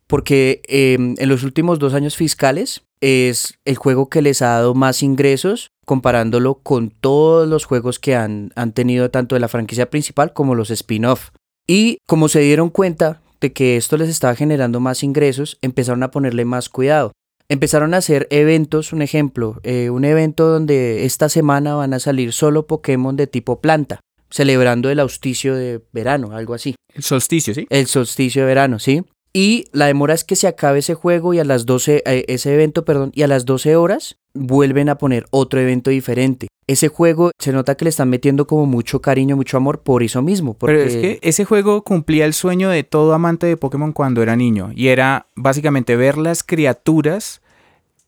Porque 0.07 0.61
eh, 0.67 0.95
en 0.95 1.29
los 1.29 1.43
últimos 1.43 1.77
dos 1.77 1.93
años 1.93 2.15
fiscales 2.15 2.81
es 2.99 3.59
el 3.65 3.75
juego 3.75 4.09
que 4.09 4.21
les 4.21 4.41
ha 4.41 4.47
dado 4.47 4.73
más 4.73 5.03
ingresos 5.03 5.69
comparándolo 5.85 6.55
con 6.55 6.89
todos 6.89 7.47
los 7.47 7.65
juegos 7.65 7.99
que 7.99 8.15
han, 8.15 8.51
han 8.55 8.73
tenido 8.73 9.09
tanto 9.11 9.35
de 9.35 9.41
la 9.41 9.47
franquicia 9.47 9.89
principal 9.89 10.33
como 10.33 10.55
los 10.55 10.71
spin-off. 10.71 11.29
Y 11.67 11.99
como 12.07 12.27
se 12.27 12.39
dieron 12.39 12.69
cuenta 12.69 13.21
de 13.39 13.53
que 13.53 13.77
esto 13.77 13.97
les 13.97 14.09
estaba 14.09 14.35
generando 14.35 14.79
más 14.79 15.03
ingresos, 15.03 15.57
empezaron 15.61 16.03
a 16.03 16.11
ponerle 16.11 16.45
más 16.45 16.69
cuidado. 16.69 17.11
Empezaron 17.51 17.95
a 17.95 17.97
hacer 17.97 18.27
eventos, 18.29 18.93
un 18.93 19.01
ejemplo, 19.01 19.59
eh, 19.63 19.89
un 19.89 20.05
evento 20.05 20.47
donde 20.47 21.05
esta 21.05 21.29
semana 21.29 21.73
van 21.73 21.95
a 21.95 21.99
salir 21.99 22.31
solo 22.31 22.67
Pokémon 22.67 23.15
de 23.15 23.25
tipo 23.25 23.59
planta, 23.59 24.01
celebrando 24.29 24.91
el 24.91 24.99
auspicio 24.99 25.55
de 25.55 25.81
verano, 25.91 26.37
algo 26.37 26.53
así. 26.53 26.75
El 26.93 27.01
solsticio, 27.01 27.55
¿sí? 27.55 27.65
El 27.71 27.87
solsticio 27.87 28.43
de 28.43 28.47
verano, 28.47 28.77
¿sí? 28.77 29.01
Y 29.33 29.65
la 29.71 29.87
demora 29.87 30.13
es 30.13 30.23
que 30.23 30.35
se 30.35 30.45
acabe 30.45 30.79
ese 30.79 30.93
juego 30.93 31.33
y 31.33 31.39
a 31.39 31.43
las 31.43 31.65
12, 31.65 32.03
eh, 32.05 32.25
ese 32.27 32.53
evento, 32.53 32.85
perdón, 32.85 33.11
y 33.15 33.23
a 33.23 33.27
las 33.27 33.45
12 33.45 33.75
horas 33.75 34.18
vuelven 34.33 34.89
a 34.89 34.97
poner 34.97 35.25
otro 35.31 35.59
evento 35.59 35.89
diferente. 35.89 36.47
Ese 36.67 36.87
juego 36.87 37.31
se 37.39 37.51
nota 37.51 37.75
que 37.75 37.85
le 37.85 37.89
están 37.89 38.09
metiendo 38.09 38.45
como 38.45 38.65
mucho 38.65 39.01
cariño, 39.01 39.35
mucho 39.35 39.57
amor 39.57 39.79
por 39.81 40.03
eso 40.03 40.21
mismo. 40.21 40.53
Porque... 40.53 40.75
Pero 40.75 40.87
es 40.87 40.95
que 40.97 41.19
ese 41.21 41.45
juego 41.45 41.83
cumplía 41.83 42.25
el 42.25 42.33
sueño 42.33 42.69
de 42.69 42.83
todo 42.83 43.13
amante 43.13 43.47
de 43.47 43.57
Pokémon 43.57 43.91
cuando 43.91 44.21
era 44.21 44.35
niño. 44.35 44.71
Y 44.75 44.89
era 44.89 45.25
básicamente 45.35 45.95
ver 45.95 46.17
las 46.17 46.43
criaturas 46.43 47.41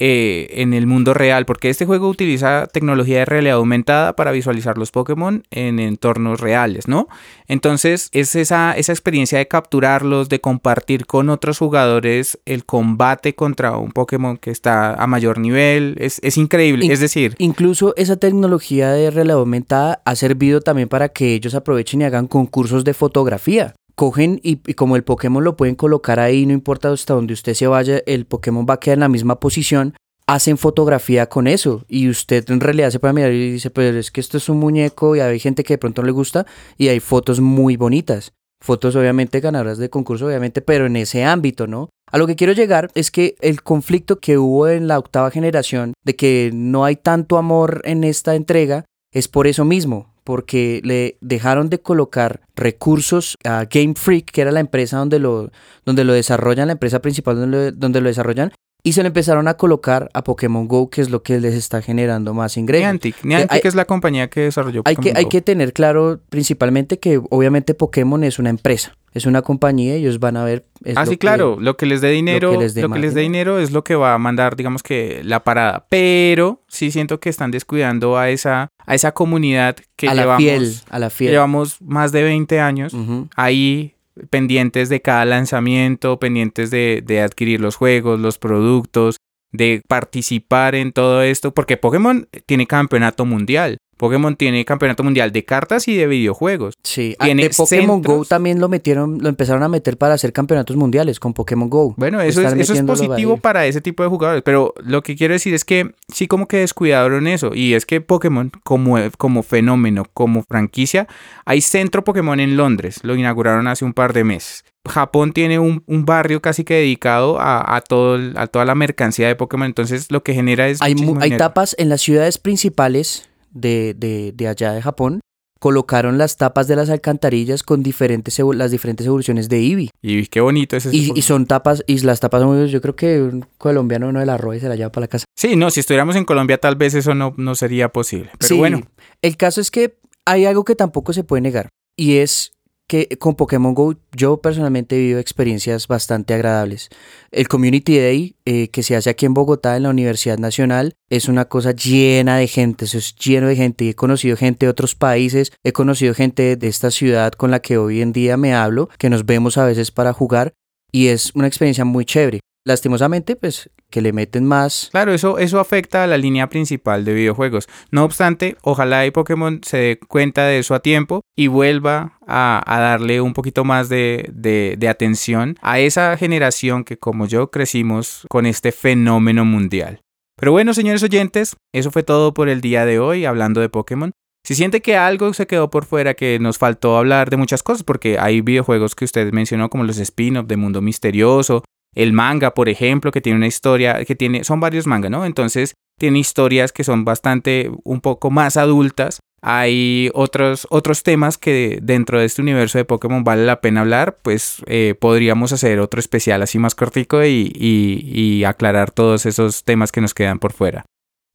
eh, 0.03 0.47
en 0.61 0.73
el 0.73 0.87
mundo 0.87 1.13
real. 1.13 1.45
Porque 1.45 1.69
este 1.69 1.85
juego 1.85 2.09
utiliza 2.09 2.65
tecnología 2.65 3.19
de 3.19 3.25
realidad 3.25 3.57
aumentada 3.57 4.15
para 4.15 4.31
visualizar 4.31 4.79
los 4.79 4.89
Pokémon 4.89 5.43
en 5.51 5.77
entornos 5.79 6.39
reales, 6.39 6.87
¿no? 6.87 7.07
Entonces 7.47 8.09
es 8.11 8.35
esa, 8.35 8.73
esa 8.73 8.91
experiencia 8.93 9.37
de 9.37 9.47
capturarlos, 9.47 10.27
de 10.29 10.41
compartir 10.41 11.05
con 11.05 11.29
otros 11.29 11.59
jugadores 11.59 12.39
el 12.45 12.65
combate 12.65 13.35
contra 13.35 13.77
un 13.77 13.91
Pokémon 13.91 14.37
que 14.37 14.49
está 14.49 14.95
a 14.95 15.05
mayor 15.05 15.37
nivel. 15.37 15.95
Es, 15.99 16.19
es 16.23 16.37
increíble. 16.37 16.85
In- 16.85 16.91
es 16.91 16.99
decir, 16.99 17.35
Incluso 17.37 17.93
esa 17.97 18.17
tecnología 18.17 18.89
de 18.91 19.11
realidad 19.11 19.37
aumentada 19.37 20.01
ha 20.05 20.15
servido 20.15 20.61
también 20.61 20.87
para 20.89 21.09
que 21.09 21.33
ellos 21.35 21.53
aprovechen 21.53 22.01
y 22.01 22.05
hagan 22.05 22.27
concursos 22.27 22.83
de 22.83 22.93
fotografía. 22.95 23.75
Cogen 24.01 24.39
y, 24.41 24.55
como 24.73 24.95
el 24.95 25.03
Pokémon 25.03 25.43
lo 25.43 25.55
pueden 25.55 25.75
colocar 25.75 26.19
ahí, 26.19 26.47
no 26.47 26.53
importa 26.53 26.91
hasta 26.91 27.13
donde 27.13 27.35
usted 27.35 27.53
se 27.53 27.67
vaya, 27.67 28.01
el 28.07 28.25
Pokémon 28.25 28.65
va 28.67 28.73
a 28.73 28.79
quedar 28.79 28.95
en 28.95 29.01
la 29.01 29.09
misma 29.09 29.39
posición. 29.39 29.93
Hacen 30.25 30.57
fotografía 30.57 31.29
con 31.29 31.45
eso 31.45 31.85
y 31.87 32.09
usted 32.09 32.49
en 32.49 32.61
realidad 32.61 32.89
se 32.89 32.99
puede 32.99 33.13
mirar 33.13 33.31
y 33.31 33.51
dice, 33.51 33.69
pero 33.69 33.99
es 33.99 34.09
que 34.09 34.19
esto 34.19 34.37
es 34.37 34.49
un 34.49 34.57
muñeco 34.57 35.15
y 35.15 35.19
hay 35.19 35.37
gente 35.37 35.63
que 35.63 35.75
de 35.75 35.77
pronto 35.77 36.01
no 36.01 36.07
le 36.07 36.13
gusta 36.13 36.47
y 36.79 36.87
hay 36.87 36.99
fotos 36.99 37.41
muy 37.41 37.77
bonitas. 37.77 38.33
Fotos 38.59 38.95
obviamente 38.95 39.39
ganadoras 39.39 39.77
de 39.77 39.91
concurso, 39.91 40.25
obviamente, 40.25 40.63
pero 40.63 40.87
en 40.87 40.95
ese 40.95 41.23
ámbito, 41.23 41.67
¿no? 41.67 41.89
A 42.11 42.17
lo 42.17 42.25
que 42.25 42.35
quiero 42.35 42.53
llegar 42.53 42.89
es 42.95 43.11
que 43.11 43.35
el 43.39 43.61
conflicto 43.61 44.19
que 44.19 44.39
hubo 44.39 44.67
en 44.67 44.87
la 44.87 44.97
octava 44.97 45.29
generación 45.29 45.93
de 46.03 46.15
que 46.15 46.49
no 46.51 46.85
hay 46.85 46.95
tanto 46.95 47.37
amor 47.37 47.83
en 47.85 48.03
esta 48.03 48.33
entrega 48.33 48.83
es 49.13 49.27
por 49.27 49.45
eso 49.45 49.63
mismo, 49.63 50.10
porque 50.23 50.81
le 50.83 51.17
dejaron 51.21 51.69
de 51.69 51.79
colocar 51.79 52.41
recursos 52.55 53.37
a 53.43 53.65
Game 53.69 53.93
Freak, 53.95 54.31
que 54.31 54.41
era 54.41 54.51
la 54.51 54.59
empresa 54.59 54.97
donde 54.97 55.19
lo, 55.19 55.51
donde 55.85 56.03
lo 56.03 56.13
desarrollan, 56.13 56.67
la 56.67 56.73
empresa 56.73 56.99
principal 57.01 57.35
donde 57.37 57.57
lo, 57.57 57.71
donde 57.71 58.01
lo 58.01 58.07
desarrollan, 58.07 58.51
y 58.83 58.93
se 58.93 59.01
lo 59.03 59.07
empezaron 59.07 59.47
a 59.47 59.55
colocar 59.55 60.09
a 60.13 60.23
Pokémon 60.23 60.67
Go, 60.67 60.89
que 60.89 61.01
es 61.01 61.09
lo 61.11 61.21
que 61.21 61.39
les 61.39 61.53
está 61.53 61.81
generando 61.83 62.33
más 62.33 62.57
ingresos. 62.57 62.83
Niantic. 62.85 63.23
Niantic 63.23 63.51
hay- 63.51 63.61
es 63.63 63.75
la 63.75 63.85
compañía 63.85 64.29
que 64.29 64.41
desarrolló 64.41 64.81
Hay 64.85 64.95
Pokémon 64.95 65.13
que, 65.13 65.19
hay 65.19 65.25
que 65.25 65.41
tener 65.41 65.73
claro 65.73 66.19
principalmente 66.29 66.97
que 66.99 67.21
obviamente 67.29 67.73
Pokémon 67.75 68.23
es 68.23 68.39
una 68.39 68.49
empresa, 68.49 68.97
es 69.13 69.25
una 69.25 69.41
compañía, 69.41 69.93
ellos 69.95 70.19
van 70.19 70.37
a 70.37 70.43
ver... 70.43 70.65
es 70.85 70.95
Ah, 70.97 71.01
lo 71.05 71.11
sí, 71.11 71.17
que- 71.17 71.19
claro, 71.19 71.57
lo 71.59 71.75
que 71.77 71.85
les 71.85 71.99
dé 72.01 72.09
dinero, 72.11 72.53
lo 72.53 72.57
que 72.59 72.63
les 72.63 72.73
dé, 72.73 72.81
les 72.81 72.91
dé 72.91 73.09
más 73.09 73.15
dinero 73.15 73.59
es 73.59 73.71
lo 73.71 73.83
que 73.83 73.95
va 73.95 74.13
a 74.13 74.17
mandar, 74.17 74.55
digamos 74.55 74.83
que 74.83 75.21
la 75.23 75.43
parada. 75.43 75.85
Pero 75.89 76.61
sí 76.67 76.91
siento 76.91 77.19
que 77.19 77.29
están 77.29 77.51
descuidando 77.51 78.17
a 78.17 78.29
esa, 78.29 78.69
a 78.85 78.95
esa 78.95 79.11
comunidad 79.13 79.75
que 79.95 80.07
a 80.07 80.13
la 80.13 80.21
llevamos, 80.23 80.43
fiel, 80.43 80.73
a 80.89 80.99
la 80.99 81.09
fiel. 81.09 81.31
llevamos 81.31 81.81
más 81.81 82.11
de 82.11 82.23
20 82.23 82.59
años 82.59 82.95
ahí 83.35 83.95
pendientes 84.29 84.89
de 84.89 85.01
cada 85.01 85.25
lanzamiento, 85.25 86.19
pendientes 86.19 86.69
de, 86.71 87.01
de 87.05 87.21
adquirir 87.21 87.59
los 87.61 87.75
juegos, 87.75 88.19
los 88.19 88.37
productos, 88.37 89.17
de 89.53 89.81
participar 89.87 90.75
en 90.75 90.91
todo 90.93 91.21
esto, 91.23 91.53
porque 91.53 91.77
Pokémon 91.77 92.27
tiene 92.45 92.67
campeonato 92.67 93.25
mundial. 93.25 93.77
Pokémon 94.01 94.35
tiene 94.35 94.65
campeonato 94.65 95.03
mundial 95.03 95.31
de 95.31 95.45
cartas 95.45 95.87
y 95.87 95.95
de 95.95 96.07
videojuegos. 96.07 96.73
Sí, 96.81 97.15
ah, 97.19 97.25
Tiene 97.25 97.43
de 97.43 97.49
Pokémon 97.51 98.01
Go 98.01 98.25
también 98.25 98.59
lo 98.59 98.67
metieron, 98.67 99.19
lo 99.21 99.29
empezaron 99.29 99.61
a 99.61 99.67
meter 99.67 99.95
para 99.95 100.15
hacer 100.15 100.33
campeonatos 100.33 100.75
mundiales 100.75 101.19
con 101.19 101.35
Pokémon 101.35 101.69
Go. 101.69 101.93
Bueno, 101.97 102.19
eso 102.19 102.41
es, 102.41 102.51
eso 102.53 102.73
es 102.73 102.81
positivo 102.81 103.37
para 103.37 103.67
ese 103.67 103.79
tipo 103.79 104.01
de 104.01 104.09
jugadores, 104.09 104.41
pero 104.41 104.73
lo 104.83 105.03
que 105.03 105.15
quiero 105.15 105.35
decir 105.35 105.53
es 105.53 105.63
que 105.63 105.93
sí 106.11 106.25
como 106.25 106.47
que 106.47 106.57
descuidaron 106.57 107.27
eso, 107.27 107.51
y 107.53 107.75
es 107.75 107.85
que 107.85 108.01
Pokémon 108.01 108.51
como, 108.63 108.97
como 109.19 109.43
fenómeno, 109.43 110.07
como 110.15 110.41
franquicia, 110.41 111.07
hay 111.45 111.61
centro 111.61 112.03
Pokémon 112.03 112.39
en 112.39 112.57
Londres, 112.57 113.01
lo 113.03 113.15
inauguraron 113.15 113.67
hace 113.67 113.85
un 113.85 113.93
par 113.93 114.13
de 114.13 114.23
meses. 114.23 114.65
Japón 114.89 115.31
tiene 115.31 115.59
un, 115.59 115.83
un 115.85 116.05
barrio 116.05 116.41
casi 116.41 116.63
que 116.63 116.73
dedicado 116.73 117.39
a, 117.39 117.75
a 117.75 117.81
todo 117.81 118.17
a 118.33 118.47
toda 118.47 118.65
la 118.65 118.73
mercancía 118.73 119.27
de 119.27 119.35
Pokémon, 119.35 119.67
entonces 119.67 120.07
lo 120.09 120.23
que 120.23 120.33
genera 120.33 120.67
es... 120.69 120.81
Hay, 120.81 120.95
hay 121.19 121.37
tapas 121.37 121.75
en 121.77 121.89
las 121.89 122.01
ciudades 122.01 122.39
principales 122.39 123.29
de, 123.51 123.93
de, 123.97 124.31
de 124.35 124.47
allá 124.47 124.73
de 124.73 124.81
Japón. 124.81 125.19
Colocaron 125.59 126.17
las 126.17 126.37
tapas 126.37 126.67
de 126.67 126.75
las 126.75 126.89
alcantarillas 126.89 127.61
con 127.61 127.83
diferentes 127.83 128.41
las 128.55 128.71
diferentes 128.71 129.05
evoluciones 129.05 129.47
de 129.47 129.59
Eevee. 129.59 129.89
Y 130.01 130.25
qué 130.25 130.41
bonito 130.41 130.75
es 130.75 130.87
ese 130.87 130.95
Y, 130.97 131.11
y 131.15 131.21
son 131.21 131.45
tapas, 131.45 131.83
y 131.85 131.99
las 131.99 132.19
tapas 132.19 132.41
son, 132.41 132.65
yo 132.65 132.81
creo 132.81 132.95
que 132.95 133.21
un 133.21 133.45
colombiano 133.59 134.11
no 134.11 134.19
de 134.19 134.25
la 134.25 134.37
roba 134.37 134.55
y 134.55 134.59
se 134.59 134.67
la 134.67 134.75
lleva 134.75 134.91
para 134.91 135.03
la 135.03 135.07
casa. 135.09 135.25
Sí, 135.37 135.55
no, 135.55 135.69
si 135.69 135.81
estuviéramos 135.81 136.15
en 136.15 136.25
Colombia 136.25 136.57
tal 136.57 136.75
vez 136.77 136.95
eso 136.95 137.13
no, 137.13 137.35
no 137.37 137.53
sería 137.53 137.89
posible, 137.89 138.31
pero 138.39 138.47
Sí, 138.47 138.57
bueno. 138.57 138.81
El 139.21 139.37
caso 139.37 139.61
es 139.61 139.69
que 139.69 139.99
hay 140.25 140.45
algo 140.45 140.65
que 140.65 140.75
tampoco 140.75 141.13
se 141.13 141.23
puede 141.23 141.41
negar. 141.41 141.69
Y 141.95 142.17
es 142.17 142.53
que 142.91 143.07
con 143.19 143.35
Pokémon 143.35 143.73
Go 143.73 143.95
yo 144.11 144.41
personalmente 144.41 144.97
he 144.97 144.99
vivido 144.99 145.19
experiencias 145.19 145.87
bastante 145.87 146.33
agradables. 146.33 146.89
El 147.31 147.47
Community 147.47 147.97
Day 147.97 148.35
eh, 148.43 148.67
que 148.67 148.83
se 148.83 148.97
hace 148.97 149.09
aquí 149.09 149.25
en 149.25 149.33
Bogotá 149.33 149.77
en 149.77 149.83
la 149.83 149.91
Universidad 149.91 150.37
Nacional 150.37 150.95
es 151.09 151.29
una 151.29 151.45
cosa 151.45 151.71
llena 151.71 152.35
de 152.35 152.47
gente, 152.47 152.83
eso 152.83 152.97
es 152.97 153.15
lleno 153.15 153.47
de 153.47 153.55
gente. 153.55 153.87
He 153.87 153.95
conocido 153.95 154.35
gente 154.35 154.65
de 154.65 154.69
otros 154.69 154.95
países, 154.95 155.53
he 155.63 155.71
conocido 155.71 156.13
gente 156.13 156.57
de 156.57 156.67
esta 156.67 156.91
ciudad 156.91 157.31
con 157.31 157.49
la 157.49 157.61
que 157.61 157.77
hoy 157.77 158.01
en 158.01 158.11
día 158.11 158.35
me 158.35 158.53
hablo, 158.53 158.89
que 158.97 159.09
nos 159.09 159.25
vemos 159.25 159.57
a 159.57 159.63
veces 159.63 159.89
para 159.91 160.11
jugar. 160.11 160.53
y 160.91 161.07
es 161.07 161.31
una 161.33 161.47
experiencia 161.47 161.85
muy 161.85 162.03
chévere. 162.03 162.41
Lastimosamente, 162.63 163.35
pues 163.35 163.71
que 163.89 164.01
le 164.01 164.13
meten 164.13 164.45
más. 164.45 164.89
Claro, 164.91 165.13
eso, 165.13 165.39
eso 165.39 165.59
afecta 165.59 166.03
a 166.03 166.07
la 166.07 166.17
línea 166.17 166.47
principal 166.47 167.03
de 167.03 167.13
videojuegos. 167.13 167.67
No 167.89 168.03
obstante, 168.03 168.55
ojalá 168.61 169.05
y 169.05 169.11
Pokémon 169.11 169.61
se 169.63 169.77
dé 169.77 169.99
cuenta 169.99 170.45
de 170.45 170.59
eso 170.59 170.75
a 170.75 170.79
tiempo 170.79 171.21
y 171.35 171.47
vuelva 171.47 172.19
a, 172.25 172.61
a 172.65 172.79
darle 172.79 173.19
un 173.19 173.33
poquito 173.33 173.63
más 173.63 173.89
de, 173.89 174.29
de, 174.31 174.75
de 174.77 174.87
atención 174.87 175.57
a 175.61 175.79
esa 175.79 176.15
generación 176.17 176.83
que 176.83 176.97
como 176.97 177.25
yo 177.25 177.49
crecimos 177.49 178.25
con 178.29 178.45
este 178.45 178.71
fenómeno 178.71 179.43
mundial. 179.43 180.01
Pero 180.37 180.51
bueno, 180.51 180.73
señores 180.73 181.03
oyentes, 181.03 181.55
eso 181.73 181.91
fue 181.91 182.03
todo 182.03 182.33
por 182.33 182.47
el 182.47 182.61
día 182.61 182.85
de 182.85 182.99
hoy 182.99 183.25
hablando 183.25 183.59
de 183.61 183.69
Pokémon. 183.69 184.11
Si 184.43 184.55
siente 184.55 184.81
que 184.81 184.97
algo 184.97 185.33
se 185.33 185.45
quedó 185.45 185.69
por 185.69 185.85
fuera, 185.85 186.15
que 186.15 186.39
nos 186.39 186.57
faltó 186.57 186.97
hablar 186.97 187.29
de 187.29 187.37
muchas 187.37 187.61
cosas, 187.61 187.83
porque 187.83 188.17
hay 188.17 188.41
videojuegos 188.41 188.95
que 188.95 189.05
usted 189.05 189.31
mencionó 189.31 189.69
como 189.69 189.83
los 189.83 189.99
spin-off 189.99 190.47
de 190.47 190.57
Mundo 190.57 190.81
Misterioso, 190.81 191.63
el 191.95 192.13
manga, 192.13 192.53
por 192.53 192.69
ejemplo, 192.69 193.11
que 193.11 193.21
tiene 193.21 193.37
una 193.37 193.47
historia, 193.47 194.03
que 194.05 194.15
tiene, 194.15 194.43
son 194.43 194.59
varios 194.59 194.87
mangas, 194.87 195.11
¿no? 195.11 195.25
Entonces 195.25 195.73
tiene 195.99 196.19
historias 196.19 196.71
que 196.71 196.83
son 196.83 197.05
bastante, 197.05 197.71
un 197.83 198.01
poco 198.01 198.31
más 198.31 198.57
adultas. 198.57 199.19
Hay 199.43 200.11
otros, 200.13 200.67
otros 200.69 201.03
temas 201.03 201.37
que 201.37 201.79
dentro 201.81 202.19
de 202.19 202.25
este 202.25 202.41
universo 202.41 202.77
de 202.77 202.85
Pokémon 202.85 203.23
vale 203.23 203.45
la 203.45 203.59
pena 203.59 203.81
hablar, 203.81 204.17
pues 204.21 204.61
eh, 204.67 204.95
podríamos 204.99 205.51
hacer 205.51 205.79
otro 205.79 205.99
especial 205.99 206.41
así 206.43 206.59
más 206.59 206.75
cortico 206.75 207.23
y, 207.23 207.51
y, 207.55 208.03
y 208.11 208.43
aclarar 208.43 208.91
todos 208.91 209.25
esos 209.25 209.63
temas 209.63 209.91
que 209.91 210.01
nos 210.01 210.13
quedan 210.13 210.39
por 210.39 210.53
fuera. 210.53 210.85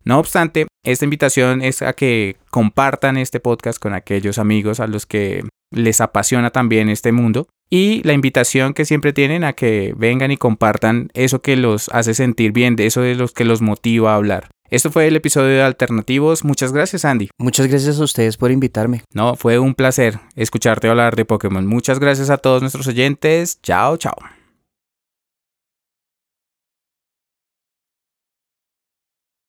No 0.07 0.20
obstante, 0.20 0.68
esta 0.84 1.04
invitación 1.04 1.62
es 1.62 1.82
a 1.82 1.92
que 1.92 2.36
compartan 2.52 3.16
este 3.16 3.40
podcast 3.40 3.80
con 3.80 3.92
aquellos 3.92 4.38
amigos 4.38 4.78
a 4.78 4.86
los 4.86 5.04
que 5.04 5.42
les 5.72 6.00
apasiona 6.00 6.50
también 6.50 6.88
este 6.88 7.11
mundo 7.11 7.48
y 7.68 8.04
la 8.04 8.12
invitación 8.12 8.72
que 8.72 8.84
siempre 8.84 9.12
tienen 9.12 9.42
a 9.42 9.52
que 9.52 9.92
vengan 9.96 10.30
y 10.30 10.36
compartan 10.36 11.11
eso 11.12 11.42
que 11.42 11.57
los 11.57 11.88
hace 11.88 12.14
sentir 12.14 12.52
bien, 12.52 12.76
de 12.76 12.86
eso 12.86 13.00
de 13.00 13.16
los 13.16 13.32
que 13.32 13.44
los 13.44 13.62
motiva 13.62 14.12
a 14.12 14.16
hablar. 14.16 14.46
Esto 14.70 14.92
fue 14.92 15.09
el 15.09 15.16
episodio 15.16 15.48
de 15.48 15.62
Alternativos. 15.62 16.44
Muchas 16.44 16.72
gracias, 16.72 17.04
Andy. 17.04 17.28
Muchas 17.36 17.66
gracias 17.66 17.98
a 17.98 18.04
ustedes 18.04 18.36
por 18.36 18.52
invitarme. 18.52 19.02
No, 19.12 19.34
fue 19.34 19.59
un 19.59 19.74
placer 19.74 20.20
escucharte 20.36 20.88
hablar 20.88 21.16
de 21.16 21.24
Pokémon. 21.24 21.66
Muchas 21.66 21.98
gracias 21.98 22.30
a 22.30 22.38
todos 22.38 22.62
nuestros 22.62 22.86
oyentes. 22.86 23.61
Chao, 23.61 23.96
chao. 23.96 24.14